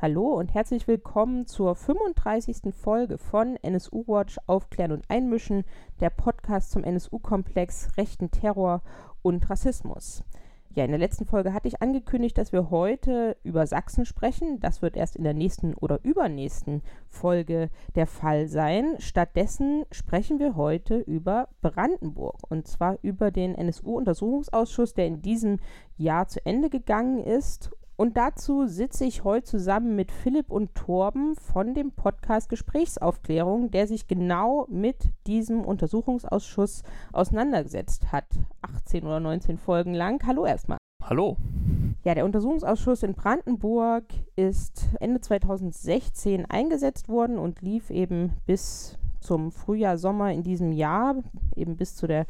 [0.00, 2.72] Hallo und herzlich willkommen zur 35.
[2.72, 5.64] Folge von NSU Watch Aufklären und Einmischen,
[5.98, 8.82] der Podcast zum NSU-Komplex rechten Terror
[9.22, 10.22] und Rassismus.
[10.72, 14.60] Ja, in der letzten Folge hatte ich angekündigt, dass wir heute über Sachsen sprechen.
[14.60, 18.94] Das wird erst in der nächsten oder übernächsten Folge der Fall sein.
[19.00, 25.58] Stattdessen sprechen wir heute über Brandenburg und zwar über den NSU-Untersuchungsausschuss, der in diesem
[25.96, 31.34] Jahr zu Ende gegangen ist und dazu sitze ich heute zusammen mit Philipp und Torben
[31.34, 38.26] von dem Podcast Gesprächsaufklärung, der sich genau mit diesem Untersuchungsausschuss auseinandergesetzt hat.
[38.62, 40.24] 18 oder 19 Folgen lang.
[40.24, 40.78] Hallo erstmal.
[41.02, 41.36] Hallo.
[42.04, 44.04] Ja, der Untersuchungsausschuss in Brandenburg
[44.36, 51.16] ist Ende 2016 eingesetzt worden und lief eben bis zum Frühjahr, Sommer in diesem Jahr,
[51.56, 52.26] eben bis zu der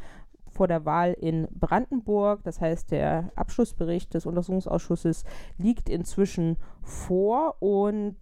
[0.58, 2.42] vor der Wahl in Brandenburg.
[2.42, 5.24] Das heißt, der Abschlussbericht des Untersuchungsausschusses
[5.56, 8.16] liegt inzwischen vor und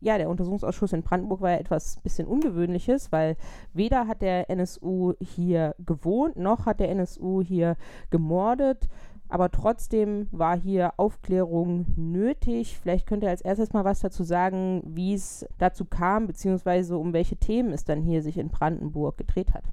[0.00, 3.36] ja, der Untersuchungsausschuss in Brandenburg war ja etwas bisschen Ungewöhnliches, weil
[3.72, 7.76] weder hat der NSU hier gewohnt, noch hat der NSU hier
[8.10, 8.88] gemordet.
[9.28, 12.78] Aber trotzdem war hier Aufklärung nötig.
[12.78, 17.12] Vielleicht könnt ihr als erstes mal was dazu sagen, wie es dazu kam, beziehungsweise um
[17.12, 19.64] welche Themen es dann hier sich in Brandenburg gedreht hat.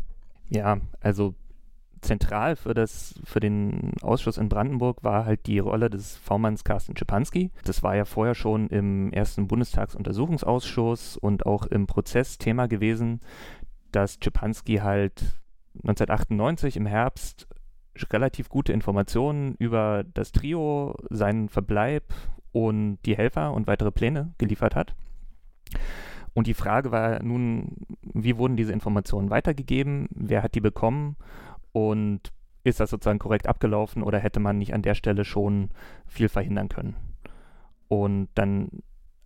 [0.50, 1.34] Ja, also
[2.04, 6.96] zentral für, das, für den Ausschuss in Brandenburg war halt die Rolle des V-Manns Carsten
[6.96, 7.52] Schipanski.
[7.64, 13.20] Das war ja vorher schon im ersten Bundestagsuntersuchungsausschuss und auch im Prozess Thema gewesen,
[13.92, 15.40] dass Schipanski halt
[15.76, 17.48] 1998 im Herbst
[18.12, 22.14] relativ gute Informationen über das Trio, seinen Verbleib
[22.52, 24.96] und die Helfer und weitere Pläne geliefert hat.
[26.34, 30.08] Und die Frage war nun, wie wurden diese Informationen weitergegeben?
[30.12, 31.16] Wer hat die bekommen?
[31.74, 32.32] Und
[32.64, 35.70] ist das sozusagen korrekt abgelaufen oder hätte man nicht an der Stelle schon
[36.06, 36.96] viel verhindern können?
[37.90, 38.70] Und dann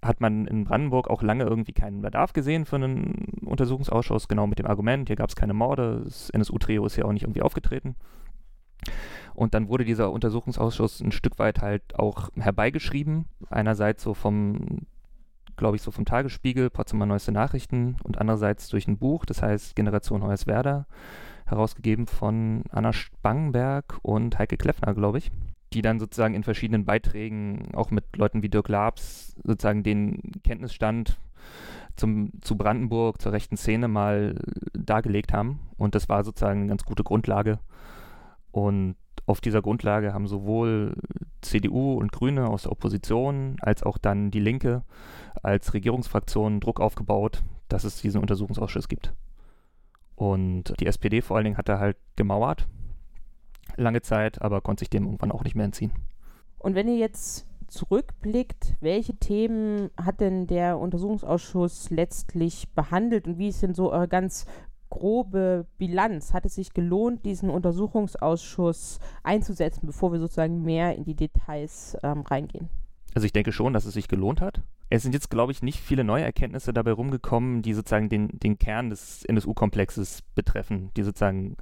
[0.01, 4.59] hat man in Brandenburg auch lange irgendwie keinen Bedarf gesehen für einen Untersuchungsausschuss, genau mit
[4.59, 7.95] dem Argument, hier gab es keine Morde, das NSU-Trio ist ja auch nicht irgendwie aufgetreten.
[9.33, 13.25] Und dann wurde dieser Untersuchungsausschuss ein Stück weit halt auch herbeigeschrieben.
[13.49, 14.87] Einerseits so vom,
[15.57, 19.75] glaube ich, so vom Tagesspiegel, Potsdamer Neueste Nachrichten und andererseits durch ein Buch, das heißt
[19.75, 20.87] Generation Hoyerswerda
[21.47, 25.31] herausgegeben von Anna Spangenberg und Heike Kleffner, glaube ich,
[25.73, 31.17] die dann sozusagen in verschiedenen Beiträgen auch mit Leuten wie Dirk Labs sozusagen den Kenntnisstand
[31.95, 34.35] zum, zu Brandenburg, zur rechten Szene mal
[34.73, 35.59] dargelegt haben.
[35.77, 37.59] Und das war sozusagen eine ganz gute Grundlage.
[38.51, 40.95] Und auf dieser Grundlage haben sowohl
[41.41, 44.83] CDU und Grüne aus der Opposition als auch dann die Linke
[45.43, 49.13] als Regierungsfraktion Druck aufgebaut, dass es diesen Untersuchungsausschuss gibt.
[50.17, 52.67] Und die SPD vor allen Dingen hat da halt gemauert,
[53.75, 55.91] lange Zeit, aber konnte sich dem irgendwann auch nicht mehr entziehen.
[56.57, 63.49] Und wenn ihr jetzt zurückblickt, welche Themen hat denn der Untersuchungsausschuss letztlich behandelt und wie
[63.49, 64.47] ist denn so eure ganz
[64.89, 66.33] grobe Bilanz?
[66.33, 72.21] Hat es sich gelohnt, diesen Untersuchungsausschuss einzusetzen, bevor wir sozusagen mehr in die Details ähm,
[72.21, 72.69] reingehen?
[73.13, 74.63] Also ich denke schon, dass es sich gelohnt hat.
[74.89, 78.57] Es sind jetzt, glaube ich, nicht viele neue Erkenntnisse dabei rumgekommen, die sozusagen den, den
[78.57, 81.57] Kern des NSU-Komplexes betreffen, die sozusagen,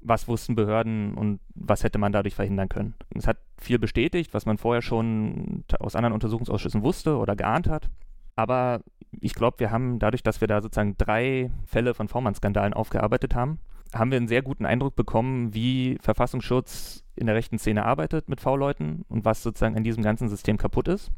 [0.00, 2.94] was wussten Behörden und was hätte man dadurch verhindern können.
[3.14, 7.90] Es hat viel bestätigt, was man vorher schon aus anderen Untersuchungsausschüssen wusste oder geahnt hat.
[8.36, 8.80] Aber
[9.20, 13.58] ich glaube, wir haben dadurch, dass wir da sozusagen drei Fälle von V-Mann-Skandalen aufgearbeitet haben,
[13.92, 18.40] haben wir einen sehr guten Eindruck bekommen, wie Verfassungsschutz in der rechten Szene arbeitet mit
[18.40, 21.12] V-Leuten und was sozusagen an diesem ganzen System kaputt ist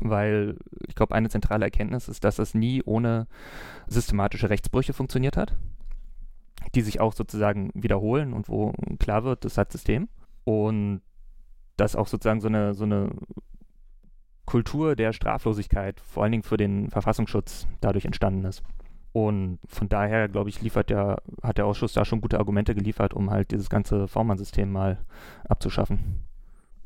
[0.00, 0.56] weil
[0.86, 3.26] ich glaube, eine zentrale Erkenntnis ist, dass es nie ohne
[3.86, 5.54] systematische Rechtsbrüche funktioniert hat,
[6.74, 10.08] die sich auch sozusagen wiederholen und wo klar wird, das hat System.
[10.44, 11.00] Und
[11.76, 13.10] dass auch sozusagen so eine, so eine
[14.44, 18.62] Kultur der Straflosigkeit, vor allen Dingen für den Verfassungsschutz, dadurch entstanden ist.
[19.12, 23.14] Und von daher, glaube ich, liefert der, hat der Ausschuss da schon gute Argumente geliefert,
[23.14, 24.98] um halt dieses ganze V-Mann-System mal
[25.48, 26.24] abzuschaffen.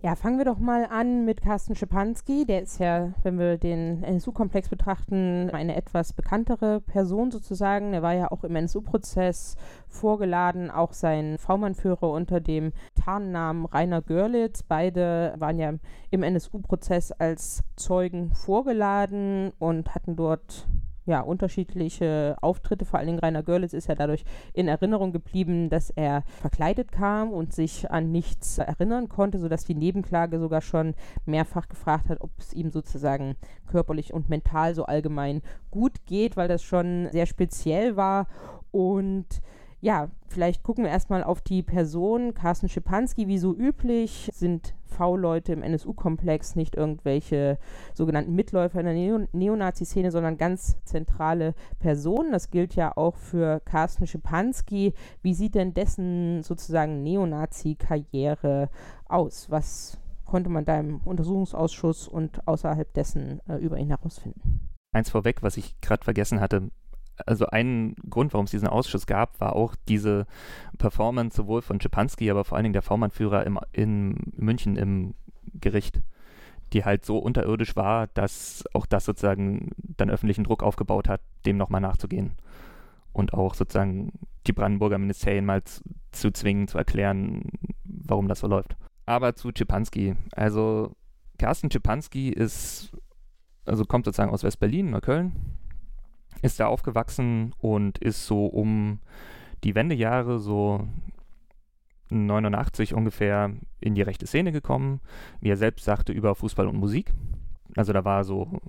[0.00, 2.46] Ja, fangen wir doch mal an mit Carsten Schipanski.
[2.46, 7.92] Der ist ja, wenn wir den NSU-Komplex betrachten, eine etwas bekanntere Person sozusagen.
[7.92, 9.56] Er war ja auch im NSU-Prozess
[9.88, 14.62] vorgeladen, auch sein V-Mann-Führer unter dem Tarnnamen Rainer Görlitz.
[14.62, 15.72] Beide waren ja
[16.10, 20.68] im NSU-Prozess als Zeugen vorgeladen und hatten dort
[21.08, 22.84] ja, unterschiedliche Auftritte.
[22.84, 27.32] Vor allen Dingen Rainer Görlitz ist ja dadurch in Erinnerung geblieben, dass er verkleidet kam
[27.32, 30.94] und sich an nichts erinnern konnte, sodass die Nebenklage sogar schon
[31.24, 35.40] mehrfach gefragt hat, ob es ihm sozusagen körperlich und mental so allgemein
[35.70, 38.26] gut geht, weil das schon sehr speziell war.
[38.70, 39.40] Und
[39.80, 43.28] ja, vielleicht gucken wir erstmal auf die Person Carsten Schipanski.
[43.28, 47.58] Wie so üblich sind V-Leute im NSU-Komplex nicht irgendwelche
[47.94, 52.32] sogenannten Mitläufer in der Neo Neonazi-Szene, sondern ganz zentrale Personen.
[52.32, 54.94] Das gilt ja auch für Carsten Schipanski.
[55.22, 58.70] Wie sieht denn dessen sozusagen Neonazi-Karriere
[59.06, 59.48] aus?
[59.50, 64.60] Was konnte man da im Untersuchungsausschuss und außerhalb dessen äh, über ihn herausfinden?
[64.92, 66.70] Eins vorweg, was ich gerade vergessen hatte,
[67.26, 70.26] also ein Grund, warum es diesen Ausschuss gab, war auch diese
[70.78, 75.14] Performance sowohl von Schipanski, aber vor allen Dingen der V-Mann-Führer in München im
[75.54, 76.02] Gericht,
[76.72, 81.56] die halt so unterirdisch war, dass auch das sozusagen dann öffentlichen Druck aufgebaut hat, dem
[81.56, 82.32] nochmal nachzugehen.
[83.12, 84.12] Und auch sozusagen
[84.46, 85.82] die Brandenburger Ministerien mal zu,
[86.12, 87.42] zu zwingen, zu erklären,
[87.84, 88.76] warum das so läuft.
[89.06, 90.14] Aber zu Schipanski.
[90.32, 90.94] Also
[91.38, 92.92] Carsten Schipanski ist,
[93.64, 95.32] also kommt sozusagen aus West-Berlin, Neukölln,
[96.42, 99.00] ist da aufgewachsen und ist so um
[99.64, 100.86] die Wendejahre, so
[102.10, 105.00] 89 ungefähr, in die rechte Szene gekommen.
[105.40, 107.12] Wie er selbst sagte, über Fußball und Musik.
[107.76, 108.60] Also da war so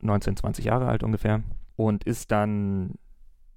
[0.00, 1.42] 19, 20 Jahre alt ungefähr.
[1.76, 2.94] Und ist dann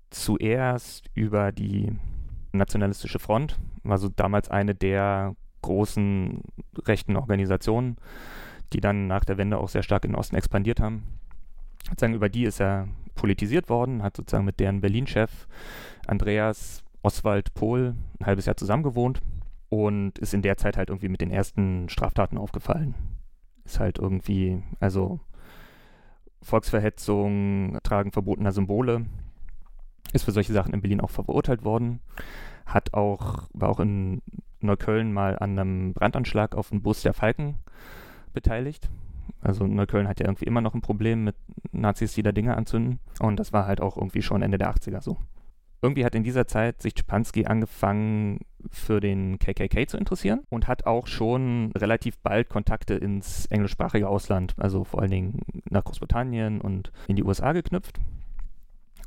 [0.10, 1.92] zuerst über die
[2.52, 6.42] Nationalistische Front, war so damals eine der großen
[6.86, 7.98] rechten Organisationen,
[8.72, 11.04] die dann nach der Wende auch sehr stark in den Osten expandiert haben.
[11.90, 15.48] Sozusagen über die ist er politisiert worden, hat sozusagen mit deren Berlin-Chef
[16.08, 19.22] Andreas Oswald Pohl ein halbes Jahr zusammengewohnt
[19.70, 22.96] und ist in der Zeit halt irgendwie mit den ersten Straftaten aufgefallen.
[23.64, 25.20] Ist halt irgendwie, also
[26.42, 29.06] Volksverhetzung, Tragen verbotener Symbole,
[30.14, 32.00] ist für solche Sachen in Berlin auch verurteilt worden,
[32.66, 34.22] hat auch, war auch in
[34.62, 37.56] Neukölln mal an einem Brandanschlag auf den Bus der Falken
[38.34, 38.90] beteiligt.
[39.42, 41.36] Also Neukölln hat ja irgendwie immer noch ein Problem mit
[41.72, 43.00] Nazis, die da Dinge anzünden.
[43.20, 45.18] Und das war halt auch irgendwie schon Ende der 80er so.
[45.82, 48.40] Irgendwie hat in dieser Zeit sich Schipanski angefangen,
[48.72, 54.56] für den KKK zu interessieren und hat auch schon relativ bald Kontakte ins englischsprachige Ausland,
[54.58, 58.00] also vor allen Dingen nach Großbritannien und in die USA geknüpft.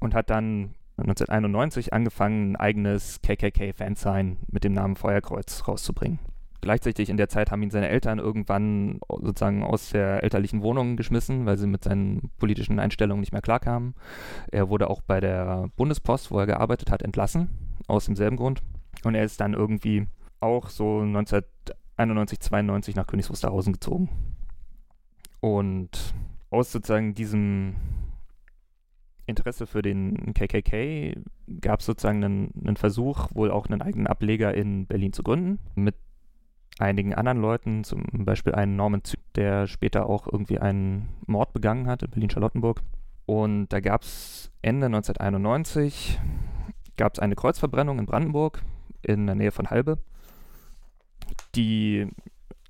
[0.00, 6.20] Und hat dann 1991 angefangen, ein eigenes KKK-Fansign mit dem Namen Feuerkreuz rauszubringen.
[6.60, 11.46] Gleichzeitig in der Zeit haben ihn seine Eltern irgendwann sozusagen aus der elterlichen Wohnung geschmissen,
[11.46, 13.94] weil sie mit seinen politischen Einstellungen nicht mehr klarkamen.
[14.50, 17.48] Er wurde auch bei der Bundespost, wo er gearbeitet hat, entlassen,
[17.86, 18.62] aus demselben Grund.
[19.04, 20.08] Und er ist dann irgendwie
[20.40, 24.08] auch so 1991, 92 nach Königs Wusterhausen gezogen.
[25.40, 26.14] Und
[26.50, 27.76] aus sozusagen diesem
[29.26, 31.14] Interesse für den KKK
[31.60, 35.58] gab es sozusagen einen, einen, Versuch, wohl auch einen eigenen Ableger in Berlin zu gründen,
[35.74, 35.94] mit
[36.78, 41.86] einigen anderen Leuten, zum Beispiel einen Norman Zü, der später auch irgendwie einen Mord begangen
[41.86, 42.82] hat in Berlin-Charlottenburg.
[43.26, 46.18] Und da gab es Ende 1991
[46.96, 48.62] gab es eine Kreuzverbrennung in Brandenburg
[49.02, 49.98] in der Nähe von Halbe,
[51.54, 52.08] die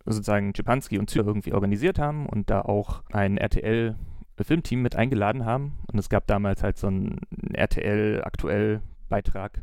[0.05, 3.96] sozusagen Czepanski und Zür irgendwie organisiert haben und da auch ein RTL
[4.40, 5.78] Filmteam mit eingeladen haben.
[5.90, 7.20] Und es gab damals halt so einen
[7.55, 9.62] RTL aktuell Beitrag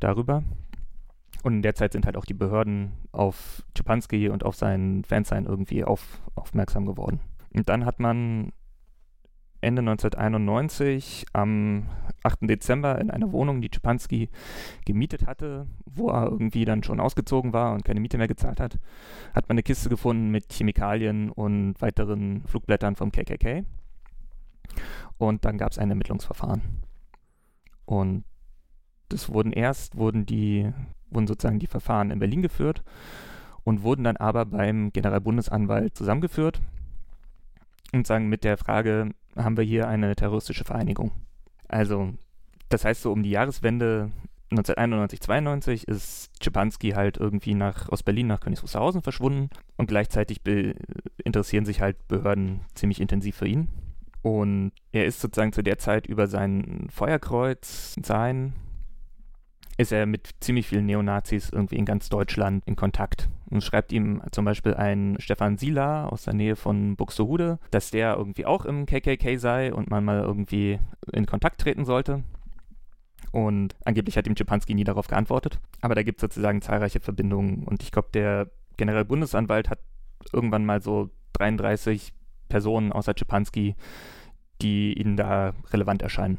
[0.00, 0.42] darüber.
[1.42, 5.46] Und in der Zeit sind halt auch die Behörden auf Czepanski und auf seinen Fansign
[5.46, 7.20] irgendwie auf, aufmerksam geworden.
[7.52, 8.52] Und dann hat man
[9.60, 11.88] Ende 1991 am
[12.24, 12.38] 8.
[12.42, 14.28] Dezember in einer Wohnung, die Czepanski
[14.84, 18.78] gemietet hatte, wo er irgendwie dann schon ausgezogen war und keine Miete mehr gezahlt hat,
[19.34, 23.64] hat man eine Kiste gefunden mit Chemikalien und weiteren Flugblättern vom KKK.
[25.18, 26.62] Und dann gab es ein Ermittlungsverfahren.
[27.84, 28.24] Und
[29.08, 30.72] das wurden erst, wurden die
[31.14, 32.82] wurden sozusagen die Verfahren in Berlin geführt
[33.64, 36.60] und wurden dann aber beim Generalbundesanwalt zusammengeführt
[37.92, 41.12] und sagen mit der Frage, haben wir hier eine terroristische Vereinigung?
[41.68, 42.12] Also,
[42.68, 44.10] das heißt so um die Jahreswende
[44.50, 50.40] 1991, 92 ist Czepanski halt irgendwie nach, aus Berlin nach Königs Wusterhausen verschwunden und gleichzeitig
[51.24, 53.68] interessieren sich halt Behörden ziemlich intensiv für ihn.
[54.20, 58.52] Und er ist sozusagen zu der Zeit über sein Feuerkreuz sein
[59.76, 63.28] ist er mit ziemlich vielen Neonazis irgendwie in ganz Deutschland in Kontakt.
[63.50, 68.16] Und schreibt ihm zum Beispiel ein Stefan Sila aus der Nähe von Buxtehude, dass der
[68.16, 70.78] irgendwie auch im KKK sei und man mal irgendwie
[71.12, 72.22] in Kontakt treten sollte.
[73.30, 75.58] Und angeblich hat ihm Czepanski nie darauf geantwortet.
[75.80, 77.64] Aber da gibt es sozusagen zahlreiche Verbindungen.
[77.64, 79.80] Und ich glaube, der Generalbundesanwalt hat
[80.32, 82.12] irgendwann mal so 33
[82.48, 83.74] Personen außer Czepanski,
[84.60, 86.38] die ihnen da relevant erscheinen.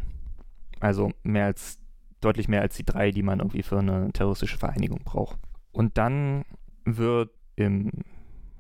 [0.80, 1.80] Also mehr als
[2.24, 5.38] deutlich mehr als die drei, die man irgendwie für eine terroristische Vereinigung braucht.
[5.72, 6.44] Und dann
[6.86, 7.92] wird im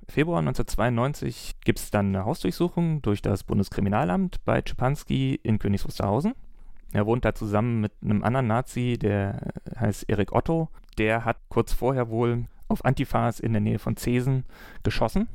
[0.08, 6.34] Februar 1992 gibt es dann eine Hausdurchsuchung durch das Bundeskriminalamt bei Czepanski in Königs Wusterhausen.
[6.91, 10.70] Er wohnt da zusammen mit einem anderen Nazi, der heißt Erik Otto.
[10.98, 14.46] Der hat kurz vorher wohl auf Antifas in der Nähe von Zesen
[14.84, 15.27] geschossen.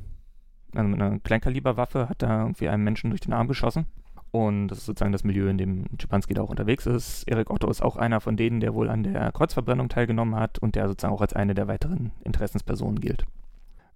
[0.73, 3.87] Also mit einer Kleinkaliberwaffe hat er irgendwie einem Menschen durch den Arm geschossen.
[4.31, 7.23] Und das ist sozusagen das Milieu, in dem Schipanski da auch unterwegs ist.
[7.27, 10.75] Erik Otto ist auch einer von denen, der wohl an der Kreuzverbrennung teilgenommen hat und
[10.75, 13.25] der sozusagen auch als eine der weiteren Interessenspersonen gilt.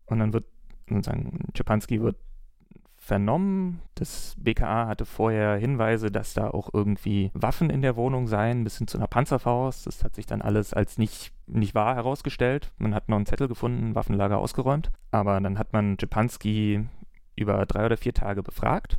[0.06, 0.46] Und dann wird
[0.90, 2.18] sozusagen Schipanski wird
[2.98, 3.82] vernommen.
[3.96, 8.78] Das BKA hatte vorher Hinweise, dass da auch irgendwie Waffen in der Wohnung seien, bis
[8.78, 9.86] hin zu einer Panzerfaust.
[9.86, 12.72] Das hat sich dann alles als nicht, nicht wahr herausgestellt.
[12.78, 14.90] Man hat noch einen Zettel gefunden, Waffenlager ausgeräumt.
[15.12, 16.88] Aber dann hat man Schipanski
[17.36, 18.98] über drei oder vier Tage befragt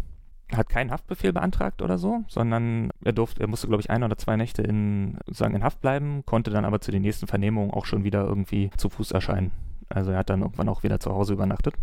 [0.52, 4.16] hat keinen Haftbefehl beantragt oder so, sondern er durfte, er musste, glaube ich, ein oder
[4.18, 7.86] zwei Nächte in, sozusagen in Haft bleiben, konnte dann aber zu den nächsten Vernehmungen auch
[7.86, 9.52] schon wieder irgendwie zu Fuß erscheinen.
[9.88, 11.74] Also er hat dann irgendwann auch wieder zu Hause übernachtet.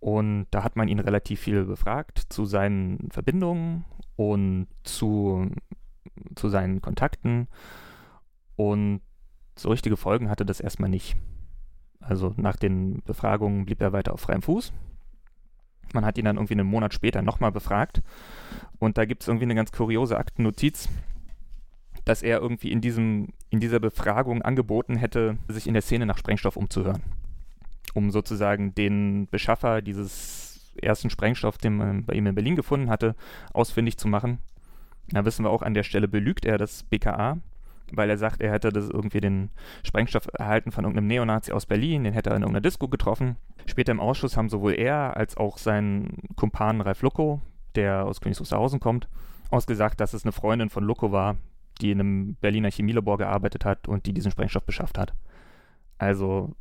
[0.00, 3.84] Und da hat man ihn relativ viel befragt zu seinen Verbindungen
[4.16, 5.50] und zu,
[6.36, 7.48] zu seinen Kontakten.
[8.56, 9.00] Und
[9.56, 11.16] so richtige Folgen hatte das erstmal nicht.
[12.00, 14.72] Also nach den Befragungen blieb er weiter auf freiem Fuß.
[15.92, 18.02] Man hat ihn dann irgendwie einen Monat später nochmal befragt.
[18.78, 20.88] Und da gibt es irgendwie eine ganz kuriose Aktennotiz,
[22.04, 26.18] dass er irgendwie in, diesem, in dieser Befragung angeboten hätte, sich in der Szene nach
[26.18, 27.02] Sprengstoff umzuhören.
[27.94, 33.16] Um sozusagen den Beschaffer dieses ersten Sprengstoff, den man bei ihm in Berlin gefunden hatte,
[33.52, 34.38] ausfindig zu machen.
[35.10, 37.38] Da wissen wir auch, an der Stelle belügt er das BKA,
[37.92, 39.50] weil er sagt, er hätte das irgendwie den
[39.84, 43.36] Sprengstoff erhalten von irgendeinem Neonazi aus Berlin, den hätte er in irgendeiner Disco getroffen.
[43.66, 47.40] Später im Ausschuss haben sowohl er als auch sein Kumpan Ralf Lucko,
[47.74, 49.08] der aus Königs Wusterhausen kommt,
[49.50, 51.36] ausgesagt, dass es eine Freundin von Lucko war,
[51.80, 55.14] die in einem Berliner Chemielabor gearbeitet hat und die diesen Sprengstoff beschafft hat.
[55.98, 56.54] Also,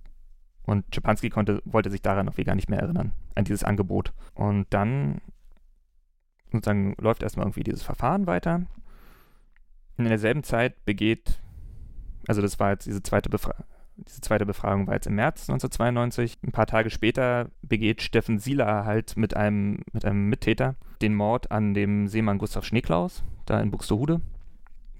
[0.64, 4.14] und Schipanski konnte, wollte sich daran irgendwie gar nicht mehr erinnern, an dieses Angebot.
[4.34, 5.22] Und dann
[6.52, 8.68] sozusagen läuft erstmal irgendwie dieses Verfahren weiter
[10.06, 11.40] in derselben Zeit begeht,
[12.28, 13.66] also das war jetzt diese zweite Befragung,
[13.98, 16.38] diese zweite Befragung war jetzt im März 1992.
[16.44, 21.52] Ein paar Tage später begeht Steffen Sieler halt mit einem, mit einem Mittäter den Mord
[21.52, 24.22] an dem Seemann Gustav Schneeklaus, da in Buxtehude.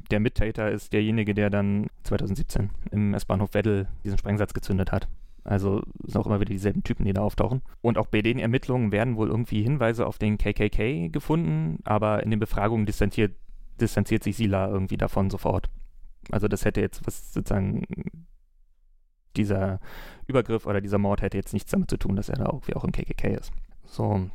[0.10, 5.08] Der Mittäter ist derjenige, der dann 2017 im S-Bahnhof Weddel diesen Sprengsatz gezündet hat.
[5.44, 7.62] Also sind auch immer wieder dieselben Typen, die da auftauchen.
[7.82, 12.32] Und auch bei den Ermittlungen werden wohl irgendwie Hinweise auf den KKK gefunden, aber in
[12.32, 13.34] den Befragungen distanziert
[13.80, 15.70] distanziert sich Sila irgendwie davon sofort.
[16.32, 17.84] Also das hätte jetzt was sozusagen
[19.36, 19.80] dieser
[20.26, 22.84] Übergriff oder dieser Mord hätte jetzt nichts damit zu tun, dass er da irgendwie auch
[22.84, 23.52] im KKK ist.
[23.86, 24.30] So,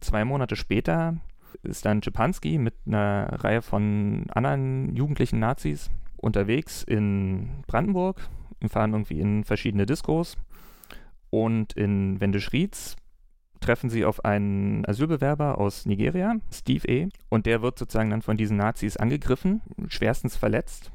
[0.00, 1.16] zwei Monate später
[1.62, 8.28] ist dann Schipanski mit einer Reihe von anderen jugendlichen Nazis unterwegs in Brandenburg.
[8.60, 10.36] Wir fahren irgendwie in verschiedene Diskos.
[11.30, 12.96] Und in Wendeschrieds
[13.60, 17.08] treffen sie auf einen Asylbewerber aus Nigeria, Steve E.
[17.28, 20.90] Und der wird sozusagen dann von diesen Nazis angegriffen, schwerstens verletzt.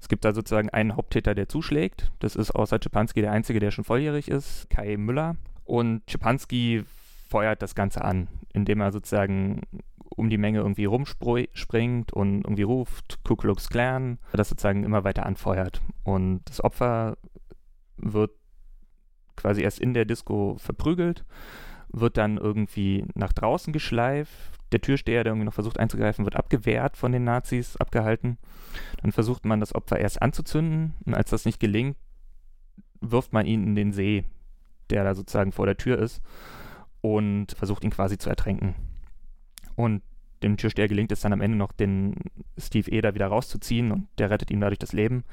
[0.00, 2.10] Es gibt da sozusagen einen Haupttäter, der zuschlägt.
[2.18, 5.36] Das ist außer Czepanski der einzige, der schon volljährig ist, Kai Müller.
[5.64, 6.84] Und Czepanski
[7.28, 9.62] feuert das Ganze an, indem er sozusagen
[10.16, 15.24] um die Menge irgendwie rumspringt und irgendwie ruft, Ku Klux Klan, das sozusagen immer weiter
[15.24, 15.80] anfeuert.
[16.04, 17.16] Und das Opfer
[17.96, 18.32] wird
[19.36, 21.24] quasi erst in der Disco verprügelt
[21.92, 24.32] wird dann irgendwie nach draußen geschleift.
[24.72, 28.38] Der Türsteher, der irgendwie noch versucht einzugreifen, wird abgewehrt von den Nazis, abgehalten.
[29.02, 31.96] Dann versucht man das Opfer erst anzuzünden und als das nicht gelingt,
[33.00, 34.24] wirft man ihn in den See,
[34.90, 36.22] der da sozusagen vor der Tür ist
[37.00, 38.74] und versucht ihn quasi zu ertränken.
[39.74, 40.02] Und
[40.42, 42.14] dem Türsteher gelingt es dann am Ende noch, den
[42.58, 43.00] Steve E.
[43.00, 45.24] da wieder rauszuziehen und der rettet ihm dadurch das Leben.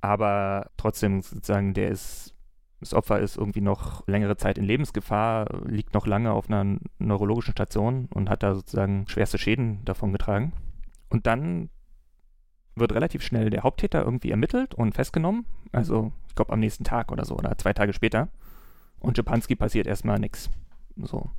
[0.00, 2.34] Aber trotzdem sozusagen, der ist
[2.80, 7.52] das Opfer ist irgendwie noch längere Zeit in Lebensgefahr, liegt noch lange auf einer neurologischen
[7.52, 10.52] Station und hat da sozusagen schwerste Schäden davon getragen.
[11.08, 11.70] Und dann
[12.74, 15.46] wird relativ schnell der Haupttäter irgendwie ermittelt und festgenommen.
[15.72, 18.28] Also, ich glaube, am nächsten Tag oder so oder zwei Tage später.
[19.00, 20.50] Und Schipanski passiert erstmal nichts.
[20.96, 21.30] So.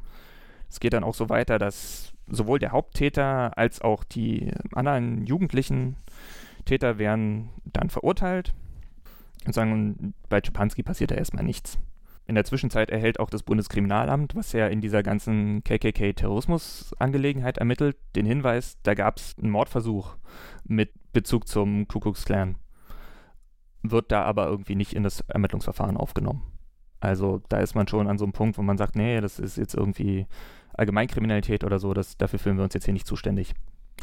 [0.69, 5.97] Es geht dann auch so weiter, dass sowohl der Haupttäter als auch die anderen jugendlichen
[6.65, 8.53] Täter werden dann verurteilt
[9.53, 11.79] sagen, bei Czepanski passiert da erstmal nichts.
[12.27, 18.25] In der Zwischenzeit erhält auch das Bundeskriminalamt, was ja in dieser ganzen KKK-Terrorismus-Angelegenheit ermittelt, den
[18.25, 20.17] Hinweis, da gab es einen Mordversuch
[20.65, 22.57] mit Bezug zum Ku Klux Klan.
[23.81, 26.43] Wird da aber irgendwie nicht in das Ermittlungsverfahren aufgenommen.
[26.99, 29.55] Also da ist man schon an so einem Punkt, wo man sagt, nee, das ist
[29.55, 30.27] jetzt irgendwie
[30.73, 33.53] Allgemeinkriminalität oder so, das, dafür fühlen wir uns jetzt hier nicht zuständig.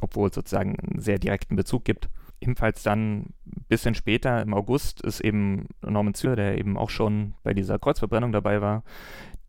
[0.00, 2.08] Obwohl es sozusagen einen sehr direkten Bezug gibt
[2.40, 7.34] ebenfalls dann ein bisschen später, im August, ist eben Norman Zür, der eben auch schon
[7.42, 8.82] bei dieser Kreuzverbrennung dabei war,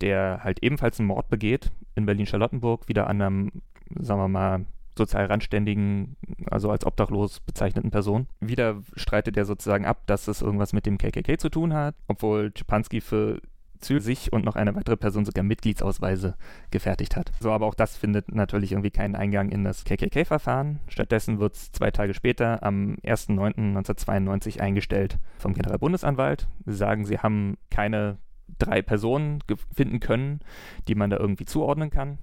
[0.01, 3.51] der halt ebenfalls einen Mord begeht in Berlin-Charlottenburg, wieder an einem,
[3.99, 4.65] sagen wir mal,
[4.97, 6.15] sozial randständigen
[6.49, 8.27] also als obdachlos bezeichneten Person.
[8.39, 12.53] Wieder streitet er sozusagen ab, dass es irgendwas mit dem KKK zu tun hat, obwohl
[12.53, 13.41] Czepanski für
[13.81, 16.35] sich und noch eine weitere Person sogar Mitgliedsausweise
[16.71, 17.31] gefertigt hat.
[17.39, 20.79] So, aber auch das findet natürlich irgendwie keinen Eingang in das KKK-Verfahren.
[20.87, 26.47] Stattdessen wird es zwei Tage später, am 1.9.1992, eingestellt vom Generalbundesanwalt.
[26.65, 28.17] Sie sagen, sie haben keine
[28.59, 29.39] drei Personen
[29.73, 30.39] finden können,
[30.87, 32.17] die man da irgendwie zuordnen kann.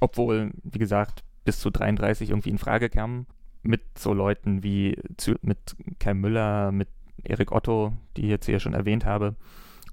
[0.00, 3.26] Obwohl, wie gesagt, bis zu 33 irgendwie in Frage kamen.
[3.62, 4.96] Mit so Leuten wie
[5.42, 6.88] mit Kai Müller, mit
[7.24, 9.34] Erik Otto, die ich jetzt hier schon erwähnt habe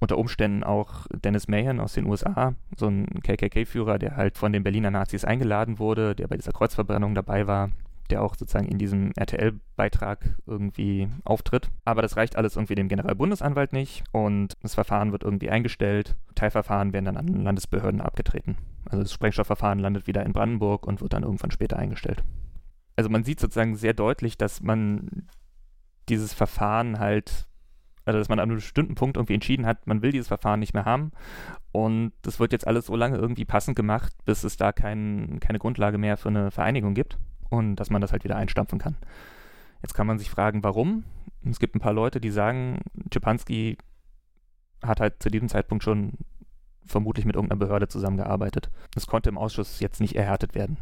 [0.00, 4.62] unter Umständen auch Dennis Mahan aus den USA, so ein KKK-Führer, der halt von den
[4.62, 7.70] Berliner Nazis eingeladen wurde, der bei dieser Kreuzverbrennung dabei war,
[8.10, 11.68] der auch sozusagen in diesem RTL-Beitrag irgendwie auftritt.
[11.84, 16.16] Aber das reicht alles irgendwie dem Generalbundesanwalt nicht und das Verfahren wird irgendwie eingestellt.
[16.34, 18.56] Teilverfahren werden dann an Landesbehörden abgetreten.
[18.84, 22.22] Also das Sprengstoffverfahren landet wieder in Brandenburg und wird dann irgendwann später eingestellt.
[22.94, 25.26] Also man sieht sozusagen sehr deutlich, dass man
[26.08, 27.46] dieses Verfahren halt
[28.06, 30.72] also dass man an einem bestimmten Punkt irgendwie entschieden hat, man will dieses Verfahren nicht
[30.72, 31.10] mehr haben
[31.72, 35.58] und das wird jetzt alles so lange irgendwie passend gemacht, bis es da kein, keine
[35.58, 37.18] Grundlage mehr für eine Vereinigung gibt
[37.50, 38.96] und dass man das halt wieder einstampfen kann.
[39.82, 41.04] Jetzt kann man sich fragen, warum.
[41.44, 43.76] Es gibt ein paar Leute, die sagen, Czepanski
[44.82, 46.12] hat halt zu diesem Zeitpunkt schon
[46.84, 48.70] vermutlich mit irgendeiner Behörde zusammengearbeitet.
[48.94, 50.76] Das konnte im Ausschuss jetzt nicht erhärtet werden.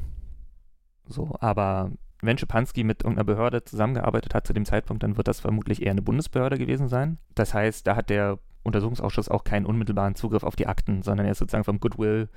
[1.07, 1.91] So, aber
[2.27, 5.93] wenn Schipanski mit irgendeiner Behörde zusammengearbeitet hat zu dem Zeitpunkt, dann wird das vermutlich eher
[5.93, 7.19] eine Bundesbehörde gewesen sein.
[7.35, 11.33] Das heißt, da hat der Untersuchungsausschuss auch keinen unmittelbaren Zugriff auf die Akten, sondern er
[11.33, 12.29] ist sozusagen vom Goodwill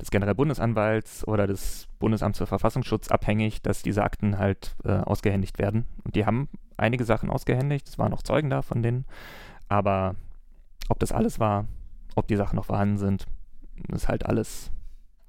[0.00, 5.86] des Generalbundesanwalts oder des Bundesamts für Verfassungsschutz abhängig, dass diese Akten halt äh, ausgehändigt werden.
[6.04, 9.04] Und die haben einige Sachen ausgehändigt, es waren auch Zeugen da von denen,
[9.68, 10.16] aber
[10.88, 11.66] ob das alles war,
[12.16, 13.26] ob die Sachen noch vorhanden sind,
[13.88, 14.70] ist halt alles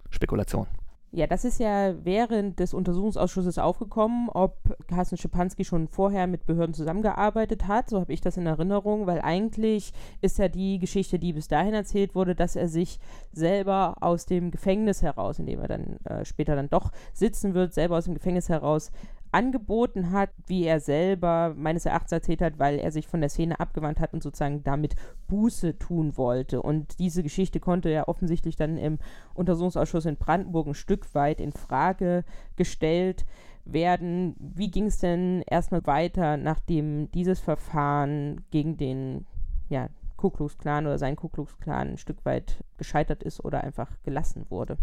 [0.10, 0.68] Spekulation.
[1.16, 4.58] Ja, das ist ja während des Untersuchungsausschusses aufgekommen, ob
[4.88, 7.90] Carsten Schipanski schon vorher mit Behörden zusammengearbeitet hat.
[7.90, 11.74] So habe ich das in Erinnerung, weil eigentlich ist ja die Geschichte, die bis dahin
[11.74, 13.00] erzählt wurde, dass er sich
[13.32, 17.74] selber aus dem Gefängnis heraus, in dem er dann äh, später dann doch sitzen wird,
[17.74, 18.92] selber aus dem Gefängnis heraus
[19.36, 23.60] angeboten hat, wie er selber meines Erachtens erzählt hat, weil er sich von der Szene
[23.60, 24.96] abgewandt hat und sozusagen damit
[25.28, 26.62] Buße tun wollte.
[26.62, 28.98] Und diese Geschichte konnte ja offensichtlich dann im
[29.34, 32.24] Untersuchungsausschuss in Brandenburg ein Stück weit in Frage
[32.56, 33.26] gestellt
[33.66, 34.36] werden.
[34.40, 39.26] Wie ging es denn erstmal weiter, nachdem dieses Verfahren gegen den
[39.68, 43.66] ja, Ku Klux Klan oder sein Ku Klux Klan ein Stück weit gescheitert ist oder
[43.66, 44.78] einfach gelassen wurde?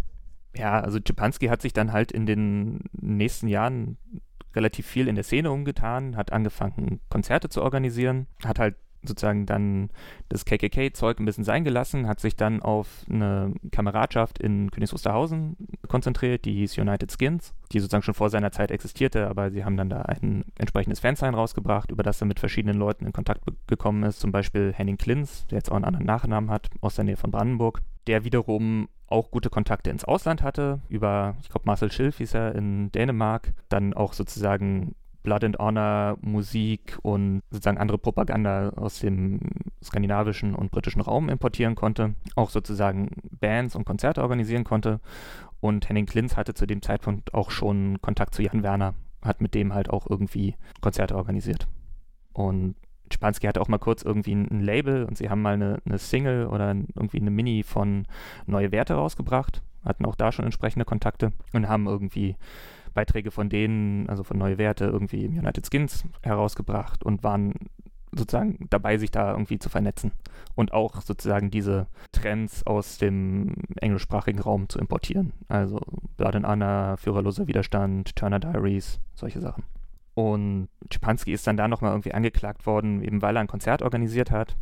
[0.55, 3.97] Ja, also Czepanski hat sich dann halt in den nächsten Jahren
[4.55, 9.91] relativ viel in der Szene umgetan, hat angefangen, Konzerte zu organisieren, hat halt sozusagen dann
[10.29, 15.57] das KKK-Zeug ein bisschen sein gelassen, hat sich dann auf eine Kameradschaft in Königs Wusterhausen
[15.89, 19.77] konzentriert, die hieß United Skins, die sozusagen schon vor seiner Zeit existierte, aber sie haben
[19.77, 24.03] dann da ein entsprechendes Fansign rausgebracht, über das er mit verschiedenen Leuten in Kontakt gekommen
[24.05, 27.17] ist, zum Beispiel Henning Klins, der jetzt auch einen anderen Nachnamen hat, aus der Nähe
[27.17, 32.19] von Brandenburg, der wiederum auch gute Kontakte ins Ausland hatte, über, ich glaube, Marcel Schilf
[32.19, 38.71] hieß er in Dänemark, dann auch sozusagen Blood and Honor Musik und sozusagen andere Propaganda
[38.71, 39.41] aus dem
[39.83, 45.01] skandinavischen und britischen Raum importieren konnte, auch sozusagen Bands und Konzerte organisieren konnte.
[45.61, 49.55] Und Henning Klins hatte zu dem Zeitpunkt auch schon Kontakt zu Jan Werner, hat mit
[49.55, 51.69] dem halt auch irgendwie Konzerte organisiert.
[52.33, 52.75] Und
[53.13, 56.47] Spansky hatte auch mal kurz irgendwie ein, Label und sie haben mal eine, eine Single
[56.47, 58.07] oder irgendwie eine Mini von
[58.47, 62.37] Neue Werte rausgebracht, hatten auch da schon entsprechende Kontakte und haben irgendwie
[62.93, 67.55] Beiträge von denen, also von Neue Werte, irgendwie im United Skins herausgebracht und waren
[68.15, 70.13] sozusagen dabei, sich da irgendwie zu vernetzen
[70.55, 75.33] und auch sozusagen diese Trends aus dem englischsprachigen Raum zu importieren.
[75.49, 75.81] Also
[76.19, 79.65] Blood and Honor, Führerloser Widerstand, Turner Diaries, solche Sachen.
[80.15, 84.31] Und Schipanski ist dann da nochmal irgendwie angeklagt worden, eben weil er ein Konzert organisiert
[84.31, 84.57] hat.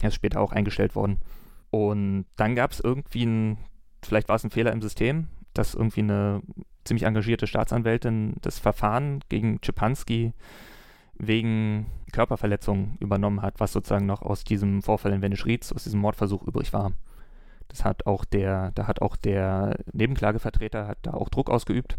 [0.00, 1.20] Er ist später auch eingestellt worden.
[1.70, 3.58] Und dann gab es irgendwie ein,
[4.02, 6.42] vielleicht war es ein Fehler im System, dass irgendwie eine
[6.84, 10.32] ziemlich engagierte Staatsanwältin das Verfahren gegen Schipanski
[11.14, 16.42] wegen Körperverletzung übernommen hat, was sozusagen noch aus diesem Vorfall in Venice aus diesem Mordversuch
[16.42, 16.92] übrig war.
[17.68, 21.96] Das hat auch der, da hat auch der Nebenklagevertreter hat da auch Druck ausgeübt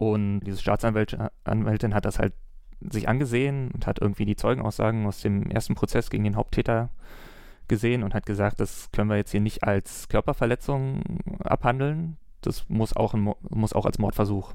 [0.00, 2.32] und diese Staatsanwältin hat das halt
[2.80, 6.88] sich angesehen und hat irgendwie die Zeugenaussagen aus dem ersten Prozess gegen den Haupttäter
[7.68, 11.02] gesehen und hat gesagt, das können wir jetzt hier nicht als Körperverletzung
[11.40, 12.16] abhandeln.
[12.40, 14.52] Das muss auch, ein, muss auch als Mordversuch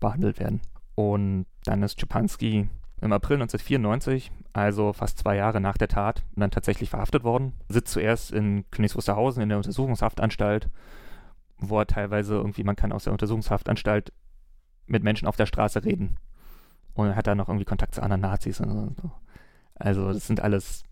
[0.00, 0.60] behandelt werden.
[0.94, 2.68] Und dann ist Czepanski
[3.00, 7.52] im April 1994, also fast zwei Jahre nach der Tat, dann tatsächlich verhaftet worden.
[7.68, 10.68] Sitzt zuerst in Königs Wusterhausen in der Untersuchungshaftanstalt,
[11.58, 14.12] wo er teilweise irgendwie, man kann aus der Untersuchungshaftanstalt
[14.86, 16.16] mit Menschen auf der Straße reden.
[16.94, 19.12] Und hat da noch irgendwie Kontakt zu anderen Nazis und so.
[19.76, 20.82] Also das sind alles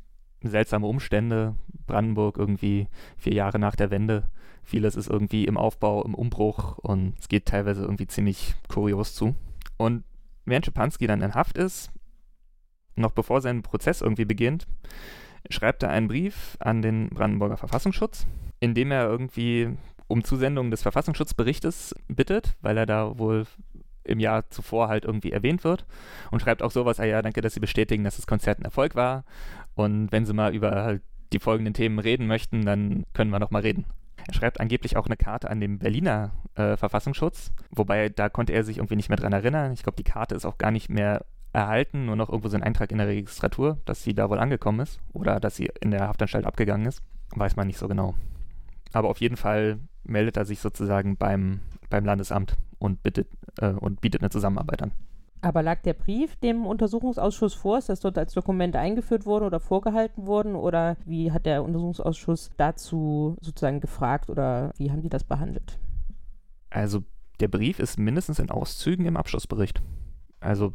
[0.43, 1.55] seltsame Umstände.
[1.87, 4.25] Brandenburg irgendwie vier Jahre nach der Wende.
[4.63, 9.37] Vieles ist irgendwie im Aufbau, im Umbruch und es geht teilweise irgendwie ziemlich kurios zu.
[9.77, 10.03] Und
[10.45, 11.93] während Schipanski dann in Haft ist,
[12.97, 14.67] noch bevor sein Prozess irgendwie beginnt,
[15.51, 18.27] schreibt er einen Brief an den Brandenburger Verfassungsschutz,
[18.59, 19.71] in dem er irgendwie
[20.09, 23.47] um Zusendung des Verfassungsschutzberichtes bittet, weil er da wohl
[24.05, 25.85] im Jahr zuvor halt irgendwie erwähnt wird
[26.31, 28.95] und schreibt auch sowas, ah ja, danke, dass Sie bestätigen, dass das Konzert ein Erfolg
[28.95, 29.25] war
[29.77, 33.51] und wenn Sie mal über halt die folgenden Themen reden möchten, dann können wir noch
[33.51, 33.85] mal reden.
[34.27, 38.65] Er schreibt angeblich auch eine Karte an den Berliner äh, Verfassungsschutz, wobei da konnte er
[38.65, 39.73] sich irgendwie nicht mehr dran erinnern.
[39.73, 42.63] Ich glaube, die Karte ist auch gar nicht mehr erhalten, nur noch irgendwo so ein
[42.63, 46.09] Eintrag in der Registratur, dass sie da wohl angekommen ist oder dass sie in der
[46.09, 47.03] Haftanstalt abgegangen ist.
[47.35, 48.15] Weiß man nicht so genau.
[48.93, 51.61] Aber auf jeden Fall meldet er sich sozusagen beim,
[51.91, 54.93] beim Landesamt und, bittet, äh, und bietet eine Zusammenarbeit an.
[55.47, 57.79] Aber lag der Brief dem Untersuchungsausschuss vor?
[57.79, 60.57] Ist das dort als Dokument eingeführt worden oder vorgehalten worden?
[60.57, 65.79] Oder wie hat der Untersuchungsausschuss dazu sozusagen gefragt oder wie haben die das behandelt?
[66.69, 67.05] Also
[67.39, 69.83] der Brief ist mindestens in Auszügen im Abschlussbericht.
[70.41, 70.75] Also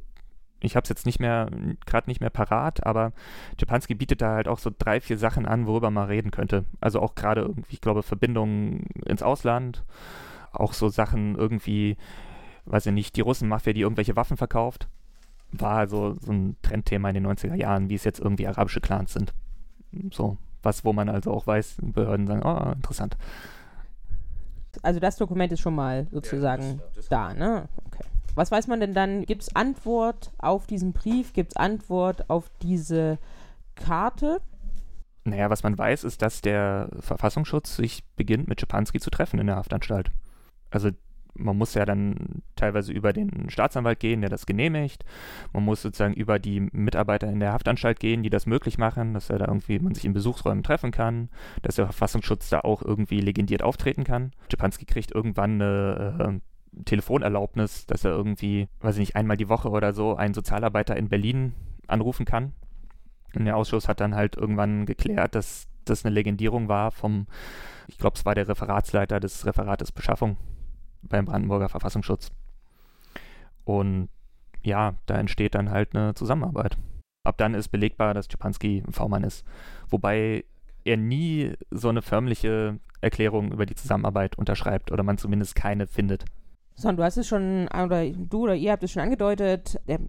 [0.62, 1.50] ich habe es jetzt nicht mehr,
[1.86, 3.12] gerade nicht mehr parat, aber
[3.58, 6.64] Czepanski bietet da halt auch so drei, vier Sachen an, worüber man reden könnte.
[6.80, 9.84] Also auch gerade irgendwie, ich glaube, Verbindungen ins Ausland,
[10.54, 11.98] auch so Sachen irgendwie,
[12.66, 14.88] weiß ich nicht, die Russenmafia, die irgendwelche Waffen verkauft,
[15.52, 19.14] war also so ein Trendthema in den 90er Jahren, wie es jetzt irgendwie arabische Clans
[19.14, 19.34] sind.
[20.12, 23.18] So, was, wo man also auch weiß, Behörden sagen, oh, interessant.
[24.82, 27.68] Also das Dokument ist schon mal sozusagen ja, das, das da, ne?
[27.88, 28.04] Okay.
[28.36, 29.26] Was weiß man denn dann?
[29.26, 31.34] Gibt es Antwort auf diesen Brief?
[31.34, 33.18] Gibt es Antwort auf diese
[33.76, 34.42] Karte?
[35.26, 39.48] Naja, was man weiß, ist, dass der Verfassungsschutz sich beginnt, mit Schipanski zu treffen in
[39.48, 40.12] der Haftanstalt.
[40.72, 40.92] Also
[41.36, 45.04] man muss ja dann teilweise über den Staatsanwalt gehen, der das genehmigt.
[45.54, 49.30] Man muss sozusagen über die Mitarbeiter in der Haftanstalt gehen, die das möglich machen, dass
[49.30, 51.30] er da irgendwie man sich in Besuchsräumen treffen kann,
[51.62, 54.32] dass der Verfassungsschutz da auch irgendwie legendiert auftreten kann.
[54.50, 56.42] Schipanski kriegt irgendwann eine
[56.76, 60.96] äh, Telefonerlaubnis, dass er irgendwie, weiß ich nicht, einmal die Woche oder so einen Sozialarbeiter
[60.96, 61.54] in Berlin
[61.88, 62.54] anrufen kann.
[63.36, 67.28] Und der Ausschuss hat dann halt irgendwann geklärt, dass das eine Legendierung war vom,
[67.88, 70.38] ich glaube, es war der Referatsleiter des Referates Beschaffung
[71.02, 72.32] beim Brandenburger Verfassungsschutz.
[73.64, 74.10] Und
[74.64, 76.78] ja, da entsteht dann halt eine Zusammenarbeit.
[77.24, 79.46] Ab dann ist belegbar, dass Czepanski ein V-Mann ist.
[79.90, 80.46] Wobei
[80.84, 86.26] er nie so eine förmliche Erklärung über die Zusammenarbeit unterschreibt oder man zumindest keine findet.
[86.76, 90.00] Sondern du hast es schon, oder du oder ihr habt es schon angedeutet, er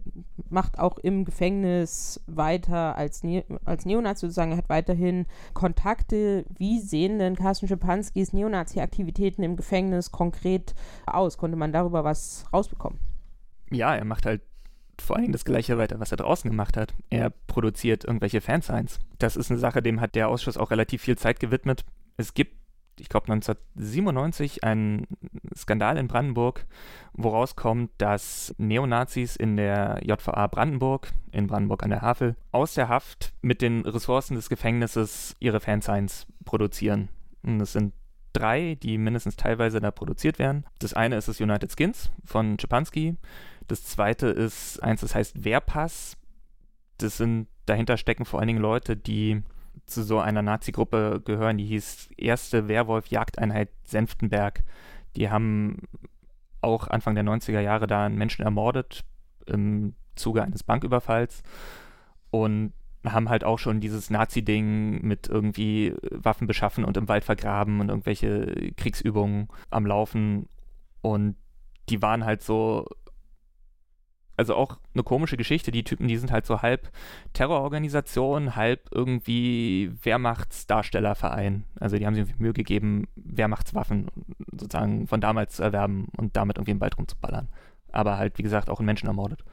[0.49, 6.45] macht auch im Gefängnis weiter als, ne als Neonazi sozusagen, er hat weiterhin Kontakte.
[6.57, 10.73] Wie sehen denn Carsten Schipanskis Neonazi-Aktivitäten im Gefängnis konkret
[11.05, 11.37] aus?
[11.37, 12.99] Konnte man darüber was rausbekommen?
[13.69, 14.41] Ja, er macht halt
[15.01, 16.93] vor allem das Gleiche weiter, was er draußen gemacht hat.
[17.09, 18.99] Er produziert irgendwelche Fansigns.
[19.19, 21.83] Das ist eine Sache, dem hat der Ausschuss auch relativ viel Zeit gewidmet.
[22.17, 22.55] Es gibt
[22.99, 25.07] ich glaube 1997 ein
[25.55, 26.65] Skandal in Brandenburg,
[27.13, 32.89] woraus kommt, dass Neonazis in der JVA Brandenburg, in Brandenburg an der Havel, aus der
[32.89, 37.09] Haft mit den Ressourcen des Gefängnisses ihre Fansigns produzieren.
[37.43, 37.93] Und das sind
[38.33, 40.65] drei, die mindestens teilweise da produziert werden.
[40.79, 43.15] Das eine ist das United Skins von Czepanski.
[43.67, 46.17] Das zweite ist eins, das heißt Wehrpass.
[46.97, 49.43] Das sind, dahinter stecken vor allen Dingen Leute, die
[49.85, 54.63] zu so einer Nazi-Gruppe gehören, die hieß Erste Werwolf-Jagdeinheit Senftenberg.
[55.15, 55.81] Die haben
[56.61, 59.03] auch Anfang der 90er Jahre da einen Menschen ermordet
[59.45, 61.43] im Zuge eines Banküberfalls
[62.31, 62.73] und
[63.05, 67.89] haben halt auch schon dieses Nazi-Ding mit irgendwie Waffen beschaffen und im Wald vergraben und
[67.89, 70.47] irgendwelche Kriegsübungen am Laufen.
[71.01, 71.35] Und
[71.89, 72.87] die waren halt so
[74.37, 75.71] also auch eine komische Geschichte.
[75.71, 76.89] Die Typen, die sind halt so halb
[77.33, 81.65] Terrororganisation, halb irgendwie Wehrmachtsdarstellerverein.
[81.79, 84.07] Also die haben sich Mühe gegeben, Wehrmachtswaffen
[84.51, 87.49] sozusagen von damals zu erwerben und damit irgendwie im Wald rumzuballern.
[87.91, 89.43] Aber halt, wie gesagt, auch einen Menschen ermordet.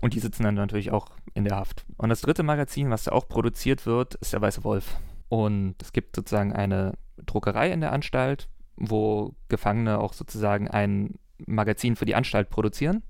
[0.00, 1.84] Und die sitzen dann natürlich auch in der Haft.
[1.96, 4.96] Und das dritte Magazin, was da auch produziert wird, ist der Weiße Wolf.
[5.28, 11.14] Und es gibt sozusagen eine Druckerei in der Anstalt, wo Gefangene auch sozusagen ein
[11.46, 13.02] Magazin für die Anstalt produzieren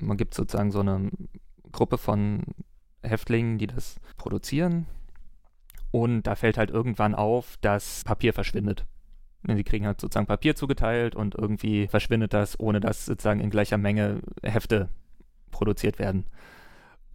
[0.00, 1.10] man gibt sozusagen so eine
[1.72, 2.42] Gruppe von
[3.02, 4.86] Häftlingen, die das produzieren.
[5.90, 8.84] Und da fällt halt irgendwann auf, dass Papier verschwindet.
[9.46, 13.78] Sie kriegen halt sozusagen Papier zugeteilt und irgendwie verschwindet das, ohne dass sozusagen in gleicher
[13.78, 14.88] Menge Hefte
[15.50, 16.26] produziert werden.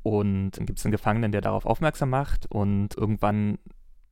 [0.01, 3.59] Und dann gibt es einen Gefangenen, der darauf aufmerksam macht und irgendwann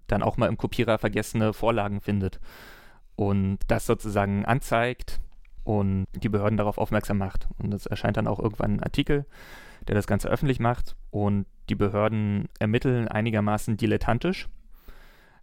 [0.08, 2.40] dann auch mal im Kopierer vergessene Vorlagen findet.
[3.16, 5.20] Und das sozusagen anzeigt
[5.64, 7.48] und die Behörden darauf aufmerksam macht.
[7.58, 9.26] Und es erscheint dann auch irgendwann ein Artikel,
[9.88, 14.48] der das Ganze öffentlich macht und die Behörden ermitteln einigermaßen dilettantisch.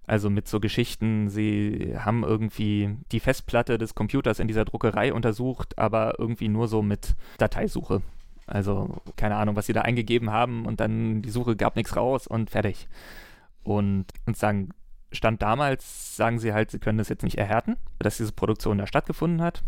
[0.06, 5.78] Also mit so Geschichten, sie haben irgendwie die Festplatte des Computers in dieser Druckerei untersucht,
[5.78, 8.00] aber irgendwie nur so mit Dateisuche.
[8.46, 12.26] Also keine Ahnung, was sie da eingegeben haben und dann die Suche gab nichts raus
[12.26, 12.88] und fertig.
[13.64, 14.70] Und uns sagen,
[15.12, 18.86] Stand damals, sagen sie halt, sie können das jetzt nicht erhärten, dass diese Produktion da
[18.86, 19.62] stattgefunden hat.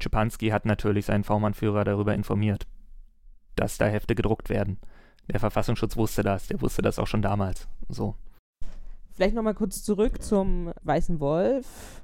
[0.00, 2.66] Schipanski hat natürlich seinen V-Mann-Führer darüber informiert,
[3.56, 4.78] dass da Hefte gedruckt werden.
[5.32, 7.68] Der Verfassungsschutz wusste das, der wusste das auch schon damals.
[7.88, 8.14] So.
[9.12, 12.02] Vielleicht nochmal kurz zurück zum Weißen Wolf.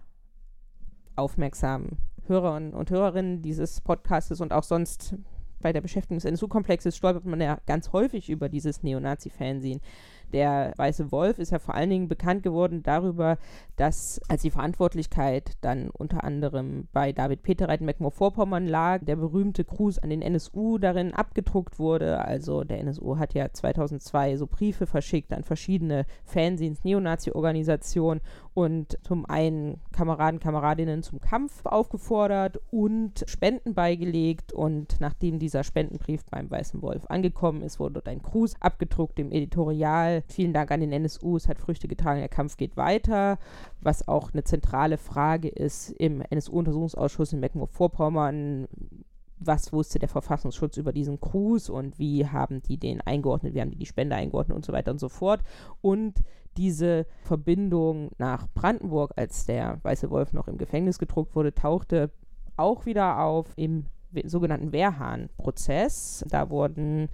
[1.16, 5.16] Aufmerksamen Hörer und Hörerinnen dieses Podcastes und auch sonst
[5.60, 9.80] bei der Beschäftigung des NSU-Komplexes stolpert man ja ganz häufig über dieses Neonazi-Fernsehen.
[10.32, 13.38] Der Weiße Wolf ist ja vor allen Dingen bekannt geworden darüber,
[13.76, 19.64] dass als die Verantwortlichkeit dann unter anderem bei David Peterreit in Mecklenburg-Vorpommern lag, der berühmte
[19.64, 22.24] Gruß an den NSU darin abgedruckt wurde.
[22.24, 28.20] Also der NSU hat ja 2002 so Briefe verschickt an verschiedene Fanzines, Neonazi-Organisationen
[28.60, 34.52] und zum einen Kameraden, Kameradinnen zum Kampf aufgefordert und Spenden beigelegt.
[34.52, 39.32] Und nachdem dieser Spendenbrief beim Weißen Wolf angekommen ist, wurde dort ein Gruß abgedruckt im
[39.32, 40.24] Editorial.
[40.28, 43.38] Vielen Dank an den NSU, es hat Früchte getragen, der Kampf geht weiter.
[43.80, 48.68] Was auch eine zentrale Frage ist im NSU-Untersuchungsausschuss in Mecklenburg-Vorpommern
[49.40, 53.70] was wusste der Verfassungsschutz über diesen Gruß und wie haben die den eingeordnet, wie haben
[53.70, 55.40] die die Spende eingeordnet und so weiter und so fort.
[55.80, 56.22] Und
[56.60, 62.10] diese Verbindung nach Brandenburg, als der Weiße Wolf noch im Gefängnis gedruckt wurde, tauchte
[62.58, 63.86] auch wieder auf im
[64.24, 66.22] sogenannten Wehrhahn-Prozess.
[66.28, 67.08] Da wurden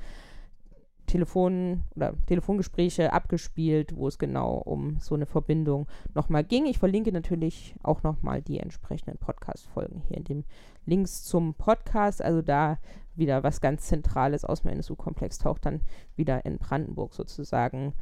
[1.07, 6.67] Telefon oder Telefongespräche abgespielt, wo es genau um so eine Verbindung nochmal ging.
[6.67, 10.45] Ich verlinke natürlich auch nochmal die entsprechenden Podcast-Folgen hier in dem
[10.87, 12.21] Links zum Podcast.
[12.21, 12.79] Also da
[13.15, 15.83] wieder was ganz Zentrales aus dem NSU-Komplex taucht dann
[16.17, 17.95] wieder in Brandenburg sozusagen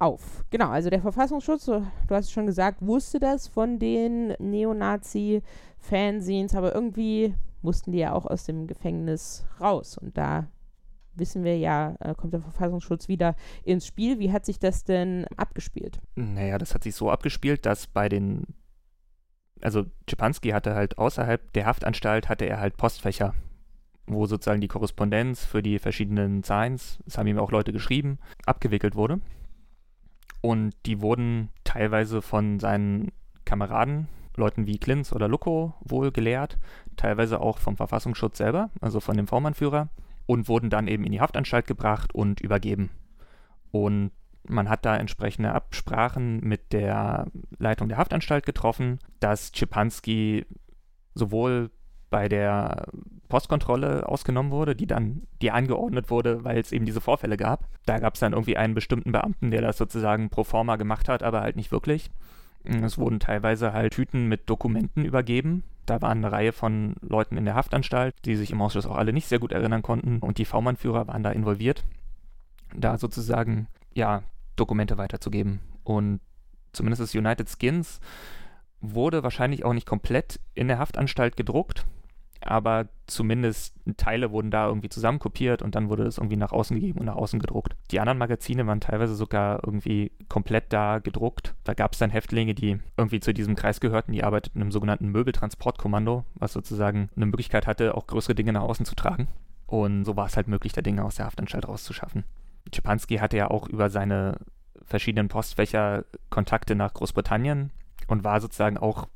[0.00, 0.44] auf.
[0.50, 6.74] Genau, also der Verfassungsschutz, du hast es schon gesagt, wusste das von den Neonazi-Fanzines, aber
[6.74, 9.98] irgendwie mussten die ja auch aus dem Gefängnis raus.
[9.98, 10.48] Und da
[11.14, 14.18] wissen wir ja, äh, kommt der Verfassungsschutz wieder ins Spiel.
[14.18, 16.00] Wie hat sich das denn abgespielt?
[16.14, 18.46] Naja, das hat sich so abgespielt, dass bei den,
[19.60, 23.34] also Czepanski hatte halt außerhalb der Haftanstalt, hatte er halt Postfächer,
[24.06, 28.96] wo sozusagen die Korrespondenz für die verschiedenen Signs, das haben ihm auch Leute geschrieben, abgewickelt
[28.96, 29.20] wurde.
[30.40, 33.12] Und die wurden teilweise von seinen
[33.44, 36.58] Kameraden, Leuten wie Klinz oder Luko, wohl gelehrt,
[36.96, 39.88] teilweise auch vom Verfassungsschutz selber, also von dem V-Mann-Führer,
[40.26, 42.90] und wurden dann eben in die Haftanstalt gebracht und übergeben.
[43.70, 44.12] Und
[44.44, 47.26] man hat da entsprechende Absprachen mit der
[47.58, 50.46] Leitung der Haftanstalt getroffen, dass Schipanski
[51.14, 51.70] sowohl
[52.08, 52.86] bei der
[53.30, 57.66] Postkontrolle ausgenommen wurde, die dann die angeordnet wurde, weil es eben diese Vorfälle gab.
[57.86, 61.22] Da gab es dann irgendwie einen bestimmten Beamten, der das sozusagen pro forma gemacht hat,
[61.22, 62.10] aber halt nicht wirklich.
[62.64, 65.62] Es wurden teilweise halt Tüten mit Dokumenten übergeben.
[65.86, 69.14] Da waren eine Reihe von Leuten in der Haftanstalt, die sich im Ausschuss auch alle
[69.14, 70.18] nicht sehr gut erinnern konnten.
[70.18, 71.84] Und die V-Mann-Führer waren da involviert,
[72.74, 74.22] da sozusagen, ja,
[74.56, 75.60] Dokumente weiterzugeben.
[75.84, 76.20] Und
[76.72, 78.00] zumindest das United Skins
[78.82, 81.86] wurde wahrscheinlich auch nicht komplett in der Haftanstalt gedruckt
[82.40, 87.00] aber zumindest Teile wurden da irgendwie zusammenkopiert und dann wurde es irgendwie nach außen gegeben
[87.00, 87.76] und nach außen gedruckt.
[87.90, 91.54] Die anderen Magazine waren teilweise sogar irgendwie komplett da gedruckt.
[91.64, 95.08] Da gab es dann Häftlinge, die irgendwie zu diesem Kreis gehörten, die arbeiteten im sogenannten
[95.08, 99.28] Möbeltransportkommando, was sozusagen eine Möglichkeit hatte, auch größere Dinge nach außen zu tragen.
[99.66, 102.24] Und so war es halt möglich, da Dinge aus der Haftanstalt rauszuschaffen.
[102.70, 104.38] Czepanski hatte ja auch über seine
[104.82, 107.70] verschiedenen Postfächer Kontakte nach Großbritannien
[108.08, 109.08] und war sozusagen auch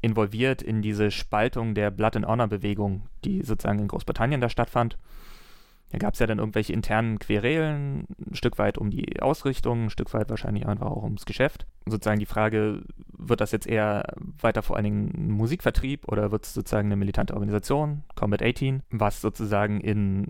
[0.00, 4.96] involviert in diese Spaltung der Blood and Honor Bewegung, die sozusagen in Großbritannien da stattfand.
[5.90, 9.90] Da gab es ja dann irgendwelche internen Querelen, ein Stück weit um die Ausrichtung, ein
[9.90, 11.66] Stück weit wahrscheinlich einfach auch ums Geschäft.
[11.84, 12.82] Sozusagen die Frage,
[13.12, 14.04] wird das jetzt eher
[14.40, 18.84] weiter vor allen Dingen ein Musikvertrieb oder wird es sozusagen eine militante Organisation, Combat 18,
[18.90, 20.28] was sozusagen in,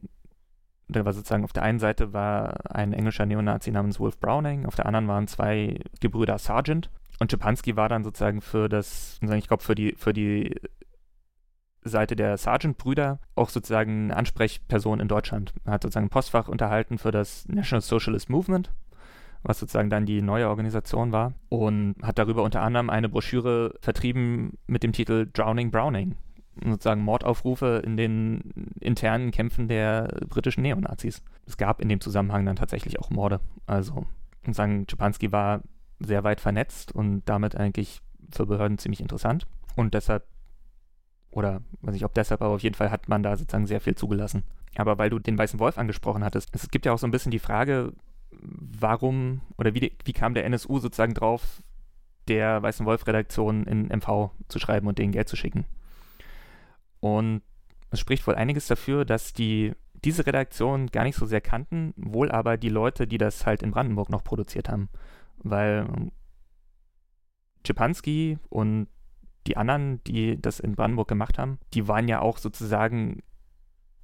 [0.88, 4.76] da war sozusagen auf der einen Seite war ein englischer Neonazi namens Wolf Browning, auf
[4.76, 9.62] der anderen waren zwei Gebrüder Sargent, und Schipanski war dann sozusagen für das, ich glaube,
[9.62, 10.56] für die, für die
[11.82, 15.52] Seite der Sargent-Brüder auch sozusagen eine Ansprechperson in Deutschland.
[15.64, 18.72] Er hat sozusagen ein Postfach unterhalten für das National Socialist Movement,
[19.42, 24.58] was sozusagen dann die neue Organisation war, und hat darüber unter anderem eine Broschüre vertrieben
[24.66, 26.16] mit dem Titel Drowning Browning.
[26.62, 31.22] Sozusagen Mordaufrufe in den internen Kämpfen der britischen Neonazis.
[31.46, 33.40] Es gab in dem Zusammenhang dann tatsächlich auch Morde.
[33.66, 34.06] Also,
[34.44, 35.62] sozusagen, Schipanski war
[36.00, 38.00] sehr weit vernetzt und damit eigentlich
[38.32, 39.46] für Behörden ziemlich interessant.
[39.76, 40.24] Und deshalb
[41.30, 43.94] Oder weiß nicht, ob deshalb, aber auf jeden Fall hat man da sozusagen sehr viel
[43.94, 44.42] zugelassen.
[44.76, 47.30] Aber weil du den Weißen Wolf angesprochen hattest, es gibt ja auch so ein bisschen
[47.30, 47.92] die Frage,
[48.32, 51.62] warum oder wie, wie kam der NSU sozusagen drauf,
[52.28, 55.66] der Weißen Wolf-Redaktion in MV zu schreiben und denen Geld zu schicken.
[57.00, 57.42] Und
[57.90, 59.72] es spricht wohl einiges dafür, dass die
[60.04, 63.70] diese Redaktion gar nicht so sehr kannten, wohl aber die Leute, die das halt in
[63.70, 64.88] Brandenburg noch produziert haben.
[65.42, 66.10] Weil
[67.64, 68.88] Czepanski und
[69.46, 73.22] die anderen, die das in Brandenburg gemacht haben, die waren ja auch sozusagen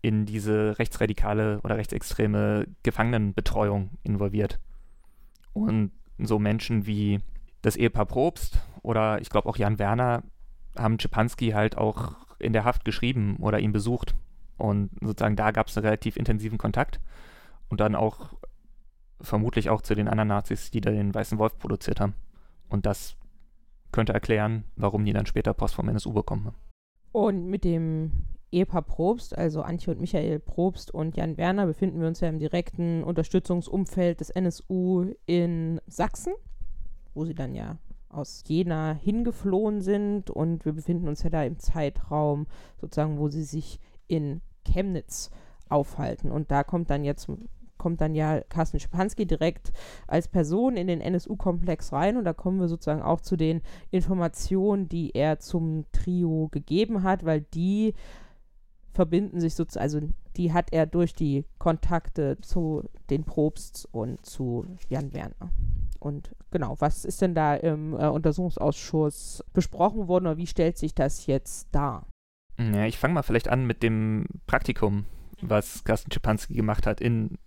[0.02, 4.60] in diese rechtsradikale oder rechtsextreme Gefangenenbetreuung involviert.
[5.52, 7.20] Und so Menschen wie
[7.62, 10.22] das Ehepaar Probst oder ich glaube auch Jan Werner
[10.78, 14.14] haben Czepanski halt auch in der Haft geschrieben oder ihn besucht.
[14.58, 17.00] Und sozusagen da gab es einen relativ intensiven Kontakt.
[17.68, 18.34] Und dann auch
[19.20, 22.14] vermutlich auch zu den anderen Nazis, die da den Weißen Wolf produziert haben.
[22.68, 23.16] Und das
[23.92, 26.56] könnte erklären, warum die dann später Post vom NSU bekommen haben.
[27.12, 28.10] Und mit dem
[28.52, 32.38] Ehepaar Probst, also Antje und Michael Probst und Jan Werner, befinden wir uns ja im
[32.38, 36.34] direkten Unterstützungsumfeld des NSU in Sachsen,
[37.14, 41.58] wo sie dann ja aus Jena hingeflohen sind und wir befinden uns ja da im
[41.58, 42.46] Zeitraum
[42.80, 45.30] sozusagen, wo sie sich in Chemnitz
[45.68, 46.30] aufhalten.
[46.30, 47.28] Und da kommt dann jetzt
[47.86, 49.72] kommt dann ja Carsten Schipanski direkt
[50.08, 54.88] als Person in den NSU-Komplex rein und da kommen wir sozusagen auch zu den Informationen,
[54.88, 57.94] die er zum Trio gegeben hat, weil die
[58.92, 60.00] verbinden sich sozusagen, also
[60.36, 65.52] die hat er durch die Kontakte zu den Probsts und zu Jan Werner.
[66.00, 70.92] Und genau, was ist denn da im äh, Untersuchungsausschuss besprochen worden oder wie stellt sich
[70.92, 72.08] das jetzt dar?
[72.58, 75.04] Ja, ich fange mal vielleicht an mit dem Praktikum,
[75.40, 77.38] was Carsten Schipanski gemacht hat, in,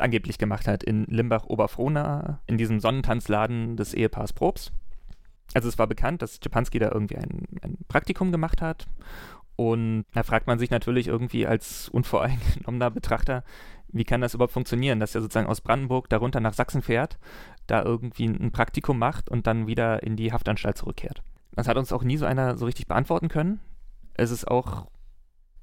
[0.00, 4.72] angeblich gemacht hat in Limbach-Oberfrohna, in diesem Sonnentanzladen des Ehepaars Probst.
[5.54, 8.86] Also es war bekannt, dass Schipanski da irgendwie ein, ein Praktikum gemacht hat.
[9.56, 13.42] Und da fragt man sich natürlich irgendwie als unvoreingenommener Betrachter,
[13.88, 17.18] wie kann das überhaupt funktionieren, dass er sozusagen aus Brandenburg darunter nach Sachsen fährt,
[17.66, 21.22] da irgendwie ein Praktikum macht und dann wieder in die Haftanstalt zurückkehrt.
[21.52, 23.60] Das hat uns auch nie so einer so richtig beantworten können
[24.18, 24.86] es ist auch,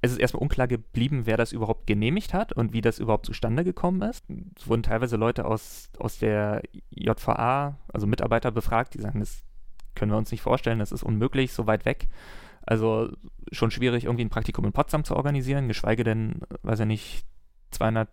[0.06, 3.64] es ist erstmal unklar geblieben, wer das überhaupt genehmigt hat und wie das überhaupt zustande
[3.64, 4.24] gekommen ist.
[4.56, 9.44] Es wurden teilweise Leute aus, aus der JVA, also Mitarbeiter befragt, die sagen, das
[9.94, 12.08] können wir uns nicht vorstellen, das ist unmöglich, so weit weg.
[12.62, 13.10] Also
[13.52, 17.24] schon schwierig, irgendwie ein Praktikum in Potsdam zu organisieren, geschweige denn, weiß ich nicht,
[17.70, 18.08] 200,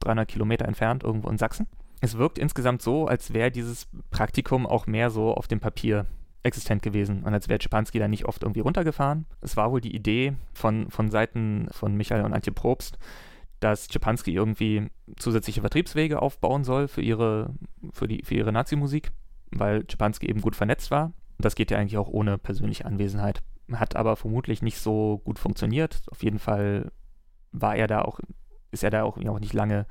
[0.00, 1.66] 300 Kilometer entfernt irgendwo in Sachsen.
[2.00, 6.06] Es wirkt insgesamt so, als wäre dieses Praktikum auch mehr so auf dem Papier
[6.42, 9.26] existent gewesen und als wäre Schipanski da nicht oft irgendwie runtergefahren.
[9.40, 12.98] Es war wohl die Idee von, von Seiten von Michael und Antje Probst,
[13.60, 17.54] dass Schipanski irgendwie zusätzliche Vertriebswege aufbauen soll für ihre,
[17.92, 19.12] für für ihre Nazi-Musik,
[19.52, 21.12] weil Schipanski eben gut vernetzt war.
[21.38, 23.42] Das geht ja eigentlich auch ohne persönliche Anwesenheit.
[23.72, 26.02] Hat aber vermutlich nicht so gut funktioniert.
[26.10, 26.90] Auf jeden Fall
[27.52, 28.18] war er da auch,
[28.72, 29.86] ist er da auch, auch nicht lange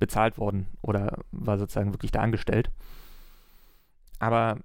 [0.00, 2.72] bezahlt worden oder war sozusagen wirklich da angestellt.
[4.18, 4.58] Aber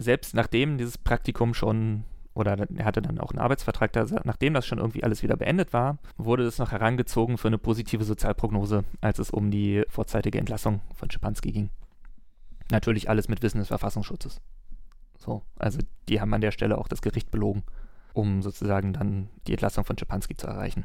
[0.00, 4.66] selbst nachdem dieses Praktikum schon, oder er hatte dann auch einen Arbeitsvertrag da, nachdem das
[4.66, 9.18] schon irgendwie alles wieder beendet war, wurde es noch herangezogen für eine positive Sozialprognose, als
[9.18, 11.70] es um die vorzeitige Entlassung von Schipanski ging.
[12.70, 14.40] Natürlich alles mit Wissen des Verfassungsschutzes.
[15.18, 17.62] So, also die haben an der Stelle auch das Gericht belogen,
[18.14, 20.84] um sozusagen dann die Entlassung von Schipanski zu erreichen.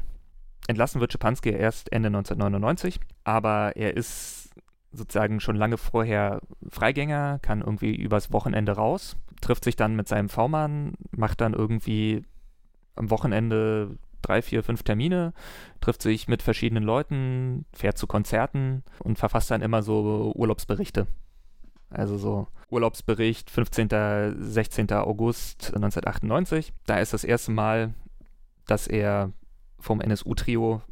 [0.68, 4.45] Entlassen wird Schipanski erst Ende 1999, aber er ist
[4.96, 10.28] sozusagen schon lange vorher Freigänger, kann irgendwie übers Wochenende raus, trifft sich dann mit seinem
[10.28, 12.24] V-Mann, macht dann irgendwie
[12.94, 15.32] am Wochenende drei, vier, fünf Termine,
[15.80, 21.06] trifft sich mit verschiedenen Leuten, fährt zu Konzerten und verfasst dann immer so Urlaubsberichte.
[21.90, 23.88] Also so Urlaubsbericht 15.
[24.38, 24.92] 16.
[24.92, 26.72] August 1998.
[26.86, 27.94] Da ist das erste Mal,
[28.66, 29.32] dass er
[29.78, 30.82] vom NSU-Trio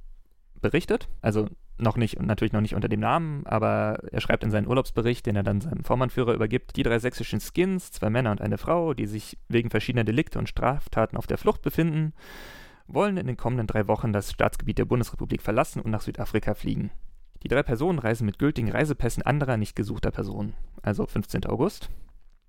[0.61, 1.09] berichtet.
[1.21, 4.69] Also noch nicht und natürlich noch nicht unter dem Namen, aber er schreibt in seinen
[4.69, 8.59] Urlaubsbericht, den er dann seinem Vormannführer übergibt, die drei sächsischen Skins, zwei Männer und eine
[8.59, 12.13] Frau, die sich wegen verschiedener Delikte und Straftaten auf der Flucht befinden,
[12.87, 16.91] wollen in den kommenden drei Wochen das Staatsgebiet der Bundesrepublik verlassen und nach Südafrika fliegen.
[17.43, 20.55] Die drei Personen reisen mit gültigen Reisepässen anderer nicht gesuchter Personen.
[20.83, 21.47] Also 15.
[21.47, 21.91] August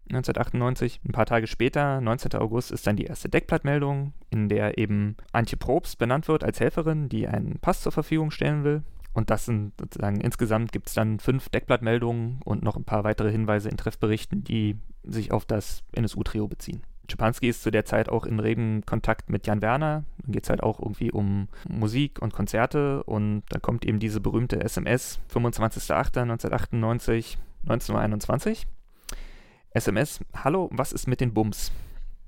[0.09, 1.01] 1998.
[1.03, 2.35] Ein paar Tage später, 19.
[2.35, 7.09] August, ist dann die erste Deckblattmeldung, in der eben Antje Probst benannt wird als Helferin,
[7.09, 8.83] die einen Pass zur Verfügung stellen will.
[9.15, 13.31] Und das sind sozusagen, insgesamt gibt es dann fünf Deckblattmeldungen und noch ein paar weitere
[13.31, 16.83] Hinweise in Treffberichten, die sich auf das NSU-Trio beziehen.
[17.09, 20.03] Schipanski ist zu der Zeit auch in regen Kontakt mit Jan Werner.
[20.21, 24.19] Dann geht es halt auch irgendwie um Musik und Konzerte und da kommt eben diese
[24.19, 28.67] berühmte SMS 25.08.1998, 1921.
[29.71, 31.71] SMS, hallo, was ist mit den Bums?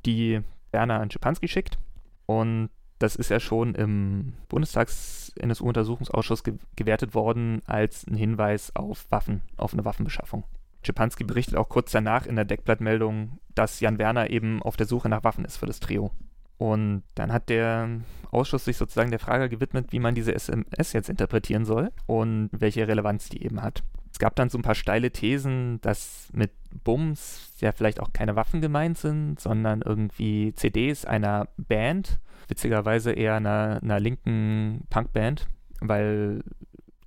[0.06, 0.40] Die
[0.72, 1.78] Werner an Schipanski schickt.
[2.26, 2.70] Und
[3.00, 9.74] das ist ja schon im Bundestags-NSU-Untersuchungsausschuss ge gewertet worden als ein Hinweis auf Waffen, auf
[9.74, 10.44] eine Waffenbeschaffung.
[10.84, 15.10] Schipanski berichtet auch kurz danach in der Deckblattmeldung, dass Jan Werner eben auf der Suche
[15.10, 16.12] nach Waffen ist für das Trio.
[16.58, 21.10] Und dann hat der Ausschuss sich sozusagen der Frage gewidmet, wie man diese SMS jetzt
[21.10, 23.84] interpretieren soll und welche Relevanz die eben hat.
[24.12, 26.52] Es gab dann so ein paar steile Thesen, dass mit
[26.84, 33.36] Bums ja vielleicht auch keine Waffen gemeint sind, sondern irgendwie CDs einer Band, witzigerweise eher
[33.36, 35.48] einer, einer linken Punkband,
[35.80, 36.44] weil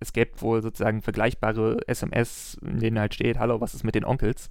[0.01, 4.05] es gäbe wohl sozusagen vergleichbare SMS, in denen halt steht, hallo, was ist mit den
[4.05, 4.51] Onkels,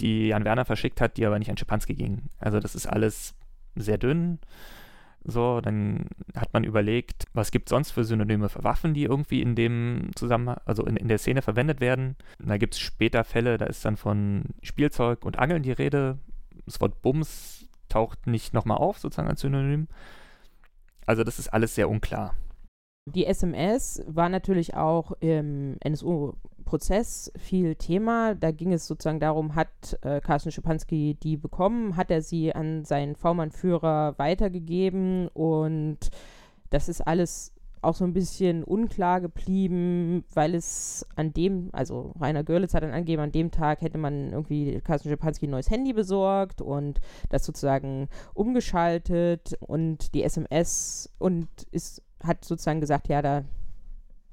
[0.00, 2.28] die Jan Werner verschickt hat, die aber nicht an Schipanski gingen.
[2.38, 3.34] Also das ist alles
[3.74, 4.38] sehr dünn.
[5.26, 9.40] So, dann hat man überlegt, was gibt es sonst für Synonyme für Waffen, die irgendwie
[9.40, 12.16] in dem Zusammenhang, also in, in der Szene verwendet werden.
[12.38, 16.18] da gibt es später Fälle, da ist dann von Spielzeug und Angeln die Rede.
[16.66, 17.63] Das Wort Bums
[17.94, 19.86] taucht nicht nochmal auf, sozusagen als Synonym.
[21.06, 22.34] Also das ist alles sehr unklar.
[23.06, 28.34] Die SMS war natürlich auch im NSU-Prozess viel Thema.
[28.34, 32.84] Da ging es sozusagen darum, hat äh, Carsten Schipanski die bekommen, hat er sie an
[32.84, 35.98] seinen V-Mann-Führer weitergegeben und
[36.70, 37.53] das ist alles
[37.84, 42.92] auch so ein bisschen unklar geblieben, weil es an dem, also Rainer Görlitz hat dann
[42.92, 47.44] angegeben, an dem Tag hätte man irgendwie Carsten Schipanski ein neues Handy besorgt und das
[47.44, 53.44] sozusagen umgeschaltet und die SMS und ist hat sozusagen gesagt, ja, da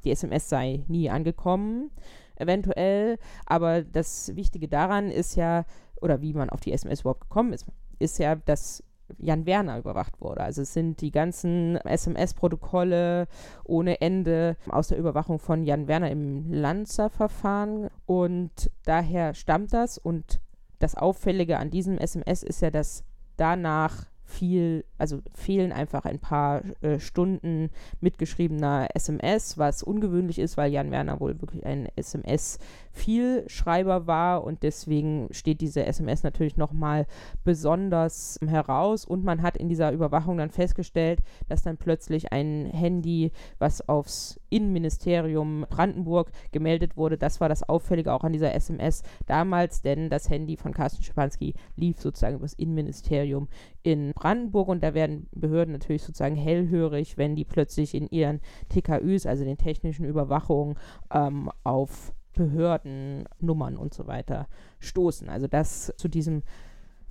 [0.04, 1.92] die SMS sei nie angekommen,
[2.36, 3.18] eventuell.
[3.46, 5.66] Aber das Wichtige daran ist ja,
[6.02, 7.66] oder wie man auf die SMS überhaupt gekommen ist,
[8.00, 8.84] ist ja, dass
[9.18, 10.42] Jan Werner überwacht wurde.
[10.42, 13.28] Also es sind die ganzen SMS-Protokolle
[13.64, 17.90] ohne Ende aus der Überwachung von Jan Werner im Lanzer-Verfahren.
[18.06, 19.98] Und daher stammt das.
[19.98, 20.42] Und
[20.80, 23.04] das Auffällige an diesem SMS ist ja, dass
[23.38, 27.70] danach viel, also fehlen einfach ein paar äh, Stunden
[28.00, 35.28] mitgeschriebener SMS, was ungewöhnlich ist, weil Jan Werner wohl wirklich ein SMS-Vielschreiber war und deswegen
[35.32, 37.06] steht diese SMS natürlich nochmal
[37.44, 39.06] besonders heraus.
[39.06, 41.20] Und man hat in dieser Überwachung dann festgestellt,
[41.50, 48.14] dass dann plötzlich ein Handy, was aufs Innenministerium Brandenburg gemeldet wurde, das war das Auffällige
[48.14, 52.54] auch an dieser SMS damals, denn das Handy von Carsten Schipanski lief sozusagen über das
[52.54, 53.48] Innenministerium
[53.84, 59.26] in Brandenburg und da werden Behörden natürlich sozusagen hellhörig, wenn die plötzlich in ihren TKÜs,
[59.26, 60.76] also den technischen Überwachungen,
[61.12, 64.48] ähm, auf Behördennummern und so weiter
[64.80, 65.30] stoßen.
[65.30, 66.44] Also das zu diesem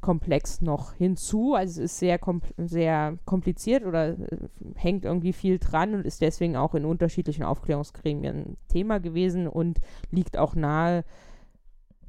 [0.01, 1.55] Komplex noch hinzu.
[1.55, 6.23] Also es ist sehr, kompl sehr kompliziert oder äh, hängt irgendwie viel dran und ist
[6.23, 9.79] deswegen auch in unterschiedlichen Aufklärungsgremien Thema gewesen und
[10.11, 11.05] liegt auch nahe.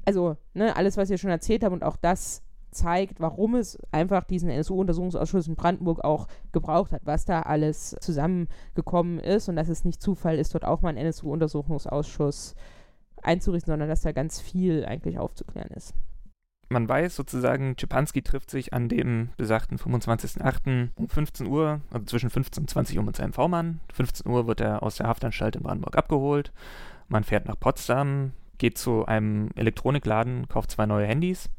[0.04, 2.42] Also ne, alles, was ihr schon erzählt habt und auch das
[2.72, 9.18] zeigt, warum es einfach diesen NSU-Untersuchungsausschuss in Brandenburg auch gebraucht hat, was da alles zusammengekommen
[9.20, 12.54] ist und dass es nicht Zufall ist, dort auch mal einen NSU-Untersuchungsausschuss
[13.22, 15.94] einzurichten, sondern dass da ganz viel eigentlich aufzuklären ist.
[16.68, 20.88] Man weiß sozusagen, Czepanski trifft sich an dem besagten 25.08.
[20.94, 23.80] um 15 Uhr, also zwischen 15 und 20 Uhr mit seinem V-Mann.
[23.92, 26.50] 15 Uhr wird er aus der Haftanstalt in Brandenburg abgeholt.
[27.08, 31.50] Man fährt nach Potsdam, geht zu einem Elektronikladen, kauft zwei neue Handys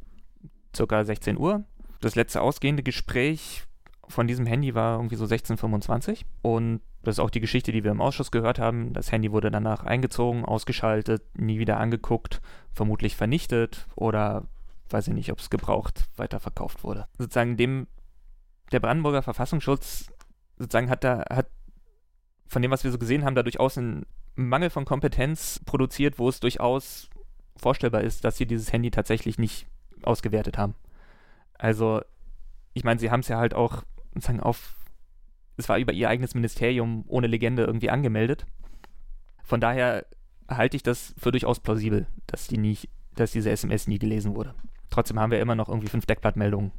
[0.76, 1.64] circa 16 Uhr.
[2.02, 3.64] Das letzte ausgehende Gespräch
[4.08, 7.92] von diesem Handy war irgendwie so 16.25 und das ist auch die Geschichte, die wir
[7.92, 8.94] im Ausschuss gehört haben.
[8.94, 14.48] Das Handy wurde danach eingezogen, ausgeschaltet, nie wieder angeguckt, vermutlich vernichtet oder
[14.90, 17.08] weiß ich nicht, ob es gebraucht weiterverkauft wurde.
[17.18, 17.88] Sozusagen dem
[18.72, 20.12] der Brandenburger Verfassungsschutz
[20.58, 21.48] sozusagen hat da hat
[22.48, 24.06] von dem, was wir so gesehen haben, da durchaus einen
[24.36, 27.10] Mangel von Kompetenz produziert, wo es durchaus
[27.58, 29.68] vorstellbar ist, dass sie dieses Handy tatsächlich nicht
[30.06, 30.76] ausgewertet haben.
[31.58, 32.02] Also,
[32.74, 33.84] ich meine, sie haben es ja halt auch
[34.14, 34.76] sozusagen auf,
[35.58, 38.46] es war über ihr eigenes Ministerium ohne Legende irgendwie angemeldet.
[39.44, 40.06] Von daher
[40.50, 44.56] halte ich das für durchaus plausibel, dass die nicht, dass diese SMS nie gelesen wurde.
[44.90, 46.72] Trotzdem haben wir immer noch irgendwie fünf Deckblattmeldungen,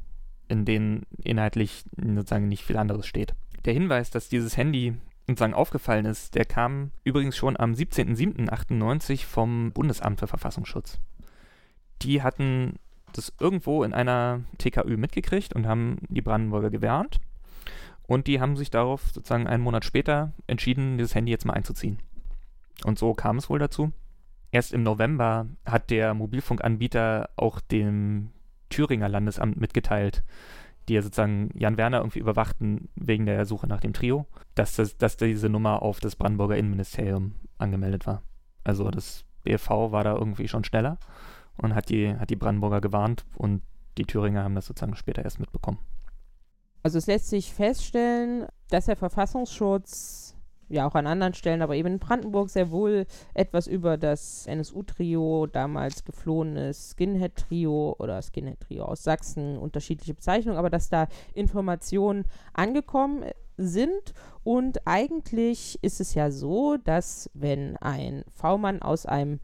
[0.47, 3.35] in denen inhaltlich sozusagen nicht viel anderes steht.
[3.65, 4.95] Der Hinweis, dass dieses Handy
[5.27, 10.99] sozusagen aufgefallen ist, der kam übrigens schon am 17.07.98 vom Bundesamt für Verfassungsschutz.
[12.01, 12.75] Die hatten
[13.17, 17.19] das irgendwo in einer TKÜ mitgekriegt und haben die Brandenburger gewarnt.
[18.07, 21.99] Und die haben sich darauf sozusagen einen Monat später entschieden, dieses Handy jetzt mal einzuziehen.
[22.83, 23.91] Und so kam es wohl dazu.
[24.51, 28.31] Erst im November hat der Mobilfunkanbieter auch dem
[28.69, 30.23] Thüringer Landesamt mitgeteilt,
[30.87, 34.97] die ja sozusagen Jan Werner irgendwie überwachten wegen der Suche nach dem Trio, dass, das,
[34.97, 38.21] dass diese Nummer auf das Brandenburger Innenministerium angemeldet war.
[38.63, 40.99] Also das BFV war da irgendwie schon schneller
[41.57, 43.61] und hat die, hat die Brandenburger gewarnt und
[43.97, 45.79] die Thüringer haben das sozusagen später erst mitbekommen.
[46.83, 50.35] Also es lässt sich feststellen, dass der Verfassungsschutz
[50.69, 55.47] ja auch an anderen Stellen, aber eben in Brandenburg sehr wohl etwas über das NSU-Trio,
[55.47, 63.25] damals geflohenes Skinhead-Trio oder Skinhead-Trio aus Sachsen, unterschiedliche Bezeichnungen, aber dass da Informationen angekommen
[63.57, 64.13] sind.
[64.43, 69.39] Und eigentlich ist es ja so, dass wenn ein V-Mann aus einem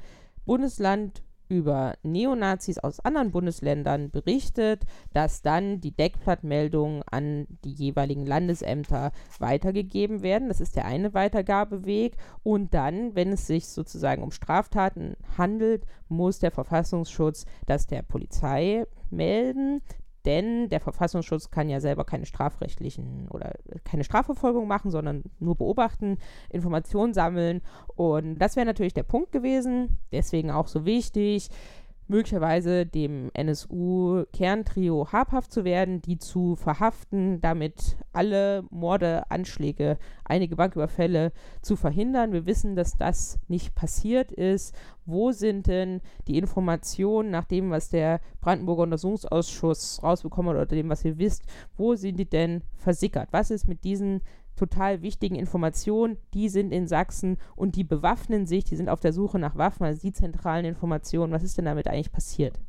[0.45, 9.11] Bundesland über Neonazis aus anderen Bundesländern berichtet, dass dann die Deckblattmeldungen an die jeweiligen Landesämter
[9.37, 10.47] weitergegeben werden.
[10.47, 12.15] Das ist der eine Weitergabeweg.
[12.41, 18.85] Und dann, wenn es sich sozusagen um Straftaten handelt, muss der Verfassungsschutz das der Polizei
[19.09, 19.81] melden
[20.26, 23.53] denn der Verfassungsschutz kann ja selber keine strafrechtlichen oder
[23.84, 26.17] keine Strafverfolgung machen, sondern nur beobachten,
[26.49, 27.61] Informationen sammeln.
[27.95, 31.49] Und das wäre natürlich der Punkt gewesen, deswegen auch so wichtig,
[32.12, 41.32] möglicherweise dem NSU-Kerntrio habhaft zu werden, die zu verhaften, damit alle Morde, Anschläge, einige Banküberfälle
[41.62, 42.34] zu verhindern.
[42.34, 44.76] Wir wissen, dass das nicht passiert ist.
[45.05, 50.89] Wo sind denn die Informationen nach dem, was der Brandenburger Untersuchungsausschuss rausbekommen hat oder dem,
[50.89, 51.43] was ihr wisst,
[51.78, 53.30] wo sind die denn versickert?
[53.32, 54.22] Was ist mit diesen
[54.55, 59.13] total wichtigen Informationen, die sind in Sachsen und die bewaffnen sich, die sind auf der
[59.13, 61.33] Suche nach Waffen, also die zentralen Informationen.
[61.33, 62.59] Was ist denn damit eigentlich passiert?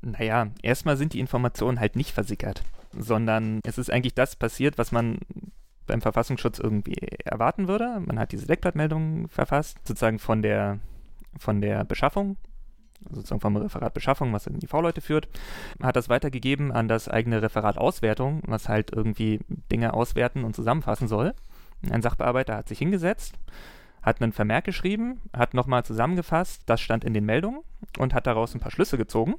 [0.00, 2.62] Naja, erstmal sind die Informationen halt nicht versickert,
[2.96, 5.18] sondern es ist eigentlich das passiert, was man
[5.86, 8.00] beim Verfassungsschutz irgendwie erwarten würde.
[8.00, 10.78] Man hat diese Deckblattmeldung verfasst, sozusagen von der,
[11.36, 12.36] von der Beschaffung
[13.10, 15.28] sozusagen vom Referat Beschaffung, was in die V-Leute führt,
[15.82, 19.40] hat das weitergegeben an das eigene Referat Auswertung, was halt irgendwie
[19.70, 21.34] Dinge auswerten und zusammenfassen soll.
[21.90, 23.38] Ein Sachbearbeiter hat sich hingesetzt,
[24.02, 27.60] hat einen Vermerk geschrieben, hat nochmal zusammengefasst, das stand in den Meldungen
[27.98, 29.34] und hat daraus ein paar Schlüsse gezogen.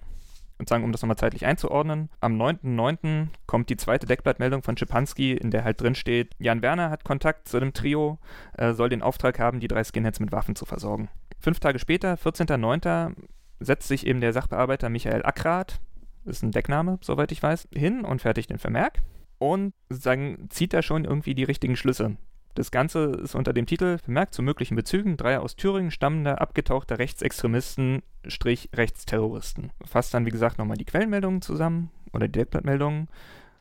[0.57, 3.27] Und sagen, um das nochmal zeitlich einzuordnen, am 9.9.
[3.45, 7.47] kommt die zweite Deckblattmeldung von Schipanski, in der halt drin steht, Jan Werner hat Kontakt
[7.47, 8.19] zu dem Trio,
[8.57, 11.07] äh, soll den Auftrag haben, die drei Skinheads mit Waffen zu versorgen.
[11.39, 13.15] Fünf Tage später, 14.9.,
[13.59, 15.79] setzt sich eben der Sachbearbeiter Michael Ackrat,
[16.25, 18.99] ist ein Deckname, soweit ich weiß, hin und fertigt den Vermerk
[19.37, 22.17] und sozusagen zieht da schon irgendwie die richtigen Schlüsse.
[22.55, 26.99] Das Ganze ist unter dem Titel Vermerk zu möglichen Bezügen dreier aus Thüringen stammender abgetauchter
[26.99, 29.71] Rechtsextremisten, Strich Rechtsterroristen.
[29.85, 33.07] Fasst dann, wie gesagt, nochmal die Quellenmeldungen zusammen oder die Deckblattmeldungen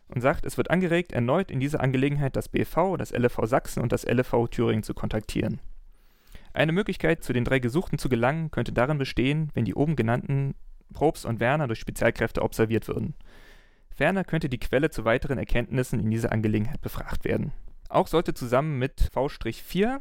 [0.09, 3.93] und sagt, es wird angeregt, erneut in dieser Angelegenheit das BV, das LV Sachsen und
[3.93, 5.61] das LV Thüringen zu kontaktieren.
[6.59, 10.57] Eine Möglichkeit, zu den drei Gesuchten zu gelangen, könnte darin bestehen, wenn die oben genannten
[10.93, 13.15] Probst und Werner durch Spezialkräfte observiert würden.
[13.95, 17.53] Ferner könnte die Quelle zu weiteren Erkenntnissen in dieser Angelegenheit befragt werden.
[17.89, 20.01] Auch sollte zusammen mit V-4,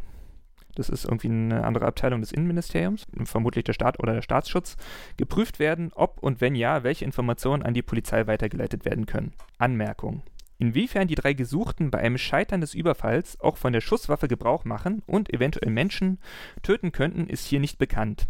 [0.74, 4.78] das ist irgendwie eine andere Abteilung des Innenministeriums, vermutlich der Staat oder der Staatsschutz,
[5.16, 9.34] geprüft werden, ob und wenn ja, welche Informationen an die Polizei weitergeleitet werden können.
[9.60, 10.24] Anmerkung.
[10.60, 15.04] Inwiefern die drei Gesuchten bei einem Scheitern des Überfalls auch von der Schusswaffe Gebrauch machen
[15.06, 16.20] und eventuell Menschen
[16.64, 18.28] töten könnten, ist hier nicht bekannt.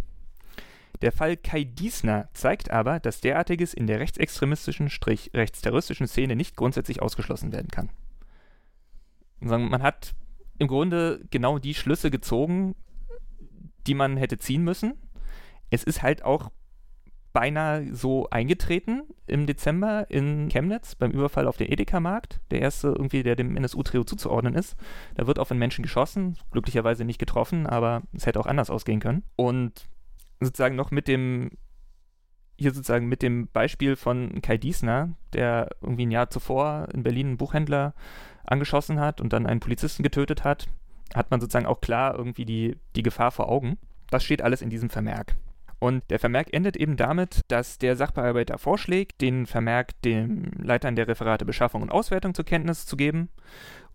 [1.02, 4.90] Der Fall Kai Diesner zeigt aber, dass derartiges in der rechtsextremistischen,
[5.34, 7.90] rechtsterroristischen Szene nicht grundsätzlich ausgeschlossen werden kann.
[9.40, 10.16] Man hat
[10.58, 12.76] im Grunde genau die Schlüsse gezogen,
[13.86, 14.96] die man hätte ziehen müssen.
[15.70, 16.52] Es ist halt auch
[17.38, 22.40] beinahe so eingetreten im Dezember in Chemnitz beim Überfall auf den Edeka-Markt.
[22.50, 24.76] Der erste irgendwie, der dem NSU-Trio zuzuordnen ist.
[25.14, 29.00] Da wird auf einen Menschen geschossen, glücklicherweise nicht getroffen, aber es hätte auch anders ausgehen
[29.00, 29.22] können.
[29.36, 29.88] Und
[30.40, 31.52] sozusagen noch mit dem,
[32.58, 37.28] hier sozusagen mit dem Beispiel von Kai Diesner, der irgendwie ein Jahr zuvor in Berlin
[37.28, 37.94] einen Buchhändler
[38.46, 40.70] angeschossen hat und dann einen Polizisten getötet hat,
[41.14, 43.78] hat man sozusagen auch klar irgendwie die, die Gefahr vor Augen.
[44.10, 45.36] Das steht alles in diesem Vermerk.
[45.80, 51.08] Und der Vermerk endet eben damit, dass der Sachbearbeiter vorschlägt, den Vermerk dem Leitern der
[51.08, 53.30] Referate Beschaffung und Auswertung zur Kenntnis zu geben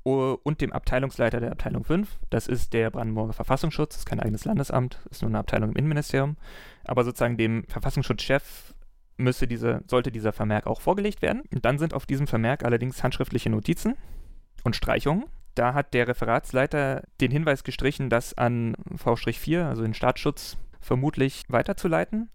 [0.05, 2.09] und dem Abteilungsleiter der Abteilung 5.
[2.31, 6.37] Das ist der Brandenburger Verfassungsschutz, ist kein eigenes Landesamt, ist nur eine Abteilung im Innenministerium.
[6.85, 8.75] Aber sozusagen dem Verfassungsschutzchef
[9.17, 11.43] müsste diese, sollte dieser Vermerk auch vorgelegt werden.
[11.53, 13.97] Und dann sind auf diesem Vermerk allerdings handschriftliche Notizen
[14.65, 15.25] und Streichungen.
[15.55, 22.31] Da hat der Referatsleiter den Hinweis gestrichen, dass an V-4, also den Staatsschutz, vermutlich weiterzuleiten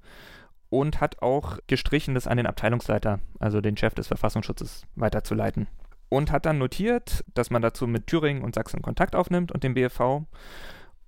[0.70, 5.68] und hat auch gestrichen, das an den Abteilungsleiter, also den Chef des Verfassungsschutzes, weiterzuleiten.
[6.10, 9.74] Und hat dann notiert, dass man dazu mit Thüringen und Sachsen Kontakt aufnimmt und dem
[9.74, 10.24] BFV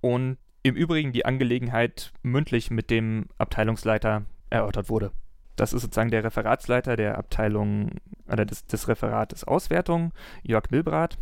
[0.00, 5.12] und im Übrigen die Angelegenheit mündlich mit dem Abteilungsleiter erörtert wurde.
[5.56, 7.92] Das ist sozusagen der Referatsleiter der Abteilung
[8.26, 10.12] oder des, des Referates Auswertung,
[10.42, 11.18] Jörg Milbrath.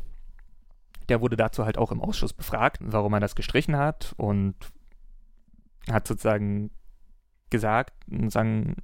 [1.08, 4.54] Der wurde dazu halt auch im Ausschuss befragt, warum er das gestrichen hat und
[5.92, 6.70] hat sozusagen
[7.50, 8.76] gesagt, sozusagen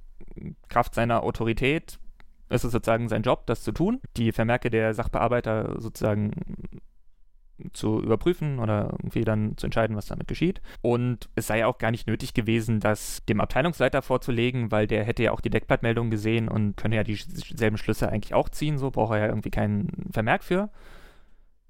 [0.69, 1.99] Kraft seiner Autorität
[2.49, 6.31] Es ist sozusagen sein Job, das zu tun, die Vermerke der Sachbearbeiter sozusagen
[7.73, 10.61] zu überprüfen oder irgendwie dann zu entscheiden, was damit geschieht.
[10.81, 15.23] Und es sei auch gar nicht nötig gewesen, das dem Abteilungsleiter vorzulegen, weil der hätte
[15.23, 19.13] ja auch die Deckblattmeldung gesehen und könnte ja dieselben Schlüsse eigentlich auch ziehen, so braucht
[19.13, 20.69] er ja irgendwie keinen Vermerk für.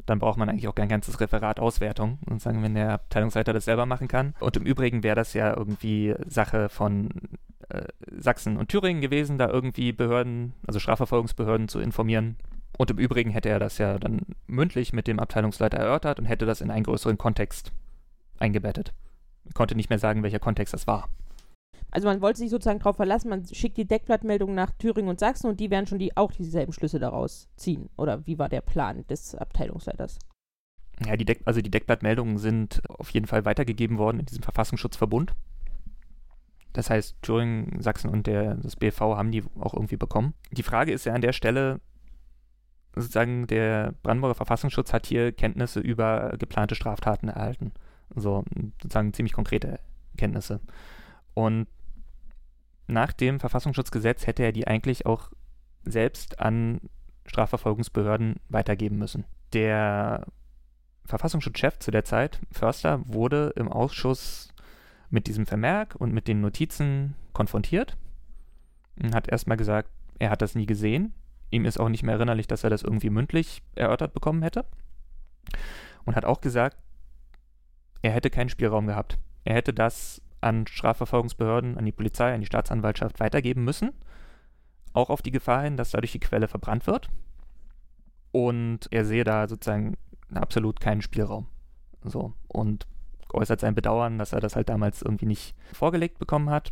[0.05, 3.85] Dann braucht man eigentlich auch kein ganzes Referat Auswertung, sozusagen, wenn der Abteilungsleiter das selber
[3.85, 4.35] machen kann.
[4.39, 7.09] Und im Übrigen wäre das ja irgendwie Sache von
[7.69, 12.37] äh, Sachsen und Thüringen gewesen, da irgendwie Behörden, also Strafverfolgungsbehörden zu informieren.
[12.77, 16.45] Und im Übrigen hätte er das ja dann mündlich mit dem Abteilungsleiter erörtert und hätte
[16.45, 17.71] das in einen größeren Kontext
[18.37, 18.93] eingebettet.
[19.45, 21.07] Ich konnte nicht mehr sagen, welcher Kontext das war.
[21.95, 25.47] Also man wollte sich sozusagen darauf verlassen, man schickt die Deckblattmeldung nach Thüringen und Sachsen
[25.47, 27.89] und die werden schon die, auch dieselben Schlüsse daraus ziehen.
[27.95, 30.19] Oder wie war der Plan des Abteilungsleiters?
[31.05, 35.31] Ja, die Deck, also die Deckblattmeldungen sind auf jeden Fall weitergegeben worden in diesem Verfassungsschutzverbund.
[36.73, 40.33] Das heißt, Thüringen, Sachsen und der, das BV haben die auch irgendwie bekommen.
[40.51, 41.79] Die Frage ist ja an der Stelle,
[42.93, 47.71] sozusagen der Brandenburger Verfassungsschutz hat hier Kenntnisse über geplante Straftaten erhalten.
[48.13, 48.43] So
[48.81, 49.79] sozusagen ziemlich konkrete
[50.17, 50.59] Kenntnisse.
[51.33, 51.67] Und
[52.87, 55.31] nach dem Verfassungsschutzgesetz hätte er die eigentlich auch
[55.83, 56.81] selbst an
[57.25, 59.25] Strafverfolgungsbehörden weitergeben müssen.
[59.53, 60.25] Der
[61.05, 64.53] Verfassungsschutzchef zu der Zeit, Förster, wurde im Ausschuss
[65.09, 67.97] mit diesem Vermerk und mit den Notizen konfrontiert
[69.01, 71.13] und hat erstmal gesagt, er hat das nie gesehen,
[71.55, 74.65] Ihm ist auch nicht mehr erinnerlich, dass er das irgendwie mündlich erörtert bekommen hätte.
[76.03, 76.77] Und hat auch gesagt,
[78.01, 79.17] er hätte keinen Spielraum gehabt.
[79.45, 83.91] Er hätte das an Strafverfolgungsbehörden, an die Polizei, an die Staatsanwaltschaft weitergeben müssen.
[84.93, 87.09] Auch auf die Gefahr hin, dass dadurch die Quelle verbrannt wird.
[88.31, 89.97] Und er sehe da sozusagen
[90.33, 91.47] absolut keinen Spielraum.
[92.03, 92.33] So.
[92.47, 92.85] Und
[93.33, 96.71] äußert sein Bedauern, dass er das halt damals irgendwie nicht vorgelegt bekommen hat.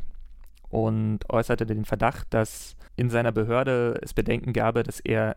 [0.70, 5.36] Und äußerte den Verdacht, dass in seiner Behörde es Bedenken gab, dass er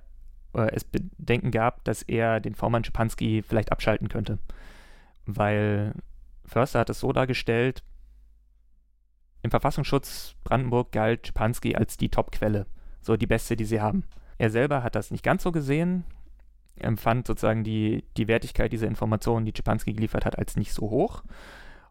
[0.53, 4.39] äh, es Bedenken gab, dass er den V-Mann Schipanski vielleicht abschalten könnte.
[5.25, 5.95] Weil
[6.45, 7.83] Förster hat es so dargestellt,
[9.47, 12.67] im Verfassungsschutz Brandenburg galt Schipanski als die Top-Quelle,
[13.01, 14.05] so die beste, die sie haben.
[14.39, 16.05] Er selber hat das nicht ganz so gesehen,
[16.77, 21.23] empfand sozusagen die, die Wertigkeit dieser Informationen, die Schipanski geliefert hat, als nicht so hoch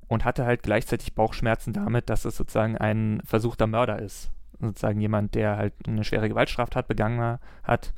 [0.07, 5.35] und hatte halt gleichzeitig Bauchschmerzen damit, dass es sozusagen ein versuchter Mörder ist sozusagen jemand,
[5.35, 7.93] der halt eine schwere Gewaltstraftat begangen hat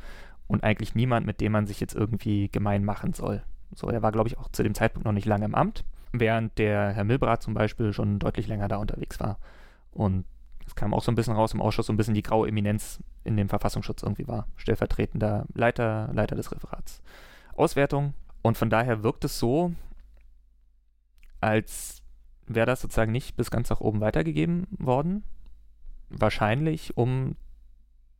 [0.47, 3.43] und eigentlich niemand, mit dem man sich jetzt irgendwie gemein machen soll.
[3.73, 6.57] So, er war, glaube ich, auch zu dem Zeitpunkt noch nicht lange im Amt, während
[6.57, 9.37] der Herr Milbrat zum Beispiel schon deutlich länger da unterwegs war.
[9.91, 10.25] Und
[10.65, 12.99] es kam auch so ein bisschen raus im Ausschuss, so ein bisschen die graue Eminenz
[13.23, 14.47] in dem Verfassungsschutz irgendwie war.
[14.55, 17.01] Stellvertretender Leiter, Leiter des Referats.
[17.55, 18.13] Auswertung.
[18.41, 19.73] Und von daher wirkt es so,
[21.41, 22.01] als
[22.47, 25.23] wäre das sozusagen nicht bis ganz nach oben weitergegeben worden,
[26.09, 27.35] wahrscheinlich, um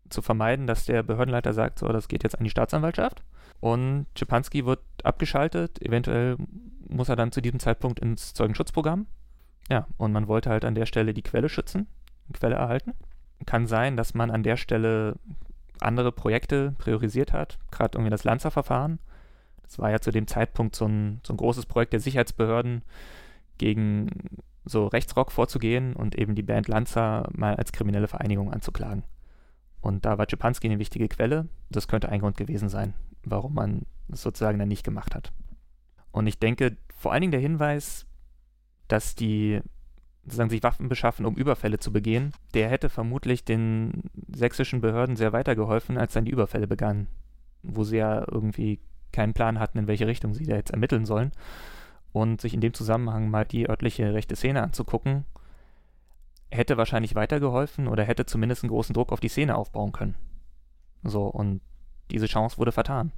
[0.10, 3.24] zu vermeiden, dass der Behördenleiter sagt, so, das geht jetzt an die Staatsanwaltschaft.
[3.60, 5.82] Und Schipanski wird abgeschaltet.
[5.82, 6.38] Eventuell
[6.90, 9.08] muss er dann zu diesem Zeitpunkt ins Zeugenschutzprogramm.
[9.70, 11.88] Ja, und man wollte halt an der Stelle die Quelle schützen,
[12.28, 12.94] die Quelle erhalten.
[13.46, 15.16] Kann sein, dass man an der Stelle
[15.80, 19.00] andere Projekte priorisiert hat, gerade irgendwie das Lanza-Verfahren.
[19.64, 22.84] Das war ja zu dem Zeitpunkt so ein, so ein großes Projekt der Sicherheitsbehörden
[23.58, 24.10] gegen
[24.66, 29.04] so Rechtsrock vorzugehen und eben die Band Lanza mal als kriminelle Vereinigung anzuklagen.
[29.82, 31.48] Und da war Czepanski eine wichtige Quelle.
[31.70, 35.32] Das könnte ein Grund gewesen sein, warum man es sozusagen dann nicht gemacht hat.
[36.18, 38.08] Und ich denke, vor allen Dingen der Hinweis,
[38.88, 39.62] dass die
[40.24, 45.32] sozusagen sich Waffen beschaffen, um Überfälle zu begehen, der hätte vermutlich den sächsischen Behörden sehr
[45.32, 47.08] weitergeholfen, als dann die Überfälle begannen,
[47.62, 48.80] wo sie ja irgendwie
[49.12, 51.32] keinen Plan hatten, in welche Richtung sie da jetzt ermitteln sollen
[52.14, 55.24] und sich in dem Zusammenhang mal die örtliche rechte Szene anzugucken,
[56.50, 60.16] hätte wahrscheinlich weitergeholfen oder hätte zumindest einen großen Druck auf die Szene aufbauen können.
[61.04, 61.62] So, und
[62.10, 63.12] diese Chance wurde vertan.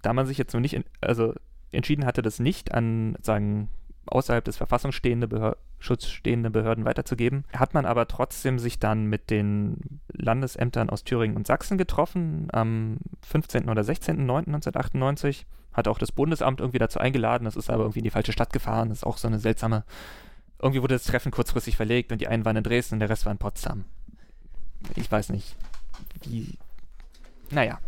[0.00, 1.34] Da man sich jetzt nur nicht, in, also
[1.74, 3.68] entschieden hatte, das nicht an, sagen,
[4.06, 10.90] außerhalb des Verfassungsschutzes stehende Behörden weiterzugeben, hat man aber trotzdem sich dann mit den Landesämtern
[10.90, 13.68] aus Thüringen und Sachsen getroffen am 15.
[13.68, 18.10] oder 16.09.1998 hat auch das Bundesamt irgendwie dazu eingeladen, das ist aber irgendwie in die
[18.10, 19.84] falsche Stadt gefahren, das ist auch so eine seltsame,
[20.62, 23.24] irgendwie wurde das Treffen kurzfristig verlegt und die einen waren in Dresden und der Rest
[23.24, 23.84] war in Potsdam.
[24.94, 25.56] Ich weiß nicht,
[26.22, 26.58] wie,
[27.50, 27.80] naja.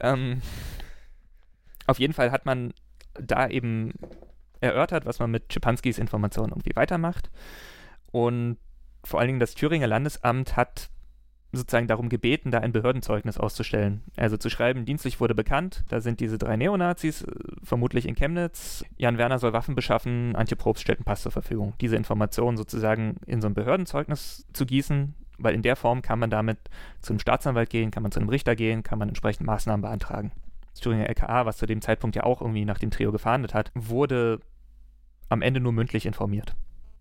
[0.00, 0.42] Ähm,
[1.86, 2.72] auf jeden Fall hat man
[3.14, 3.92] da eben
[4.60, 7.30] erörtert, was man mit Schipanskis Informationen irgendwie weitermacht.
[8.10, 8.58] Und
[9.04, 10.90] vor allen Dingen das Thüringer Landesamt hat
[11.54, 14.02] sozusagen darum gebeten, da ein Behördenzeugnis auszustellen.
[14.16, 18.84] Also zu schreiben, dienstlich wurde bekannt, da sind diese drei Neonazis, äh, vermutlich in Chemnitz.
[18.96, 21.74] Jan Werner soll Waffen beschaffen, Antje Probst stellt einen Pass zur Verfügung.
[21.80, 26.30] Diese Informationen sozusagen in so ein Behördenzeugnis zu gießen, Weil in der Form kann man
[26.30, 26.58] damit
[27.00, 30.30] zu einem Staatsanwalt gehen, kann man zu einem Richter gehen, kann man entsprechend Maßnahmen beantragen.
[30.80, 34.40] Thüringer LKA, was zu dem Zeitpunkt ja auch irgendwie nach dem Trio gefahndet hat, wurde
[35.28, 36.54] am Ende nur mündlich informiert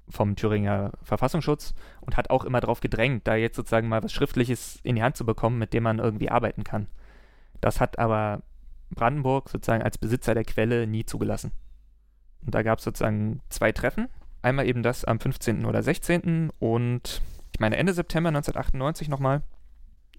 [0.10, 4.80] vom Thüringer Verfassungsschutz und hat auch immer darauf gedrängt, da jetzt sozusagen mal was Schriftliches
[4.84, 6.88] in die Hand zu bekommen, mit dem man irgendwie arbeiten kann.
[7.62, 8.42] Das hat aber
[8.90, 11.52] Brandenburg sozusagen als Besitzer der Quelle nie zugelassen.
[12.46, 14.08] Und da gab es sozusagen zwei Treffen.
[14.42, 15.66] Einmal eben das am 15.
[15.66, 16.52] oder 16.
[16.60, 17.22] und
[17.54, 19.44] ich meine Ende September 1998 nochmal.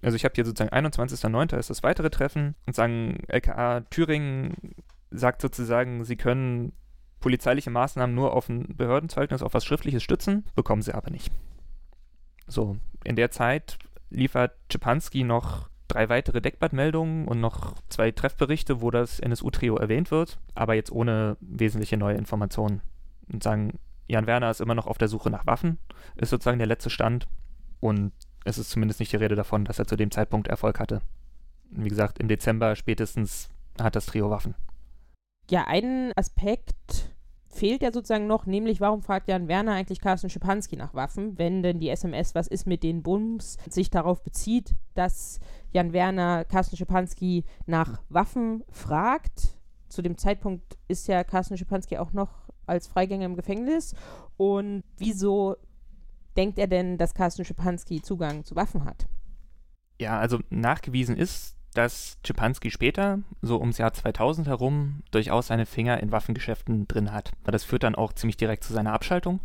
[0.03, 1.57] Also ich habe hier sozusagen 21.09.
[1.57, 4.75] ist das weitere Treffen und sagen, LKA Thüringen
[5.11, 6.73] sagt sozusagen, sie können
[7.21, 11.31] polizeiliche Maßnahmen nur auf ein Behördenzeugnis, auf was Schriftliches stützen, bekommen sie aber nicht.
[12.49, 13.79] So, in der Zeit
[14.11, 20.39] liefert Czepanski noch drei weitere Deckblattmeldungen und noch zwei Treffberichte, wo das NSU-Trio erwähnt wird,
[20.55, 22.81] aber jetzt ohne wesentliche neue Informationen.
[23.33, 23.79] Und sagen,
[24.09, 25.79] Jan Werner ist immer noch auf der Suche nach Waffen,
[26.17, 27.29] ist sozusagen der letzte Stand.
[27.81, 28.13] Und
[28.45, 31.03] es ist zumindest nicht die Rede davon, dass er zu dem Zeitpunkt Erfolg hatte.
[31.71, 33.49] Wie gesagt, im Dezember spätestens
[33.81, 34.55] hat das Trio Waffen.
[35.51, 37.13] Ja, ein Aspekt
[37.49, 41.63] fehlt ja sozusagen noch, nämlich warum fragt Jan Werner eigentlich Carsten Schipanski nach Waffen, wenn
[41.63, 45.39] denn die SMS Was ist mit den Bums sich darauf bezieht, dass
[45.71, 49.59] Jan Werner Carsten Schipanski nach Waffen fragt.
[49.89, 52.31] Zu dem Zeitpunkt ist ja Carsten Schipanski auch noch
[52.67, 53.95] als Freigänger im Gefängnis.
[54.39, 55.57] Und wieso
[56.37, 59.07] denkt er denn, dass Carsten Schipanski Zugang zu Waffen hat?
[60.01, 66.01] Ja, also nachgewiesen ist, dass Schipanski später, so ums Jahr 2000 herum, durchaus seine Finger
[66.01, 67.33] in Waffengeschäften drin hat.
[67.45, 69.41] Das führt dann auch ziemlich direkt zu seiner Abschaltung.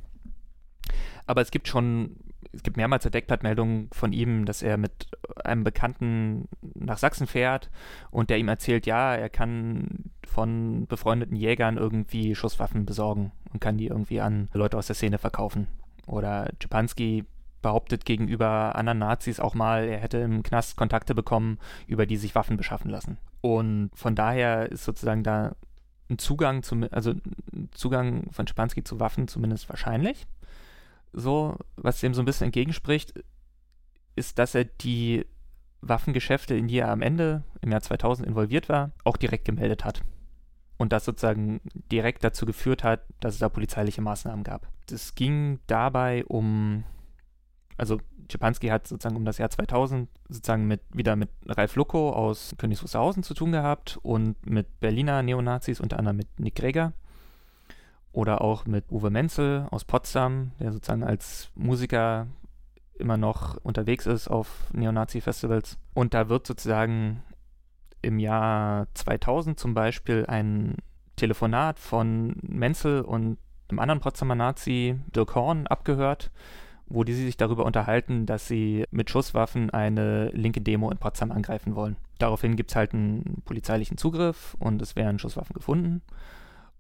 [1.26, 2.18] Aber es gibt schon,
[2.52, 5.08] es gibt mehrmals Deckblattmeldungen von ihm, dass er mit
[5.44, 7.70] einem Bekannten nach Sachsen fährt
[8.12, 13.78] und der ihm erzählt, ja, er kann von befreundeten Jägern irgendwie Schusswaffen besorgen und kann
[13.78, 15.68] die irgendwie an Leute aus der Szene verkaufen.
[16.08, 17.26] Oder Schipanski
[17.62, 22.34] behauptet gegenüber anderen Nazis auch mal, er hätte im Knast Kontakte bekommen, über die sich
[22.34, 23.18] Waffen beschaffen lassen.
[23.42, 25.56] Und von daher ist sozusagen da
[26.10, 30.28] ein Zugang, zum, also ein Zugang von Schipanski zu Waffen zumindest wahrscheinlich.
[31.14, 33.14] So, was dem so ein bisschen entgegenspricht,
[34.16, 35.26] ist, dass er die
[35.82, 40.04] Waffengeschäfte, in die er am Ende im Jahr 2000 involviert war, auch direkt gemeldet hat.
[40.78, 41.60] Und das sozusagen
[41.92, 44.68] direkt dazu geführt hat, dass es da polizeiliche Maßnahmen gab.
[44.92, 46.84] Es ging dabei um
[47.78, 48.00] also
[48.30, 52.84] Schipanski hat sozusagen um das Jahr 2000 sozusagen mit, wieder mit Ralf Lucko aus Königs
[52.84, 56.94] Wusterhausen zu tun gehabt und mit Berliner Neonazis, unter anderem mit Nick Greger
[58.12, 62.28] oder auch mit Uwe Menzel aus Potsdam, der sozusagen als Musiker
[63.00, 65.78] immer noch unterwegs ist auf Neonazi-Festivals.
[65.94, 67.22] Und da wird sozusagen
[68.02, 70.76] im Jahr 2000 zum Beispiel ein
[71.16, 73.38] Telefonat von Menzel und
[73.70, 76.32] einem anderen Potsdamer Nazi, Dirk Horn, abgehört,
[76.86, 81.76] wo die sich darüber unterhalten, dass sie mit Schusswaffen eine linke Demo in Potsdam angreifen
[81.76, 81.98] wollen.
[82.18, 86.02] Daraufhin gibt es halt einen polizeilichen Zugriff und es werden Schusswaffen gefunden.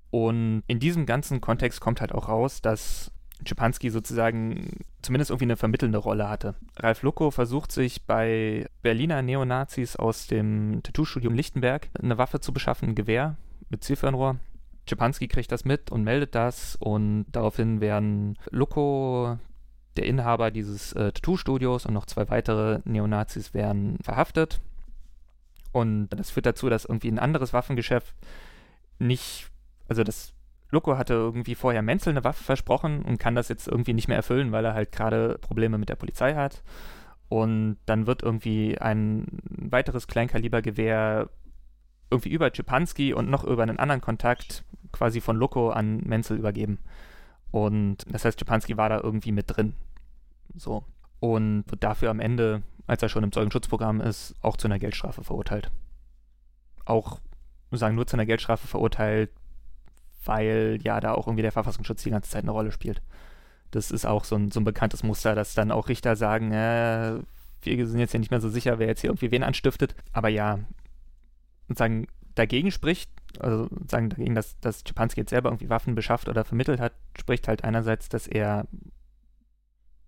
[0.09, 3.11] Und in diesem ganzen Kontext kommt halt auch raus, dass
[3.45, 6.55] Schipanski sozusagen zumindest irgendwie eine vermittelnde Rolle hatte.
[6.77, 12.89] Ralf Lucko versucht sich bei Berliner Neonazis aus dem Tattoo-Studio Lichtenberg eine Waffe zu beschaffen,
[12.89, 13.37] ein Gewehr
[13.69, 14.37] mit Zielfernrohr.
[14.87, 19.37] Schipanski kriegt das mit und meldet das und daraufhin werden Lucko,
[19.97, 24.59] der Inhaber dieses äh, Tattoo-Studios und noch zwei weitere Neonazis werden verhaftet.
[25.71, 28.15] Und das führt dazu, dass irgendwie ein anderes Waffengeschäft
[28.99, 29.49] nicht,
[29.87, 30.33] also das
[30.69, 34.17] Loco hatte irgendwie vorher Menzel eine Waffe versprochen und kann das jetzt irgendwie nicht mehr
[34.17, 36.61] erfüllen, weil er halt gerade Probleme mit der Polizei hat.
[37.29, 41.29] Und dann wird irgendwie ein weiteres Kleinkalibergewehr
[42.09, 46.79] irgendwie über Czepanski und noch über einen anderen Kontakt quasi von Loco an Menzel übergeben.
[47.51, 49.73] Und das heißt, Czepanski war da irgendwie mit drin.
[50.55, 50.83] So.
[51.19, 55.23] Und wird dafür am Ende, als er schon im Zeugenschutzprogramm ist, auch zu einer Geldstrafe
[55.23, 55.71] verurteilt.
[56.85, 57.19] Auch,
[57.71, 59.31] sagen, nur zu einer Geldstrafe verurteilt,
[60.25, 63.01] weil ja da auch irgendwie der Verfassungsschutz die ganze Zeit eine Rolle spielt.
[63.71, 67.19] Das ist auch so ein, so ein bekanntes Muster, dass dann auch Richter sagen, äh,
[67.61, 69.95] wir sind jetzt ja nicht mehr so sicher, wer jetzt hier irgendwie wen anstiftet.
[70.13, 70.59] Aber ja,
[71.69, 73.09] sagen, dagegen spricht,
[73.39, 77.47] also sagen dagegen, dass, dass Schipanski jetzt selber irgendwie Waffen beschafft oder vermittelt hat, spricht
[77.47, 78.67] halt einerseits, dass er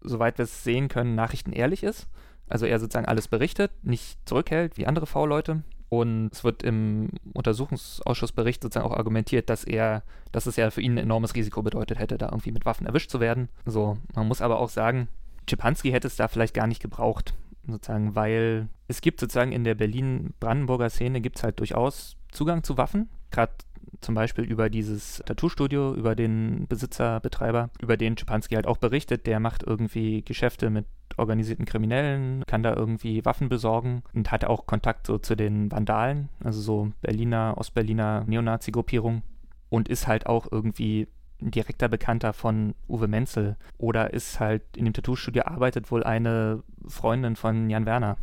[0.02, 2.08] soweit wir es sehen können, Nachrichten ehrlich ist.
[2.48, 5.64] Also er sozusagen alles berichtet, nicht zurückhält wie andere V-Leute.
[5.90, 10.94] Und es wird im Untersuchungsausschussbericht sozusagen auch argumentiert, dass er, dass es ja für ihn
[10.94, 13.50] ein enormes Risiko bedeutet hätte, da irgendwie mit Waffen erwischt zu werden.
[13.66, 15.08] So, man muss aber auch sagen,
[15.50, 17.34] Schipanski hätte es da vielleicht gar nicht gebraucht,
[17.66, 22.78] sozusagen, weil es gibt sozusagen in der Berlin-Brandenburger Szene gibt es halt durchaus Zugang zu
[22.78, 23.10] Waffen.
[23.32, 23.54] Gerade
[24.02, 29.28] zum Beispiel über dieses Tattoo-Studio, über den Besitzer, Betreiber, über den Schipanski halt auch berichtet,
[29.28, 30.86] der macht irgendwie Geschäfte mit
[31.18, 36.30] organisierten Kriminellen, kann da irgendwie Waffen besorgen und hat auch Kontakt so zu den Vandalen,
[36.44, 39.24] also so Berliner, Ostberliner Neonazi-Gruppierung
[39.70, 41.08] und ist halt auch irgendwie
[41.42, 46.64] ein direkter Bekannter von Uwe Menzel oder ist halt in dem Tattoo-Studio arbeitet wohl eine
[46.88, 48.18] Freundin von Jan Werner,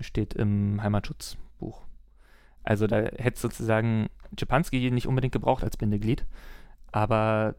[0.00, 1.41] steht im Heimatschutzbuch.
[2.64, 6.26] Also da hätte sozusagen Czepanski nicht unbedingt gebraucht als Bindeglied,
[6.90, 7.54] aber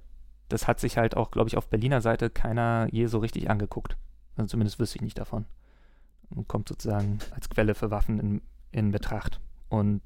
[0.49, 3.97] das hat sich halt auch, glaube ich, auf Berliner Seite keiner je so richtig angeguckt.
[4.35, 5.45] Also zumindest wüsste ich nicht davon.
[6.29, 8.41] Und kommt sozusagen als Quelle für Waffen in,
[8.71, 9.39] in Betracht.
[9.69, 10.01] Und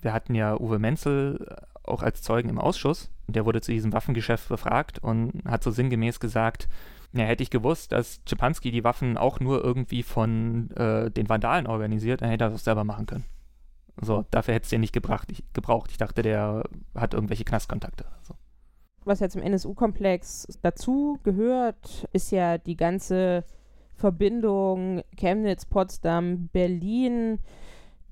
[0.00, 3.10] wir hatten ja Uwe Menzel äh, auch als Zeugen im Ausschuss.
[3.28, 6.68] Der wurde zu diesem Waffengeschäft befragt und hat so sinngemäß gesagt,
[7.12, 11.66] ja, hätte ich gewusst, dass Czepanski die Waffen auch nur irgendwie von äh, den Vandalen
[11.66, 13.24] organisiert, dann hätte er das selber machen können.
[14.00, 15.90] So, dafür hätte es den nicht gebracht, ich, gebraucht.
[15.90, 18.04] Ich dachte, der hat irgendwelche Knastkontakte.
[18.22, 18.34] So.
[19.04, 23.44] Was jetzt im NSU-Komplex dazu gehört, ist ja die ganze
[23.94, 27.38] Verbindung Chemnitz, Potsdam, Berlin,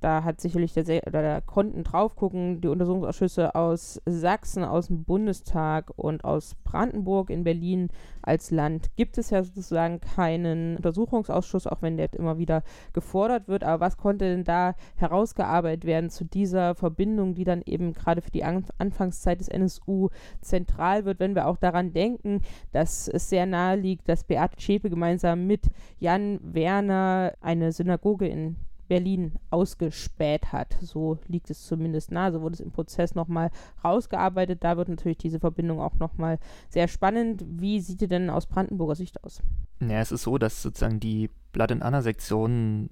[0.04, 5.02] da hat sicherlich der, oder da konnten drauf gucken, die Untersuchungsausschüsse aus Sachsen, aus dem
[5.04, 7.88] Bundestag und aus Brandenburg in Berlin
[8.20, 13.64] als Land gibt es ja sozusagen keinen Untersuchungsausschuss, auch wenn der immer wieder gefordert wird.
[13.64, 18.30] Aber was konnte denn da herausgearbeitet werden zu dieser Verbindung, die dann eben gerade für
[18.30, 20.10] die An Anfangszeit des NSU
[20.42, 22.42] zentral wird, wenn wir auch daran denken,
[22.72, 28.56] dass es sehr nahe liegt, dass Beate Schäpe gemeinsam mit Jan Werner eine Synagoge in
[28.88, 30.76] Berlin ausgespäht hat.
[30.80, 32.32] So liegt es zumindest nahe.
[32.32, 33.50] So wurde es im Prozess nochmal
[33.82, 34.62] rausgearbeitet.
[34.62, 37.44] Da wird natürlich diese Verbindung auch nochmal sehr spannend.
[37.46, 39.42] Wie sieht die denn aus Brandenburger Sicht aus?
[39.80, 42.90] Ja, es ist so, dass sozusagen die Blood and Anna Sektionen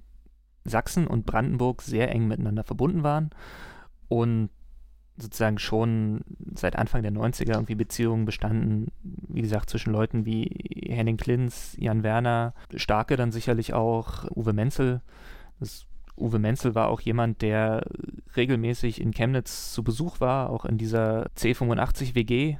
[0.65, 3.31] Sachsen und Brandenburg sehr eng miteinander verbunden waren
[4.07, 4.49] und
[5.17, 6.21] sozusagen schon
[6.55, 10.45] seit Anfang der 90er irgendwie Beziehungen bestanden, wie gesagt, zwischen Leuten wie
[10.89, 15.01] Henning Klinz, Jan Werner, Starke dann sicherlich auch, Uwe Menzel,
[15.59, 15.85] das
[16.15, 17.85] Uwe Menzel war auch jemand, der
[18.35, 22.57] regelmäßig in Chemnitz zu Besuch war, auch in dieser C85 WG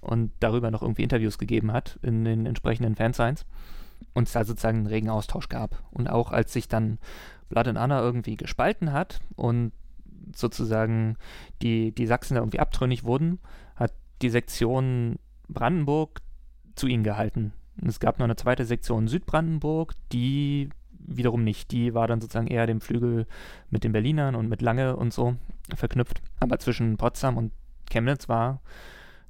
[0.00, 3.44] und darüber noch irgendwie Interviews gegeben hat in den entsprechenden Fansigns
[4.14, 5.82] und es da sozusagen einen regen Austausch gab.
[5.90, 6.98] Und auch als sich dann
[7.48, 9.72] Blood and Anna irgendwie gespalten hat und
[10.34, 11.16] sozusagen
[11.62, 13.38] die, die Sachsen da irgendwie abtrünnig wurden,
[13.76, 13.92] hat
[14.22, 15.18] die Sektion
[15.48, 16.20] Brandenburg
[16.74, 17.52] zu ihnen gehalten.
[17.80, 20.70] Und es gab noch eine zweite Sektion Südbrandenburg, die
[21.06, 21.70] wiederum nicht.
[21.70, 23.26] Die war dann sozusagen eher dem Flügel
[23.70, 25.36] mit den Berlinern und mit Lange und so
[25.74, 26.22] verknüpft.
[26.40, 27.52] Aber zwischen Potsdam und
[27.90, 28.60] Chemnitz war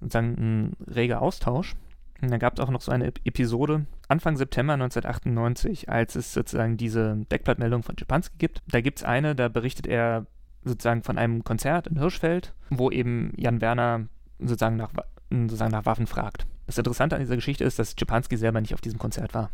[0.01, 1.75] sozusagen ein reger Austausch.
[2.21, 6.77] Und da gab es auch noch so eine Episode Anfang September 1998, als es sozusagen
[6.77, 8.63] diese Deckblattmeldung von Schipanski gibt.
[8.69, 10.27] Da gibt es eine, da berichtet er
[10.63, 14.07] sozusagen von einem Konzert in Hirschfeld, wo eben Jan Werner
[14.39, 14.91] sozusagen nach,
[15.31, 16.47] sozusagen nach Waffen fragt.
[16.67, 19.51] Das Interessante an dieser Geschichte ist, dass Schipanski selber nicht auf diesem Konzert war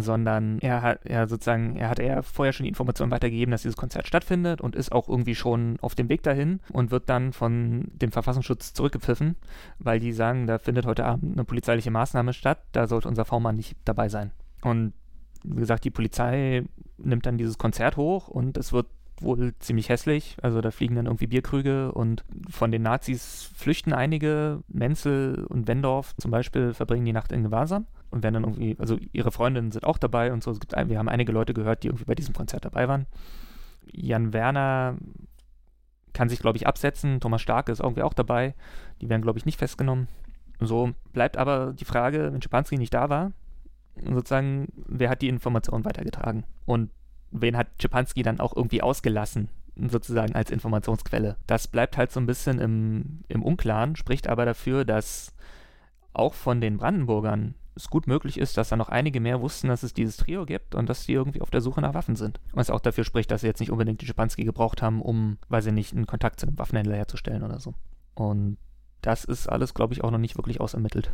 [0.00, 3.76] sondern er hat ja sozusagen, er hat eher vorher schon die Information weitergegeben, dass dieses
[3.76, 7.90] Konzert stattfindet und ist auch irgendwie schon auf dem Weg dahin und wird dann von
[7.92, 9.36] dem Verfassungsschutz zurückgepfiffen,
[9.78, 13.56] weil die sagen, da findet heute Abend eine polizeiliche Maßnahme statt, da sollte unser V-Mann
[13.56, 14.30] nicht dabei sein.
[14.62, 14.92] Und
[15.44, 16.64] wie gesagt, die Polizei
[16.98, 18.86] nimmt dann dieses Konzert hoch und es wird
[19.20, 20.36] wohl ziemlich hässlich.
[20.42, 24.62] Also da fliegen dann irgendwie Bierkrüge und von den Nazis flüchten einige.
[24.68, 28.98] Menzel und Wendorf zum Beispiel verbringen die Nacht in Gewahrsam und werden dann irgendwie, also
[29.12, 30.50] ihre Freundinnen sind auch dabei und so.
[30.50, 33.06] Es gibt, wir haben einige Leute gehört, die irgendwie bei diesem Konzert dabei waren.
[33.90, 34.96] Jan Werner
[36.12, 37.20] kann sich, glaube ich, absetzen.
[37.20, 38.54] Thomas Starke ist irgendwie auch dabei.
[39.00, 40.08] Die werden, glaube ich, nicht festgenommen.
[40.60, 43.32] So bleibt aber die Frage, wenn Schipanski nicht da war,
[43.96, 46.44] sozusagen, wer hat die Information weitergetragen?
[46.66, 46.90] Und
[47.30, 51.36] wen hat Schipanski dann auch irgendwie ausgelassen, sozusagen als Informationsquelle?
[51.46, 55.34] Das bleibt halt so ein bisschen im, im Unklaren, spricht aber dafür, dass
[56.12, 59.82] auch von den Brandenburgern es gut möglich ist, dass da noch einige mehr wussten, dass
[59.82, 62.40] es dieses Trio gibt und dass die irgendwie auf der Suche nach Waffen sind.
[62.52, 65.66] Was auch dafür spricht, dass sie jetzt nicht unbedingt die Schipanski gebraucht haben, um, weiß
[65.66, 67.74] ich nicht, einen Kontakt zu einem Waffenhändler herzustellen oder so.
[68.14, 68.58] Und
[69.00, 71.12] das ist alles, glaube ich, auch noch nicht wirklich ausermittelt.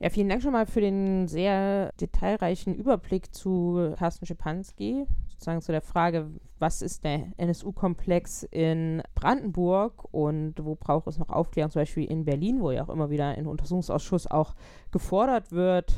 [0.00, 5.72] Ja, vielen Dank schon mal für den sehr detailreichen Überblick zu Carsten Schipanski, sozusagen zu
[5.72, 11.82] der Frage, was ist der NSU-Komplex in Brandenburg und wo braucht es noch Aufklärung, zum
[11.82, 14.54] Beispiel in Berlin, wo ja auch immer wieder ein Untersuchungsausschuss auch
[14.90, 15.92] gefordert wird,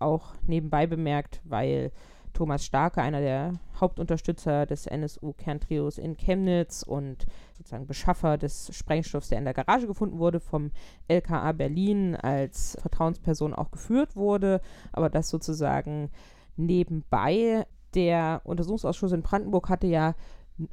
[0.00, 1.92] auch nebenbei bemerkt, weil
[2.32, 7.26] Thomas Starke, einer der Hauptunterstützer des NSU-Kerntrios in Chemnitz und
[7.56, 10.70] sozusagen Beschaffer des Sprengstoffs, der in der Garage gefunden wurde, vom
[11.08, 14.60] LKA Berlin als Vertrauensperson auch geführt wurde,
[14.92, 16.10] aber das sozusagen
[16.56, 17.66] nebenbei.
[17.94, 20.14] Der Untersuchungsausschuss in Brandenburg hatte ja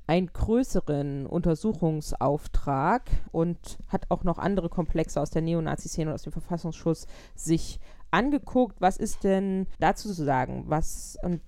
[0.07, 6.31] einen größeren Untersuchungsauftrag und hat auch noch andere Komplexe aus der Neonazi-Szene und aus dem
[6.31, 7.05] Verfassungsschutz
[7.35, 7.79] sich
[8.11, 11.41] angeguckt, was ist denn dazu zu sagen, was und,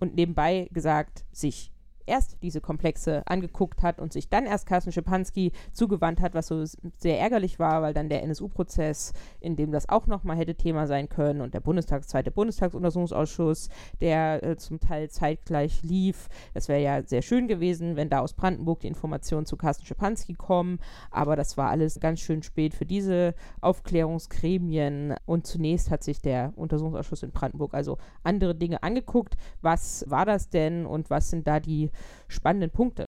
[0.00, 1.72] und nebenbei gesagt, sich
[2.06, 6.64] erst diese Komplexe angeguckt hat und sich dann erst Carsten Schipanski zugewandt hat, was so
[6.96, 11.08] sehr ärgerlich war, weil dann der NSU-Prozess, in dem das auch nochmal hätte Thema sein
[11.08, 13.68] können und der Bundestags, zweite Bundestagsuntersuchungsausschuss,
[14.00, 16.28] der äh, zum Teil zeitgleich lief.
[16.54, 20.34] Das wäre ja sehr schön gewesen, wenn da aus Brandenburg die Informationen zu Carsten Schipanski
[20.34, 20.78] kommen,
[21.10, 26.52] aber das war alles ganz schön spät für diese Aufklärungsgremien und zunächst hat sich der
[26.56, 29.36] Untersuchungsausschuss in Brandenburg also andere Dinge angeguckt.
[29.62, 31.90] Was war das denn und was sind da die
[32.28, 33.04] spannenden Punkte.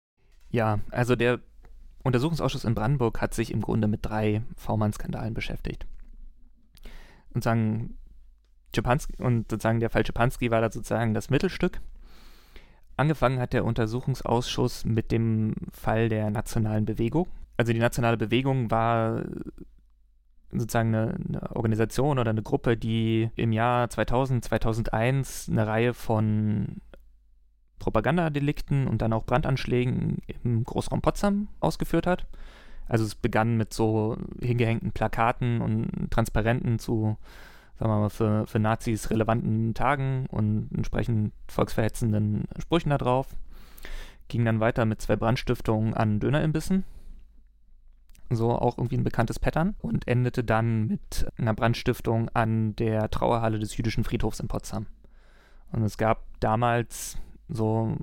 [0.51, 1.41] Ja, also der
[2.03, 5.87] Untersuchungsausschuss in Brandenburg hat sich im Grunde mit drei V-Mann-Skandalen beschäftigt.
[7.35, 7.99] Und sagen,
[8.73, 11.81] Czepanski, und sozusagen der Fall Czepanski war da sozusagen das Mittelstück.
[12.97, 17.29] Angefangen hat der Untersuchungsausschuss mit dem Fall der nationalen Bewegung.
[17.57, 19.25] Also die nationale Bewegung war
[20.51, 26.81] sozusagen eine, eine, Organisation oder eine Gruppe, die im Jahr 2000, 2001 eine Reihe von
[27.79, 32.27] Propagandadelikten und dann auch Brandanschlägen im Großraum Potsdam ausgeführt hat.
[32.89, 37.17] Also es begann mit so hingehängten Plakaten und Transparenten zu,
[37.79, 43.29] sagen wir mal, für, für Nazis relevanten Tagen und entsprechend volksverhetzenden Sprüchen da drauf.
[44.29, 46.85] Ging dann weiter mit zwei Brandstiftungen an Dönerimbissen.
[48.31, 49.75] So auch irgendwie ein bekanntes Pattern.
[49.81, 54.87] Und endete dann mit einer Brandstiftung an der Trauerhalle des jüdischen Friedhofs in Potsdam.
[55.73, 57.19] Und es gab damals
[57.49, 57.97] so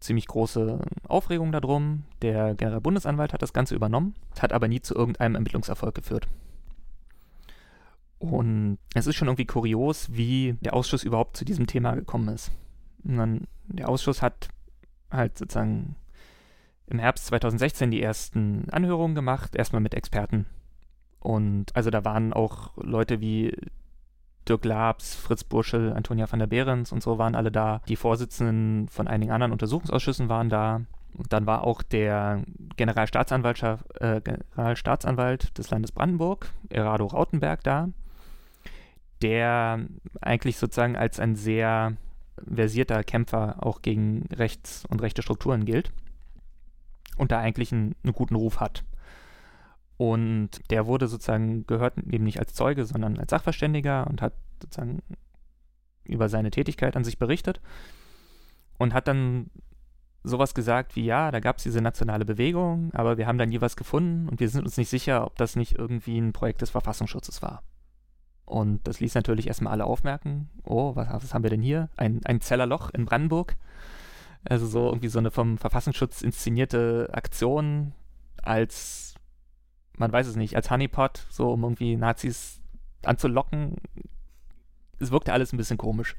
[0.00, 2.04] ziemlich große Aufregung darum.
[2.22, 6.28] Der Generalbundesanwalt hat das Ganze übernommen, hat aber nie zu irgendeinem Ermittlungserfolg geführt.
[8.18, 12.52] Und es ist schon irgendwie kurios, wie der Ausschuss überhaupt zu diesem Thema gekommen ist.
[13.02, 14.48] Dann, der Ausschuss hat
[15.10, 15.96] halt sozusagen
[16.86, 20.46] im Herbst 2016 die ersten Anhörungen gemacht, erstmal mit Experten.
[21.18, 23.56] Und also da waren auch Leute wie
[24.48, 27.80] Dirk Labs, Fritz Burschel, Antonia van der Behrens und so waren alle da.
[27.88, 30.82] Die Vorsitzenden von einigen anderen Untersuchungsausschüssen waren da.
[31.14, 32.42] Und dann war auch der
[32.76, 33.62] Generalstaatsanwalt,
[34.00, 37.88] äh, Generalstaatsanwalt des Landes Brandenburg, Erado Rautenberg, da,
[39.20, 39.86] der
[40.20, 41.96] eigentlich sozusagen als ein sehr
[42.50, 45.92] versierter Kämpfer auch gegen Rechts- und rechte Strukturen gilt
[47.18, 48.84] und da eigentlich einen, einen guten Ruf hat.
[49.96, 55.02] Und der wurde sozusagen, gehört eben nicht als Zeuge, sondern als Sachverständiger und hat sozusagen
[56.04, 57.60] über seine Tätigkeit an sich berichtet
[58.78, 59.50] und hat dann
[60.24, 63.60] sowas gesagt wie, ja, da gab es diese nationale Bewegung, aber wir haben da nie
[63.60, 66.70] was gefunden und wir sind uns nicht sicher, ob das nicht irgendwie ein Projekt des
[66.70, 67.62] Verfassungsschutzes war.
[68.44, 71.88] Und das ließ natürlich erstmal alle aufmerken, oh, was, was haben wir denn hier?
[71.96, 73.56] Ein, ein Zellerloch in Brandenburg.
[74.44, 77.92] Also so irgendwie so eine vom Verfassungsschutz inszenierte Aktion
[78.42, 79.11] als
[80.02, 82.60] man weiß es nicht, als Honeypot, so um irgendwie Nazis
[83.04, 83.76] anzulocken.
[84.98, 86.16] Es wirkte alles ein bisschen komisch.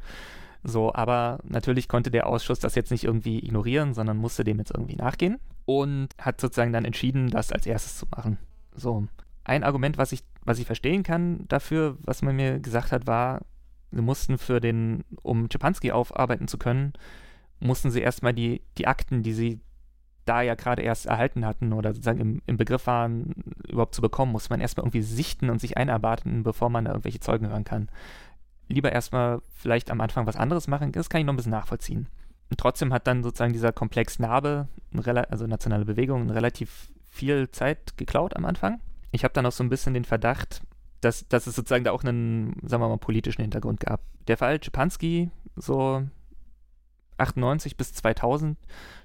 [0.64, 4.72] So, aber natürlich konnte der Ausschuss das jetzt nicht irgendwie ignorieren, sondern musste dem jetzt
[4.72, 8.38] irgendwie nachgehen und hat sozusagen dann entschieden, das als erstes zu machen.
[8.74, 9.06] So,
[9.44, 13.42] ein Argument, was ich, was ich verstehen kann dafür, was man mir gesagt hat, war,
[13.92, 16.94] sie mussten für den, um Czepanski aufarbeiten zu können,
[17.60, 19.60] mussten sie erstmal die, die Akten, die sie
[20.26, 23.34] da ja gerade erst erhalten hatten oder sozusagen im, im Begriff waren,
[23.68, 27.20] überhaupt zu bekommen, muss man erstmal irgendwie sichten und sich einarbeiten, bevor man da irgendwelche
[27.20, 27.90] Zeugen hören kann.
[28.70, 32.08] Lieber erstmal vielleicht am Anfang was anderes machen, das kann ich noch ein bisschen nachvollziehen.
[32.50, 34.68] Und trotzdem hat dann sozusagen dieser Komplex Narbe,
[35.30, 38.80] also nationale Bewegung, relativ viel Zeit geklaut am Anfang.
[39.12, 40.62] Ich habe dann auch so ein bisschen den Verdacht,
[41.02, 44.02] dass, dass es sozusagen da auch einen, sagen wir mal, politischen Hintergrund gab.
[44.28, 46.04] Der Fall Czepanski, so
[47.18, 48.58] 98 bis 2000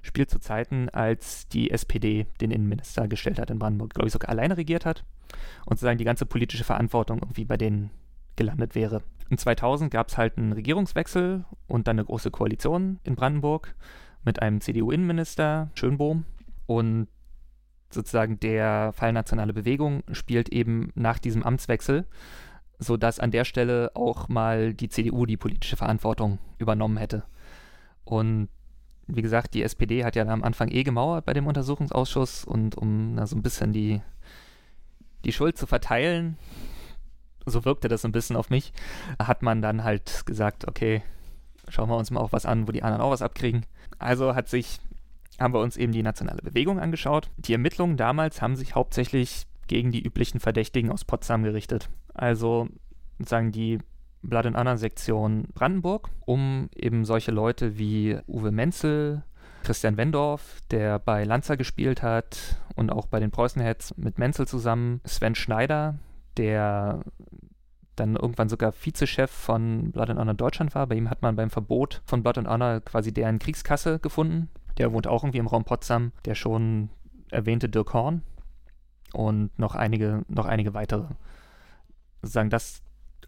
[0.02, 4.30] spielt zu Zeiten, als die SPD den Innenminister gestellt hat in Brandenburg, glaube ich sogar
[4.30, 5.04] alleine regiert hat
[5.66, 7.90] und sozusagen die ganze politische Verantwortung irgendwie bei denen
[8.36, 9.02] gelandet wäre.
[9.30, 13.74] In 2000 gab es halt einen Regierungswechsel und dann eine große Koalition in Brandenburg
[14.24, 16.24] mit einem CDU-Innenminister, Schönbohm,
[16.66, 17.08] und
[17.90, 22.06] sozusagen der Fall Nationale Bewegung spielt eben nach diesem Amtswechsel,
[22.78, 27.24] sodass an der Stelle auch mal die CDU die politische Verantwortung übernommen hätte.
[28.08, 28.48] Und
[29.06, 33.14] wie gesagt, die SPD hat ja am Anfang eh gemauert bei dem Untersuchungsausschuss und um
[33.14, 34.00] na, so ein bisschen die,
[35.26, 36.38] die Schuld zu verteilen,
[37.44, 38.72] so wirkte das so ein bisschen auf mich,
[39.18, 41.02] hat man dann halt gesagt, okay,
[41.68, 43.66] schauen wir uns mal auch was an, wo die anderen auch was abkriegen.
[43.98, 44.80] Also hat sich,
[45.38, 47.28] haben wir uns eben die nationale Bewegung angeschaut.
[47.36, 51.90] Die Ermittlungen damals haben sich hauptsächlich gegen die üblichen Verdächtigen aus Potsdam gerichtet.
[52.14, 52.68] Also
[53.18, 53.80] sozusagen die
[54.22, 59.22] Blood and Honor Sektion Brandenburg, um eben solche Leute wie Uwe Menzel,
[59.62, 65.00] Christian Wendorf, der bei Lanza gespielt hat und auch bei den Preußenheads mit Menzel zusammen,
[65.04, 65.98] Sven Schneider,
[66.36, 67.04] der
[67.96, 70.86] dann irgendwann sogar Vizechef von Blood and Honor Deutschland war.
[70.86, 74.48] Bei ihm hat man beim Verbot von Blood and Honor quasi deren Kriegskasse gefunden.
[74.78, 76.12] Der wohnt auch irgendwie im Raum Potsdam.
[76.24, 76.90] Der schon
[77.30, 78.22] erwähnte Dirk Horn
[79.12, 81.06] und noch einige, noch einige weitere.
[82.22, 82.82] Sozusagen das,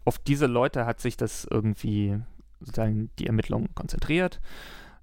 [0.05, 2.19] auf diese Leute hat sich das irgendwie
[2.59, 4.39] sozusagen die Ermittlungen konzentriert.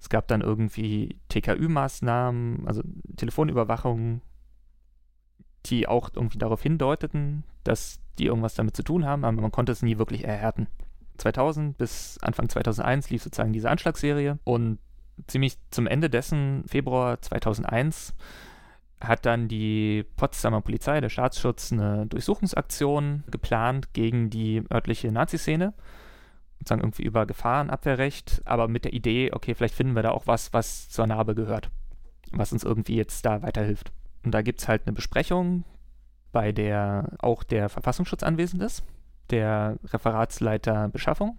[0.00, 2.82] Es gab dann irgendwie TKÜ-Maßnahmen, also
[3.16, 4.20] Telefonüberwachung,
[5.66, 9.72] die auch irgendwie darauf hindeuteten, dass die irgendwas damit zu tun haben, aber man konnte
[9.72, 10.68] es nie wirklich erhärten.
[11.18, 14.78] 2000 bis Anfang 2001 lief sozusagen diese Anschlagsserie und
[15.26, 18.14] ziemlich zum Ende dessen, Februar 2001,
[19.00, 25.74] hat dann die Potsdamer Polizei, der Staatsschutz, eine Durchsuchungsaktion geplant gegen die örtliche Nazi-Szene.
[26.58, 30.52] Sozusagen irgendwie über Gefahrenabwehrrecht, aber mit der Idee, okay, vielleicht finden wir da auch was,
[30.52, 31.70] was zur Narbe gehört,
[32.32, 33.92] was uns irgendwie jetzt da weiterhilft.
[34.24, 35.64] Und da gibt es halt eine Besprechung,
[36.32, 38.82] bei der auch der Verfassungsschutz anwesend ist,
[39.30, 41.38] der Referatsleiter Beschaffung.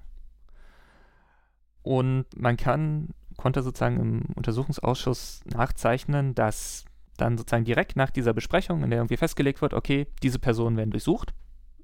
[1.82, 6.86] Und man kann, konnte sozusagen im Untersuchungsausschuss nachzeichnen, dass
[7.22, 10.92] dann sozusagen direkt nach dieser Besprechung, in der irgendwie festgelegt wird, okay, diese Personen werden
[10.92, 11.34] durchsucht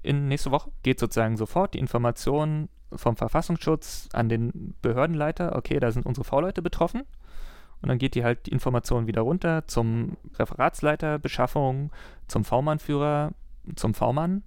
[0.06, 5.90] in nächste Woche, geht sozusagen sofort die Information vom Verfassungsschutz an den Behördenleiter, okay, da
[5.90, 7.02] sind unsere V-Leute betroffen.
[7.82, 11.90] Und dann geht die halt die Information wieder runter zum Referatsleiter Beschaffung,
[12.26, 13.32] zum V-Mann-Führer,
[13.74, 14.44] zum V-Mann,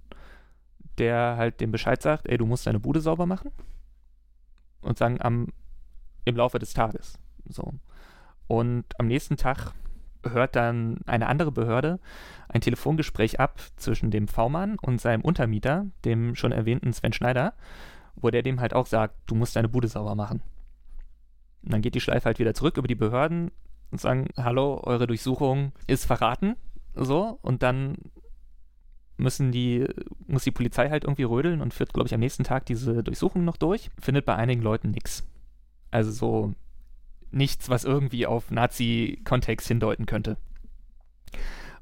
[0.98, 3.52] der halt dem Bescheid sagt, ey, du musst deine Bude sauber machen.
[4.80, 5.48] Und sagen am,
[6.24, 7.18] im Laufe des Tages.
[7.46, 7.74] So.
[8.48, 9.74] Und am nächsten Tag
[10.28, 12.00] hört dann eine andere Behörde
[12.48, 17.54] ein Telefongespräch ab zwischen dem V-Mann und seinem Untermieter, dem schon erwähnten Sven Schneider,
[18.16, 20.42] wo der dem halt auch sagt, du musst deine Bude sauber machen.
[21.62, 23.50] Und dann geht die Schleife halt wieder zurück über die Behörden
[23.90, 26.56] und sagen, hallo, eure Durchsuchung ist verraten.
[26.94, 27.96] So, und dann
[29.16, 29.86] müssen die,
[30.26, 33.44] muss die Polizei halt irgendwie rödeln und führt, glaube ich, am nächsten Tag diese Durchsuchung
[33.44, 33.90] noch durch.
[34.00, 35.26] Findet bei einigen Leuten nichts.
[35.90, 36.54] Also so
[37.30, 40.36] nichts, was irgendwie auf Nazi-Kontext hindeuten könnte.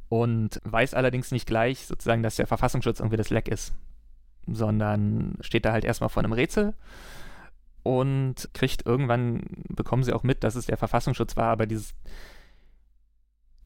[0.09, 3.75] Und weiß allerdings nicht gleich sozusagen, dass der Verfassungsschutz irgendwie das Leck ist,
[4.47, 6.75] sondern steht da halt erstmal vor einem Rätsel
[7.83, 11.95] und kriegt irgendwann, bekommen sie auch mit, dass es der Verfassungsschutz war, aber dieses,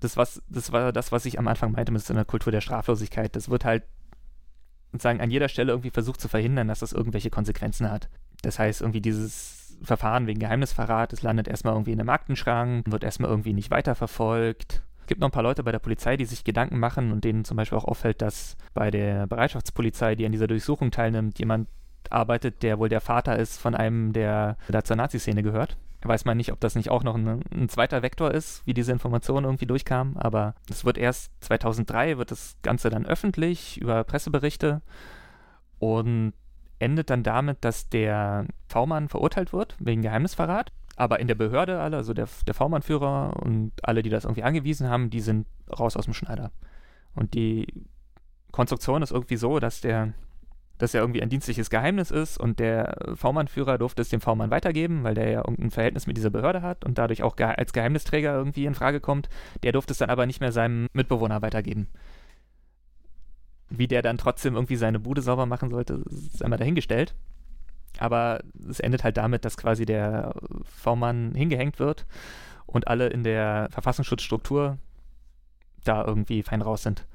[0.00, 2.60] das, was, das war das, was ich am Anfang meinte mit so einer Kultur der
[2.60, 3.34] Straflosigkeit.
[3.36, 3.84] Das wird halt
[4.90, 8.08] sozusagen an jeder Stelle irgendwie versucht zu verhindern, dass das irgendwelche Konsequenzen hat.
[8.42, 13.04] Das heißt, irgendwie dieses Verfahren wegen Geheimnisverrat, es landet erstmal irgendwie in einem Aktenschrank, wird
[13.04, 14.82] erstmal irgendwie nicht weiterverfolgt.
[15.00, 17.44] Es gibt noch ein paar Leute bei der Polizei, die sich Gedanken machen und denen
[17.44, 21.68] zum Beispiel auch auffällt, dass bei der Bereitschaftspolizei, die an dieser Durchsuchung teilnimmt, jemand
[22.10, 25.76] arbeitet, der wohl der Vater ist von einem, der da zur Nazi-Szene gehört.
[26.04, 28.90] Weiß man nicht, ob das nicht auch noch ein, ein, zweiter Vektor ist, wie diese
[28.90, 34.82] Information irgendwie durchkam, aber es wird erst 2003 wird das Ganze dann öffentlich über Presseberichte
[35.78, 36.32] und
[36.82, 40.72] endet dann damit, dass der V-Mann verurteilt wird wegen Geheimnisverrat.
[40.96, 44.88] Aber in der Behörde alle, also der, der V-Mann-Führer und alle, die das irgendwie angewiesen
[44.88, 45.46] haben, die sind
[45.78, 46.52] raus aus dem Schneider.
[47.14, 47.86] Und die
[48.50, 50.12] Konstruktion ist irgendwie so, dass der
[50.82, 55.04] dass er irgendwie ein dienstliches Geheimnis ist und der V-Mann-Führer durfte es dem V-Mann weitergeben,
[55.04, 58.34] weil der ja irgendein Verhältnis mit dieser Behörde hat und dadurch auch ge als Geheimnisträger
[58.34, 59.28] irgendwie in Frage kommt.
[59.62, 61.86] Der durfte es dann aber nicht mehr seinem Mitbewohner weitergeben.
[63.74, 67.14] Wie der dann trotzdem irgendwie seine Bude sauber machen sollte, ist einmal dahingestellt.
[67.98, 72.06] Aber es endet halt damit, dass quasi der V-Mann hingehängt wird
[72.66, 74.78] und alle in der Verfassungsschutzstruktur
[75.84, 77.06] da irgendwie fein raus sind.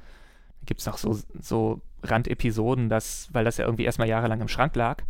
[0.61, 4.47] Da gibt es noch so, so Randepisoden, dass, weil das ja irgendwie erstmal jahrelang im
[4.47, 5.03] Schrank lag,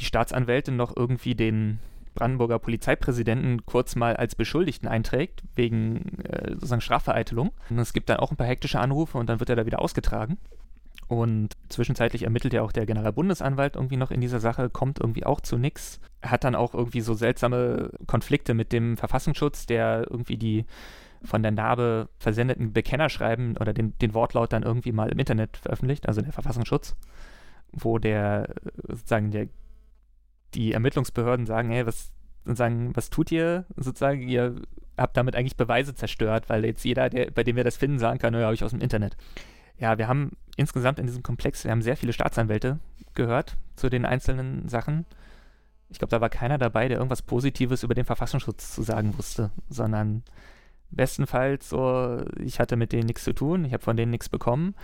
[0.00, 1.78] die Staatsanwältin noch irgendwie den
[2.14, 7.50] Brandenburger Polizeipräsidenten kurz mal als Beschuldigten einträgt, wegen äh, sozusagen Strafvereitelung.
[7.70, 9.82] Und es gibt dann auch ein paar hektische Anrufe und dann wird er da wieder
[9.82, 10.38] ausgetragen.
[11.06, 15.40] Und zwischenzeitlich ermittelt ja auch der Generalbundesanwalt irgendwie noch in dieser Sache, kommt irgendwie auch
[15.40, 16.00] zu nichts.
[16.22, 20.64] Hat dann auch irgendwie so seltsame Konflikte mit dem Verfassungsschutz, der irgendwie die
[21.22, 26.06] von der Narbe versendeten Bekennerschreiben oder den, den Wortlaut dann irgendwie mal im Internet veröffentlicht,
[26.06, 26.96] also der Verfassungsschutz,
[27.72, 28.54] wo der
[28.88, 29.48] sozusagen der,
[30.54, 32.12] die Ermittlungsbehörden sagen, hey, was
[32.44, 34.28] sagen, was tut ihr sozusagen?
[34.28, 34.56] Ihr
[34.98, 38.18] habt damit eigentlich Beweise zerstört, weil jetzt jeder, der, bei dem wir das finden, sagen
[38.18, 39.16] kann, naja, habe ich aus dem Internet.
[39.78, 42.78] Ja, wir haben insgesamt in diesem Komplex, wir haben sehr viele Staatsanwälte
[43.14, 45.04] gehört zu den einzelnen Sachen.
[45.88, 49.50] Ich glaube, da war keiner dabei, der irgendwas Positives über den Verfassungsschutz zu sagen wusste,
[49.68, 50.22] sondern
[50.90, 54.74] bestenfalls so, ich hatte mit denen nichts zu tun, ich habe von denen nichts bekommen.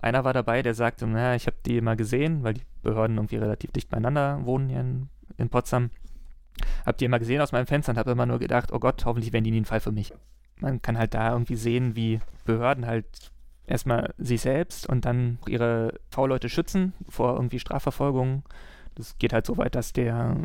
[0.00, 3.36] Einer war dabei, der sagte, naja, ich habe die mal gesehen, weil die Behörden irgendwie
[3.36, 5.90] relativ dicht beieinander wohnen hier in, in Potsdam.
[6.86, 9.32] Hab die immer gesehen aus meinem Fenster und habe immer nur gedacht, oh Gott, hoffentlich
[9.32, 10.12] werden die nie ein Fall für mich.
[10.60, 13.32] Man kann halt da irgendwie sehen, wie Behörden halt
[13.68, 18.42] erstmal sich selbst und dann ihre V-Leute schützen vor irgendwie Strafverfolgung.
[18.94, 20.36] Das geht halt so weit, dass der,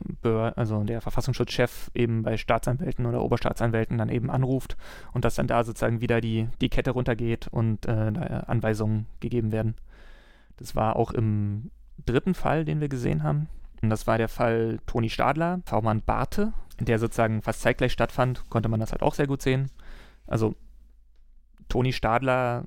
[0.55, 4.77] also der Verfassungsschutzchef eben bei Staatsanwälten oder Oberstaatsanwälten dann eben anruft
[5.11, 9.75] und dass dann da sozusagen wieder die, die Kette runtergeht und äh, Anweisungen gegeben werden.
[10.57, 11.71] Das war auch im
[12.05, 13.47] dritten Fall, den wir gesehen haben.
[13.81, 18.69] Und das war der Fall Toni Stadler, V-Mann Barte, der sozusagen fast zeitgleich stattfand, konnte
[18.69, 19.71] man das halt auch sehr gut sehen.
[20.27, 20.55] Also
[21.69, 22.65] Toni Stadler,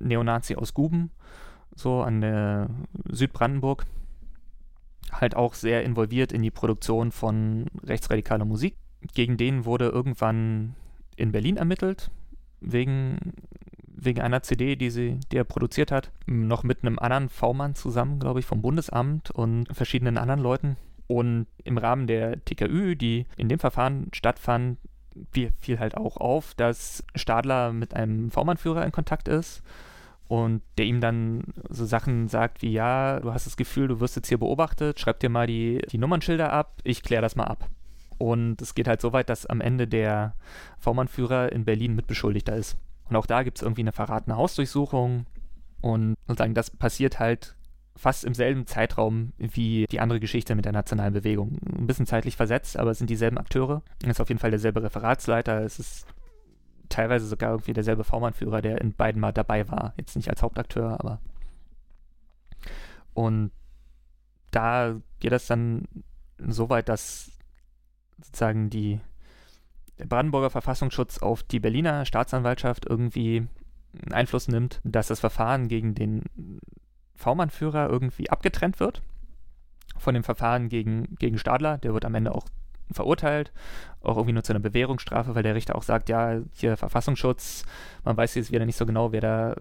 [0.00, 1.10] Neonazi aus Guben,
[1.74, 2.68] so an der
[3.08, 3.86] Südbrandenburg,
[5.12, 8.76] halt auch sehr involviert in die Produktion von rechtsradikaler Musik.
[9.14, 10.74] Gegen den wurde irgendwann
[11.16, 12.10] in Berlin ermittelt,
[12.60, 13.18] wegen,
[13.86, 18.18] wegen einer CD, die, sie, die er produziert hat, noch mit einem anderen V-Mann zusammen,
[18.18, 20.76] glaube ich, vom Bundesamt und verschiedenen anderen Leuten.
[21.06, 24.78] Und im Rahmen der TKÜ, die in dem Verfahren stattfand,
[25.32, 29.62] fiel halt auch auf, dass Stadler mit einem V-Mann-Führer in Kontakt ist
[30.30, 34.14] und der ihm dann so Sachen sagt wie, ja, du hast das Gefühl, du wirst
[34.14, 37.68] jetzt hier beobachtet, schreib dir mal die, die Nummernschilder ab, ich kläre das mal ab.
[38.16, 40.36] Und es geht halt so weit, dass am Ende der
[40.78, 42.76] V-Mann-Führer in Berlin Mitbeschuldigter ist.
[43.08, 45.26] Und auch da gibt es irgendwie eine verratene Hausdurchsuchung.
[45.80, 47.56] Und sozusagen das passiert halt
[47.96, 51.58] fast im selben Zeitraum wie die andere Geschichte mit der nationalen Bewegung.
[51.76, 53.82] Ein bisschen zeitlich versetzt, aber es sind dieselben Akteure.
[54.00, 55.64] Es ist auf jeden Fall derselbe Referatsleiter.
[55.64, 56.06] Es ist
[56.90, 59.94] teilweise sogar irgendwie derselbe V-Mann-Führer, der in beiden mal dabei war.
[59.96, 61.20] Jetzt nicht als Hauptakteur, aber.
[63.14, 63.50] Und
[64.50, 65.88] da geht es dann
[66.38, 67.30] so weit, dass
[68.22, 69.00] sozusagen die
[69.98, 73.46] der Brandenburger Verfassungsschutz auf die Berliner Staatsanwaltschaft irgendwie
[74.10, 76.24] Einfluss nimmt, dass das Verfahren gegen den
[77.16, 79.02] V-Mann-Führer irgendwie abgetrennt wird
[79.98, 81.76] von dem Verfahren gegen, gegen Stadler.
[81.76, 82.46] Der wird am Ende auch
[82.92, 83.52] verurteilt,
[84.02, 87.64] auch irgendwie nur zu einer Bewährungsstrafe, weil der Richter auch sagt, ja, hier Verfassungsschutz,
[88.04, 89.56] man weiß jetzt wieder nicht so genau, wer da,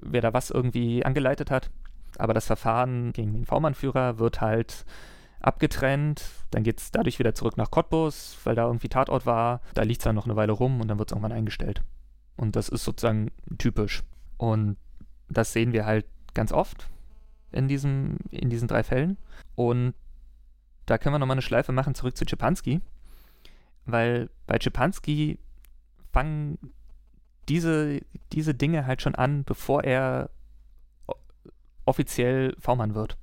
[0.00, 1.70] wer da was irgendwie angeleitet hat.
[2.18, 4.84] Aber das Verfahren gegen den V-Mann-Führer wird halt
[5.40, 9.82] abgetrennt, dann geht es dadurch wieder zurück nach Cottbus, weil da irgendwie Tatort war, da
[9.82, 11.82] liegt es dann noch eine Weile rum und dann wird es irgendwann eingestellt.
[12.36, 14.02] Und das ist sozusagen typisch.
[14.36, 14.76] Und
[15.28, 16.88] das sehen wir halt ganz oft
[17.52, 19.16] in, diesem, in diesen drei Fällen.
[19.54, 19.94] Und
[20.88, 22.80] da können wir nochmal eine Schleife machen zurück zu Czepanski,
[23.84, 25.38] weil bei Czepanski
[26.12, 26.58] fangen
[27.48, 28.00] diese,
[28.32, 30.30] diese Dinge halt schon an, bevor er
[31.84, 33.16] offiziell V-Mann wird.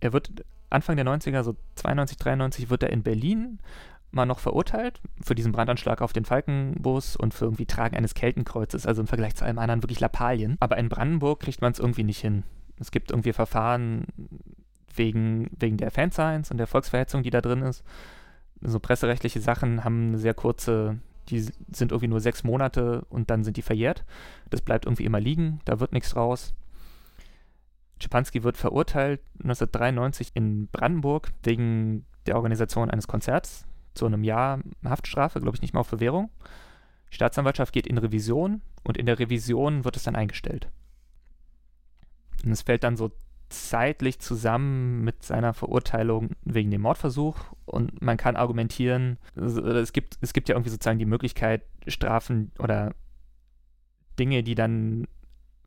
[0.00, 3.58] Er wird Anfang der 90er, so 92, 93, wird er in Berlin
[4.10, 8.86] mal noch verurteilt für diesen Brandanschlag auf den Falkenbus und für irgendwie Tragen eines Keltenkreuzes,
[8.86, 10.56] also im Vergleich zu allem anderen wirklich Lappalien.
[10.60, 12.44] Aber in Brandenburg kriegt man es irgendwie nicht hin.
[12.78, 14.06] Es gibt irgendwie Verfahren,
[14.98, 17.84] wegen, wegen der Fanscience und der Volksverhetzung, die da drin ist.
[18.60, 20.98] So presserechtliche Sachen haben eine sehr kurze,
[21.28, 24.04] die sind irgendwie nur sechs Monate und dann sind die verjährt.
[24.50, 26.54] Das bleibt irgendwie immer liegen, da wird nichts raus.
[28.00, 35.40] Schipanski wird verurteilt 1993 in Brandenburg wegen der Organisation eines Konzerts zu einem Jahr Haftstrafe,
[35.40, 36.30] glaube ich nicht mal auf Bewährung.
[37.10, 40.70] Die Staatsanwaltschaft geht in Revision und in der Revision wird es dann eingestellt.
[42.44, 43.10] Und es fällt dann so
[43.48, 50.32] zeitlich zusammen mit seiner Verurteilung wegen dem Mordversuch und man kann argumentieren, es gibt, es
[50.32, 52.94] gibt ja irgendwie sozusagen die Möglichkeit, Strafen oder
[54.18, 55.06] Dinge, die dann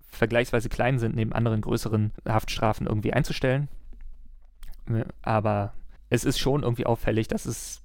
[0.07, 3.69] vergleichsweise klein sind, neben anderen größeren Haftstrafen irgendwie einzustellen.
[5.21, 5.73] Aber
[6.09, 7.81] es ist schon irgendwie auffällig, dass es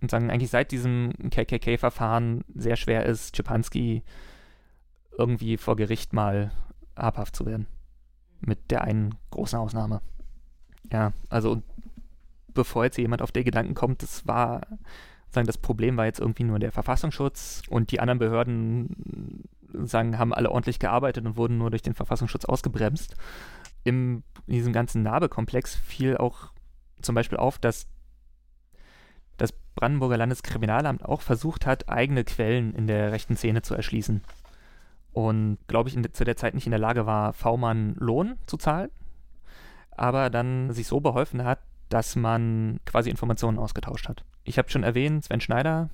[0.00, 4.02] sozusagen eigentlich seit diesem KKK-Verfahren sehr schwer ist, Czepanski
[5.16, 6.50] irgendwie vor Gericht mal
[6.96, 7.66] habhaft zu werden
[8.46, 10.00] mit der einen großen Ausnahme.
[10.92, 11.62] Ja, also
[12.52, 14.62] bevor jetzt jemand auf den Gedanken kommt, das war,
[15.30, 20.32] sagen, das Problem war jetzt irgendwie nur der Verfassungsschutz und die anderen Behörden, sagen, haben
[20.32, 23.16] alle ordentlich gearbeitet und wurden nur durch den Verfassungsschutz ausgebremst.
[23.82, 26.52] Im, in diesem ganzen Nabe-Komplex fiel auch
[27.02, 27.86] zum Beispiel auf, dass
[29.36, 34.22] das Brandenburger Landeskriminalamt auch versucht hat, eigene Quellen in der rechten Szene zu erschließen
[35.14, 38.56] und glaube ich, de, zu der Zeit nicht in der Lage war, V-Mann Lohn zu
[38.56, 38.90] zahlen,
[39.92, 44.24] aber dann sich so beholfen hat, dass man quasi Informationen ausgetauscht hat.
[44.42, 45.88] Ich habe schon erwähnt, Sven Schneider,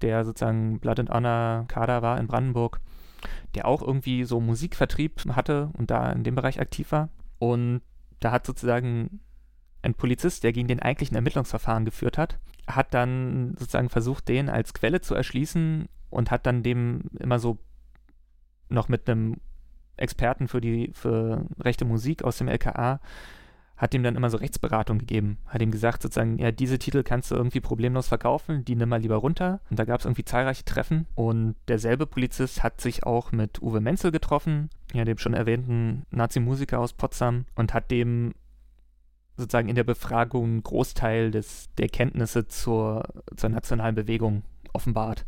[0.00, 2.80] der sozusagen Blood and Honor Kader war in Brandenburg,
[3.54, 7.10] der auch irgendwie so Musikvertrieb hatte und da in dem Bereich aktiv war.
[7.38, 7.82] Und
[8.20, 9.20] da hat sozusagen
[9.82, 14.72] ein Polizist, der gegen den eigentlichen Ermittlungsverfahren geführt hat, hat dann sozusagen versucht, den als
[14.72, 17.58] Quelle zu erschließen und hat dann dem immer so
[18.68, 19.40] noch mit einem
[19.96, 23.00] Experten für die für rechte Musik aus dem LKA
[23.76, 25.38] hat ihm dann immer so Rechtsberatung gegeben.
[25.46, 29.00] Hat ihm gesagt, sozusagen, ja, diese Titel kannst du irgendwie problemlos verkaufen, die nimm mal
[29.00, 29.60] lieber runter.
[29.68, 31.06] Und da gab es irgendwie zahlreiche Treffen.
[31.14, 36.78] Und derselbe Polizist hat sich auch mit Uwe Menzel getroffen, ja, dem schon erwähnten Nazi-Musiker
[36.78, 38.34] aus Potsdam, und hat dem
[39.36, 43.02] sozusagen in der Befragung einen Großteil des, der Kenntnisse zur,
[43.36, 45.26] zur nationalen Bewegung offenbart.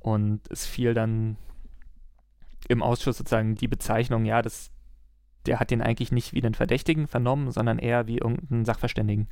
[0.00, 1.36] Und es fiel dann
[2.68, 4.70] im Ausschuss sozusagen die Bezeichnung, ja, das,
[5.46, 9.28] der hat den eigentlich nicht wie den Verdächtigen vernommen, sondern eher wie irgendeinen Sachverständigen.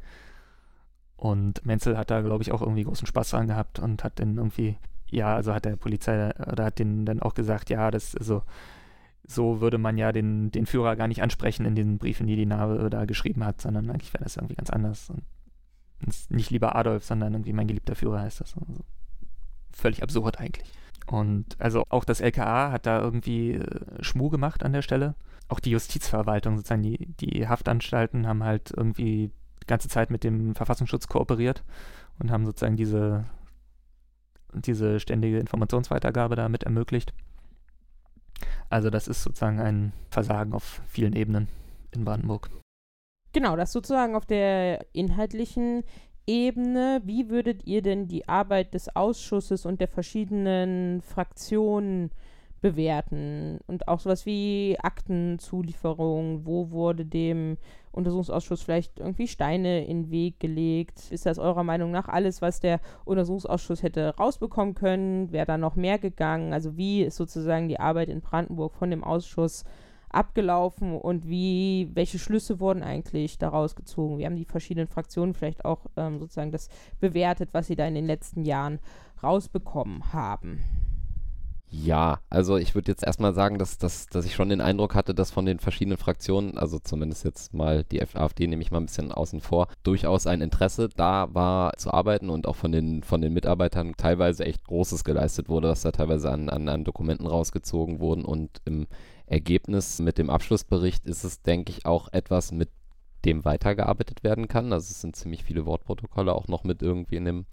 [1.17, 4.37] Und Menzel hat da, glaube ich, auch irgendwie großen Spaß dran gehabt und hat dann
[4.37, 4.77] irgendwie,
[5.09, 8.43] ja, also hat der Polizei, oder hat den dann auch gesagt, ja, das, also,
[9.25, 12.47] so würde man ja den, den Führer gar nicht ansprechen in den Briefen, die die
[12.47, 15.11] Nahe da geschrieben hat, sondern eigentlich wäre das irgendwie ganz anders.
[15.11, 15.25] Und
[16.31, 18.57] nicht lieber Adolf, sondern irgendwie mein geliebter Führer heißt das.
[18.57, 18.85] Also
[19.73, 20.71] völlig absurd eigentlich.
[21.07, 25.15] Und also auch das LKA hat da irgendwie äh, Schmuh gemacht an der Stelle.
[25.49, 29.31] Auch die Justizverwaltung, sozusagen die, die Haftanstalten haben halt irgendwie
[29.62, 31.62] die ganze Zeit mit dem Verfassungsschutz kooperiert
[32.19, 33.24] und haben sozusagen diese,
[34.53, 37.15] diese ständige Informationsweitergabe damit ermöglicht.
[38.69, 41.49] Also das ist sozusagen ein Versagen auf vielen Ebenen
[41.93, 42.51] in Brandenburg.
[43.33, 45.85] Genau, das sozusagen auf der inhaltlichen
[46.27, 47.01] Ebene.
[47.05, 52.11] Wie würdet ihr denn die Arbeit des Ausschusses und der verschiedenen Fraktionen
[52.61, 53.61] bewerten?
[53.66, 56.44] Und auch sowas wie Aktenzulieferung.
[56.44, 57.59] Wo wurde dem
[57.93, 61.11] Untersuchungsausschuss vielleicht irgendwie Steine in den Weg gelegt?
[61.11, 65.31] Ist das eurer Meinung nach alles, was der Untersuchungsausschuss hätte rausbekommen können?
[65.31, 66.53] Wäre da noch mehr gegangen?
[66.53, 69.65] Also wie ist sozusagen die Arbeit in Brandenburg von dem Ausschuss
[70.16, 74.18] abgelaufen und wie, welche Schlüsse wurden eigentlich daraus gezogen?
[74.18, 76.68] Wie haben die verschiedenen Fraktionen vielleicht auch ähm, sozusagen das
[77.01, 78.80] bewertet, was sie da in den letzten Jahren
[79.22, 80.60] rausbekommen haben?
[81.68, 85.14] Ja, also ich würde jetzt erstmal sagen, dass, dass, dass ich schon den Eindruck hatte,
[85.14, 88.86] dass von den verschiedenen Fraktionen, also zumindest jetzt mal die AfD nehme ich mal ein
[88.86, 93.20] bisschen außen vor, durchaus ein Interesse da war zu arbeiten und auch von den, von
[93.20, 97.98] den Mitarbeitern teilweise echt Großes geleistet wurde, dass da teilweise an, an, an Dokumenten rausgezogen
[97.98, 98.86] wurden und im
[99.27, 102.70] Ergebnis mit dem Abschlussbericht ist es, denke ich, auch etwas, mit
[103.24, 104.73] dem weitergearbeitet werden kann.
[104.73, 107.47] Also es sind ziemlich viele Wortprotokolle auch noch mit irgendwie in dem,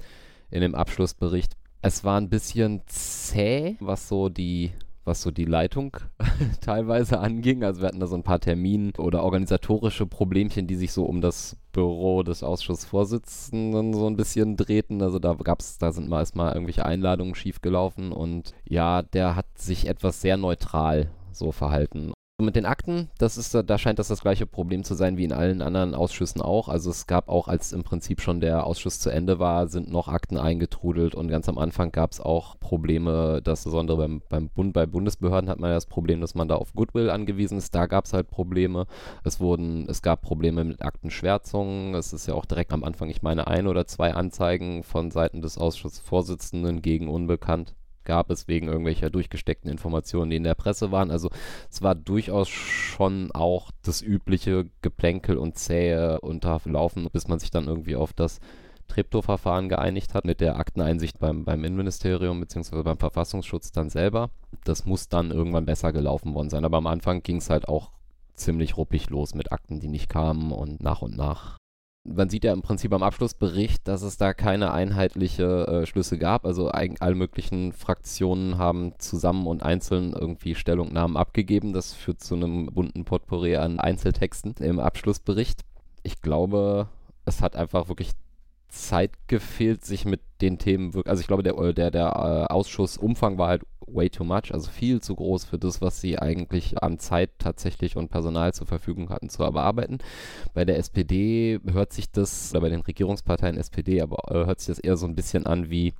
[0.51, 1.53] in dem Abschlussbericht.
[1.81, 4.71] Es war ein bisschen zäh, was so die
[5.05, 5.97] was so die Leitung
[6.61, 7.63] teilweise anging.
[7.63, 11.21] Also wir hatten da so ein paar Termine oder organisatorische Problemchen, die sich so um
[11.21, 15.01] das Büro des Ausschussvorsitzenden so ein bisschen drehten.
[15.01, 20.21] Also da gab's, da sind mal irgendwelche Einladungen schiefgelaufen und ja, der hat sich etwas
[20.21, 22.13] sehr neutral so verhalten.
[22.41, 25.31] Mit den Akten, das ist, da scheint das das gleiche Problem zu sein wie in
[25.31, 26.67] allen anderen Ausschüssen auch.
[26.67, 30.07] Also es gab auch, als im Prinzip schon der Ausschuss zu Ende war, sind noch
[30.07, 34.73] Akten eingetrudelt und ganz am Anfang gab es auch Probleme, dass besonders beim, beim Bund,
[34.73, 37.75] bei Bundesbehörden hat man das Problem, dass man da auf Goodwill angewiesen ist.
[37.75, 38.87] Da gab es halt Probleme.
[39.23, 41.93] Es wurden, es gab Probleme mit Aktenschwärzungen.
[41.93, 45.43] Es ist ja auch direkt am Anfang, ich meine, ein oder zwei Anzeigen von Seiten
[45.43, 51.11] des Ausschussvorsitzenden gegen Unbekannt gab es wegen irgendwelcher durchgesteckten Informationen, die in der Presse waren.
[51.11, 51.29] Also
[51.69, 57.67] es war durchaus schon auch das übliche Geplänkel und zähe unterlaufen, bis man sich dann
[57.67, 58.39] irgendwie auf das
[58.87, 62.83] Treptow-Verfahren geeinigt hat mit der Akteneinsicht beim, beim Innenministerium bzw.
[62.83, 64.29] beim Verfassungsschutz dann selber.
[64.65, 66.65] Das muss dann irgendwann besser gelaufen worden sein.
[66.65, 67.91] Aber am Anfang ging es halt auch
[68.35, 71.57] ziemlich ruppig los mit Akten, die nicht kamen und nach und nach
[72.05, 76.45] man sieht ja im Prinzip am Abschlussbericht, dass es da keine einheitliche äh, Schlüsse gab.
[76.45, 81.71] Also alle möglichen Fraktionen haben zusammen und einzeln irgendwie Stellungnahmen abgegeben.
[81.71, 85.61] Das führt zu einem bunten Potpourri an Einzeltexten im Abschlussbericht.
[86.03, 86.89] Ich glaube,
[87.25, 88.11] es hat einfach wirklich
[88.67, 92.51] Zeit gefehlt, sich mit den Themen wirklich, also ich glaube, der, äh, der, der äh,
[92.51, 96.81] Ausschussumfang war halt way too much, also viel zu groß für das, was sie eigentlich
[96.81, 99.99] an Zeit tatsächlich und Personal zur Verfügung hatten zu bearbeiten.
[100.53, 104.67] Bei der SPD hört sich das, oder bei den Regierungsparteien SPD, aber äh, hört sich
[104.67, 105.93] das eher so ein bisschen an wie,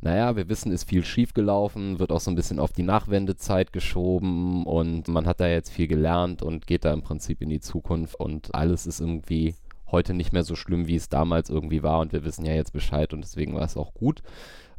[0.00, 4.64] naja, wir wissen, ist viel schiefgelaufen, wird auch so ein bisschen auf die Nachwendezeit geschoben
[4.64, 8.14] und man hat da jetzt viel gelernt und geht da im Prinzip in die Zukunft
[8.14, 9.54] und alles ist irgendwie
[9.90, 12.72] heute nicht mehr so schlimm, wie es damals irgendwie war und wir wissen ja jetzt
[12.72, 14.22] Bescheid und deswegen war es auch gut.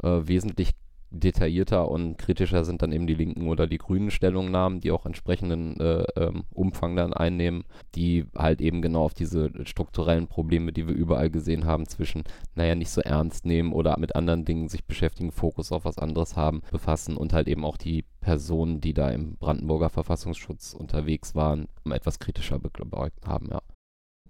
[0.03, 0.71] Äh, wesentlich
[1.11, 5.79] detaillierter und kritischer sind dann eben die linken oder die grünen Stellungnahmen, die auch entsprechenden
[5.79, 7.63] äh, ähm, Umfang dann einnehmen,
[7.95, 12.23] die halt eben genau auf diese strukturellen Probleme, die wir überall gesehen haben, zwischen,
[12.55, 16.35] naja, nicht so ernst nehmen oder mit anderen Dingen sich beschäftigen, Fokus auf was anderes
[16.35, 21.67] haben, befassen und halt eben auch die Personen, die da im Brandenburger Verfassungsschutz unterwegs waren,
[21.89, 23.61] etwas kritischer beäugt haben, ja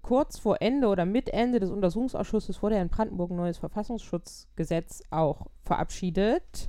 [0.02, 5.02] kurz vor Ende oder mit Ende des Untersuchungsausschusses wurde ja in Brandenburg ein neues Verfassungsschutzgesetz
[5.10, 6.68] auch verabschiedet.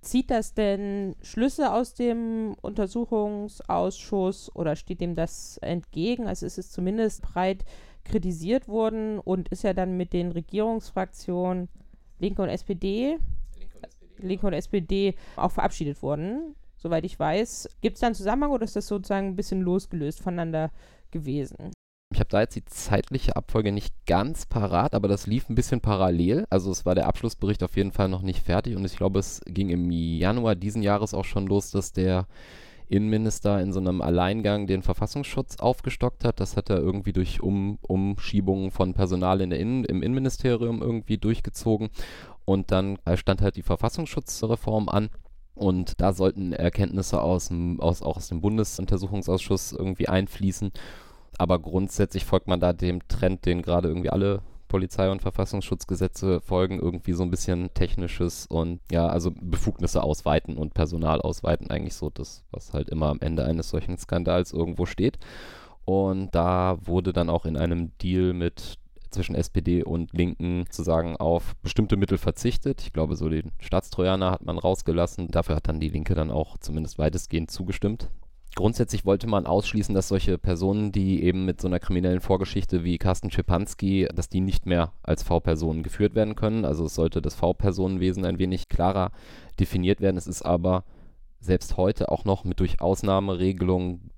[0.00, 6.26] Zieht das denn Schlüsse aus dem Untersuchungsausschuss oder steht dem das entgegen?
[6.26, 7.64] Also ist es zumindest breit
[8.04, 11.68] kritisiert worden und ist ja dann mit den Regierungsfraktionen
[12.18, 13.18] Linke und SPD,
[14.18, 16.56] Linke und SPD auch verabschiedet worden.
[16.76, 17.68] Soweit ich weiß.
[17.80, 20.72] Gibt es da einen Zusammenhang oder ist das sozusagen ein bisschen losgelöst voneinander
[21.12, 21.70] gewesen?
[22.14, 25.80] Ich habe da jetzt die zeitliche Abfolge nicht ganz parat, aber das lief ein bisschen
[25.80, 26.46] parallel.
[26.50, 29.40] Also es war der Abschlussbericht auf jeden Fall noch nicht fertig und ich glaube, es
[29.46, 32.26] ging im Januar diesen Jahres auch schon los, dass der
[32.92, 36.40] Innenminister in so einem Alleingang den Verfassungsschutz aufgestockt hat.
[36.40, 41.16] Das hat er irgendwie durch um Umschiebungen von Personal in der Innen im Innenministerium irgendwie
[41.16, 41.88] durchgezogen.
[42.44, 45.08] Und dann stand halt die Verfassungsschutzreform an.
[45.54, 50.72] Und da sollten Erkenntnisse aus, aus, auch aus dem Bundesuntersuchungsausschuss irgendwie einfließen.
[51.38, 56.80] Aber grundsätzlich folgt man da dem Trend, den gerade irgendwie alle Polizei- und Verfassungsschutzgesetze folgen,
[56.80, 62.08] irgendwie so ein bisschen technisches und ja, also Befugnisse ausweiten und Personal ausweiten, eigentlich so
[62.08, 65.18] das, was halt immer am Ende eines solchen Skandals irgendwo steht.
[65.84, 68.78] Und da wurde dann auch in einem Deal mit
[69.10, 72.80] zwischen SPD und Linken sozusagen auf bestimmte Mittel verzichtet.
[72.80, 75.28] Ich glaube, so den Staatstrojaner hat man rausgelassen.
[75.28, 78.08] Dafür hat dann die Linke dann auch zumindest weitestgehend zugestimmt.
[78.54, 82.98] Grundsätzlich wollte man ausschließen, dass solche Personen, die eben mit so einer kriminellen Vorgeschichte wie
[82.98, 86.66] Carsten Schipanski, dass die nicht mehr als V-Personen geführt werden können.
[86.66, 89.10] Also es sollte das V-Personenwesen ein wenig klarer
[89.58, 90.18] definiert werden.
[90.18, 90.84] Es ist aber
[91.40, 94.10] selbst heute auch noch mit durch Ausnahmeregelungen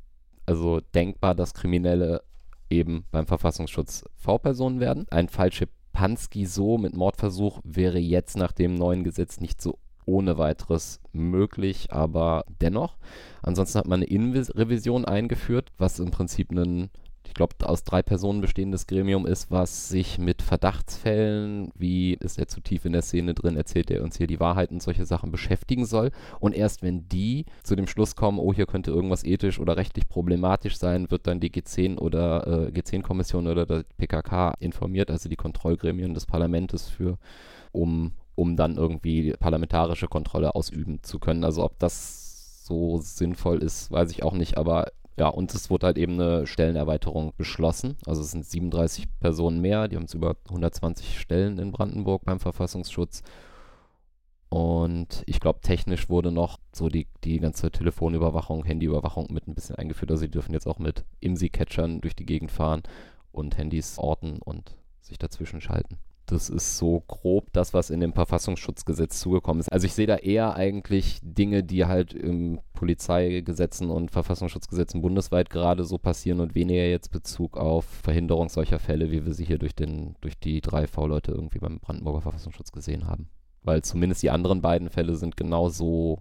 [0.46, 2.22] also denkbar, dass Kriminelle
[2.68, 5.06] eben beim Verfassungsschutz V-Personen werden.
[5.10, 10.38] Ein Fall Schipanski so mit Mordversuch wäre jetzt nach dem neuen Gesetz nicht so ohne
[10.38, 12.96] weiteres möglich, aber dennoch.
[13.42, 16.90] Ansonsten hat man eine Innenrevision eingeführt, was im Prinzip ein,
[17.26, 22.48] ich glaube, aus drei Personen bestehendes Gremium ist, was sich mit Verdachtsfällen, wie ist er
[22.48, 25.30] zu tief in der Szene drin, erzählt er uns hier die Wahrheit und solche Sachen
[25.30, 26.10] beschäftigen soll.
[26.38, 30.08] Und erst wenn die zu dem Schluss kommen, oh, hier könnte irgendwas ethisch oder rechtlich
[30.08, 35.36] problematisch sein, wird dann die G10 oder äh, G10-Kommission oder der PKK informiert, also die
[35.36, 37.18] Kontrollgremien des Parlaments für
[37.72, 41.44] um um dann irgendwie parlamentarische Kontrolle ausüben zu können.
[41.44, 44.86] Also ob das so sinnvoll ist, weiß ich auch nicht, aber
[45.16, 47.96] ja, und es wurde halt eben eine Stellenerweiterung beschlossen.
[48.04, 52.40] Also es sind 37 Personen mehr, die haben es über 120 Stellen in Brandenburg beim
[52.40, 53.22] Verfassungsschutz.
[54.48, 59.76] Und ich glaube, technisch wurde noch so die, die ganze Telefonüberwachung, Handyüberwachung mit ein bisschen
[59.76, 60.10] eingeführt.
[60.10, 62.82] Also sie dürfen jetzt auch mit IMSI-Catchern durch die Gegend fahren
[63.32, 65.98] und Handys orten und sich dazwischen schalten.
[66.26, 69.70] Das ist so grob das, was in dem Verfassungsschutzgesetz zugekommen ist.
[69.70, 75.84] Also ich sehe da eher eigentlich Dinge, die halt im Polizeigesetzen und Verfassungsschutzgesetzen bundesweit gerade
[75.84, 79.74] so passieren und weniger jetzt Bezug auf Verhinderung solcher Fälle, wie wir sie hier durch,
[79.74, 83.28] den, durch die drei V-Leute irgendwie beim Brandenburger Verfassungsschutz gesehen haben.
[83.62, 86.20] Weil zumindest die anderen beiden Fälle sind genauso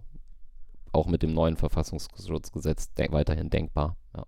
[0.92, 3.96] auch mit dem neuen Verfassungsschutzgesetz de weiterhin denkbar.
[4.16, 4.24] Ja.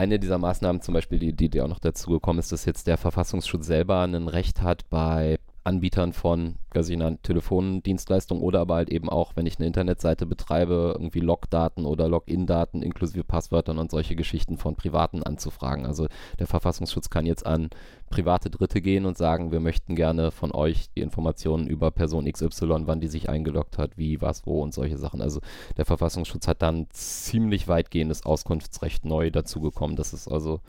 [0.00, 2.86] Eine dieser Maßnahmen zum Beispiel, die, die, die auch noch dazu gekommen ist, dass jetzt
[2.86, 8.90] der Verfassungsschutz selber ein Recht hat bei Anbietern von quasi einer Telefondienstleistung oder aber halt
[8.90, 14.16] eben auch, wenn ich eine Internetseite betreibe, irgendwie Logdaten oder Login-Daten inklusive Passwörtern und solche
[14.16, 15.84] Geschichten von Privaten anzufragen.
[15.84, 16.06] Also
[16.38, 17.68] der Verfassungsschutz kann jetzt an
[18.08, 22.86] private Dritte gehen und sagen, wir möchten gerne von euch die Informationen über Person XY,
[22.86, 25.20] wann die sich eingeloggt hat, wie, was, wo und solche Sachen.
[25.20, 25.40] Also
[25.76, 29.96] der Verfassungsschutz hat dann ziemlich weitgehendes Auskunftsrecht neu dazugekommen.
[29.96, 30.60] Das ist also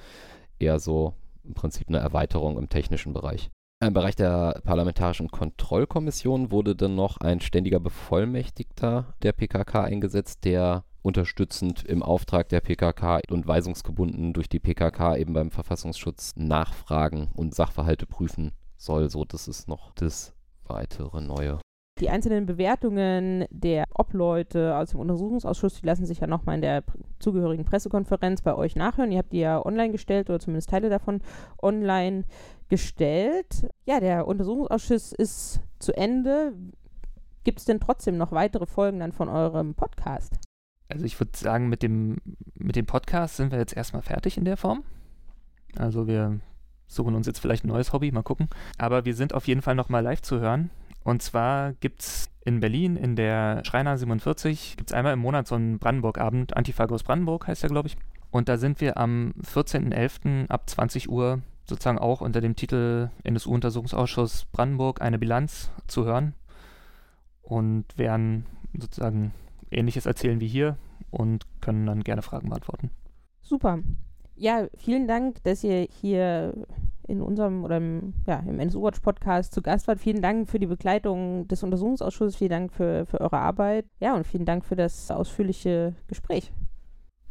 [0.59, 1.13] eher so
[1.43, 3.49] im Prinzip eine Erweiterung im technischen Bereich.
[3.83, 10.83] Im Bereich der Parlamentarischen Kontrollkommission wurde dann noch ein ständiger Bevollmächtigter der PKK eingesetzt, der
[11.01, 17.55] unterstützend im Auftrag der PKK und weisungsgebunden durch die PKK eben beim Verfassungsschutz nachfragen und
[17.55, 19.09] Sachverhalte prüfen soll.
[19.09, 20.35] So, das ist noch das
[20.67, 21.60] weitere Neue.
[22.01, 26.83] Die einzelnen Bewertungen der Obleute aus dem Untersuchungsausschuss, die lassen sich ja nochmal in der
[27.19, 29.11] zugehörigen Pressekonferenz bei euch nachhören.
[29.11, 31.21] Ihr habt die ja online gestellt oder zumindest Teile davon
[31.61, 32.23] online
[32.69, 33.69] gestellt.
[33.85, 36.53] Ja, der Untersuchungsausschuss ist zu Ende.
[37.43, 40.39] Gibt es denn trotzdem noch weitere Folgen dann von eurem Podcast?
[40.89, 42.17] Also ich würde sagen, mit dem,
[42.55, 44.83] mit dem Podcast sind wir jetzt erstmal fertig in der Form.
[45.77, 46.39] Also wir
[46.87, 48.49] suchen uns jetzt vielleicht ein neues Hobby, mal gucken.
[48.79, 50.71] Aber wir sind auf jeden Fall nochmal live zu hören.
[51.03, 55.47] Und zwar gibt es in Berlin in der Schreiner 47, gibt es einmal im Monat
[55.47, 57.97] so einen Brandenburg-Abend, Antifagos Brandenburg heißt der, glaube ich.
[58.31, 60.49] Und da sind wir am 14.11.
[60.49, 66.33] ab 20 Uhr sozusagen auch unter dem Titel NSU-Untersuchungsausschuss Brandenburg eine Bilanz zu hören
[67.41, 68.45] und werden
[68.77, 69.33] sozusagen
[69.69, 70.77] Ähnliches erzählen wie hier
[71.09, 72.89] und können dann gerne Fragen beantworten.
[73.41, 73.79] Super.
[74.41, 76.55] Ja, vielen Dank, dass ihr hier
[77.07, 79.99] in unserem oder im, ja, im NSU Watch Podcast zu Gast wart.
[79.99, 83.85] Vielen Dank für die Begleitung des Untersuchungsausschusses, vielen Dank für, für eure Arbeit.
[83.99, 86.51] Ja, und vielen Dank für das ausführliche Gespräch.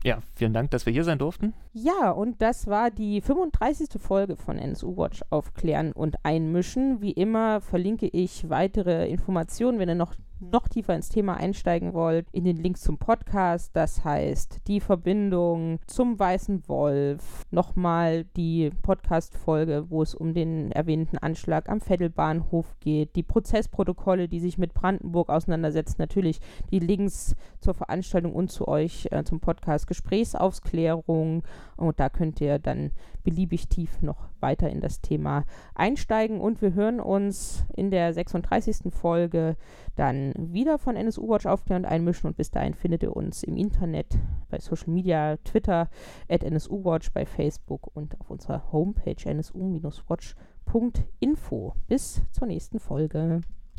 [0.05, 1.53] Ja, vielen Dank, dass wir hier sein durften.
[1.73, 4.01] Ja, und das war die 35.
[4.01, 7.03] Folge von NSU Watch Aufklären und Einmischen.
[7.03, 12.27] Wie immer verlinke ich weitere Informationen, wenn ihr noch noch tiefer ins Thema einsteigen wollt,
[12.33, 13.71] in den Link zum Podcast.
[13.75, 21.19] Das heißt, die Verbindung zum Weißen Wolf, nochmal die Podcast-Folge, wo es um den erwähnten
[21.19, 26.41] Anschlag am Vettelbahnhof geht, die Prozessprotokolle, die sich mit Brandenburg auseinandersetzen, natürlich
[26.71, 31.43] die Links zur Veranstaltung und zu euch äh, zum Podcast Gesprächsaufklärung.
[31.77, 32.93] Und da könnt ihr dann
[33.23, 35.45] beliebig tief noch weiter in das Thema
[35.75, 36.41] einsteigen.
[36.41, 38.93] Und wir hören uns in der 36.
[38.93, 39.57] Folge
[39.97, 42.29] dann wieder von NSU Watch aufklären und einmischen.
[42.29, 44.19] Und bis dahin findet ihr uns im Internet,
[44.49, 45.89] bei Social Media, Twitter,
[46.29, 51.75] at NSU Watch, bei Facebook und auf unserer Homepage nsu-watch.info.
[51.89, 53.41] Bis zur nächsten Folge.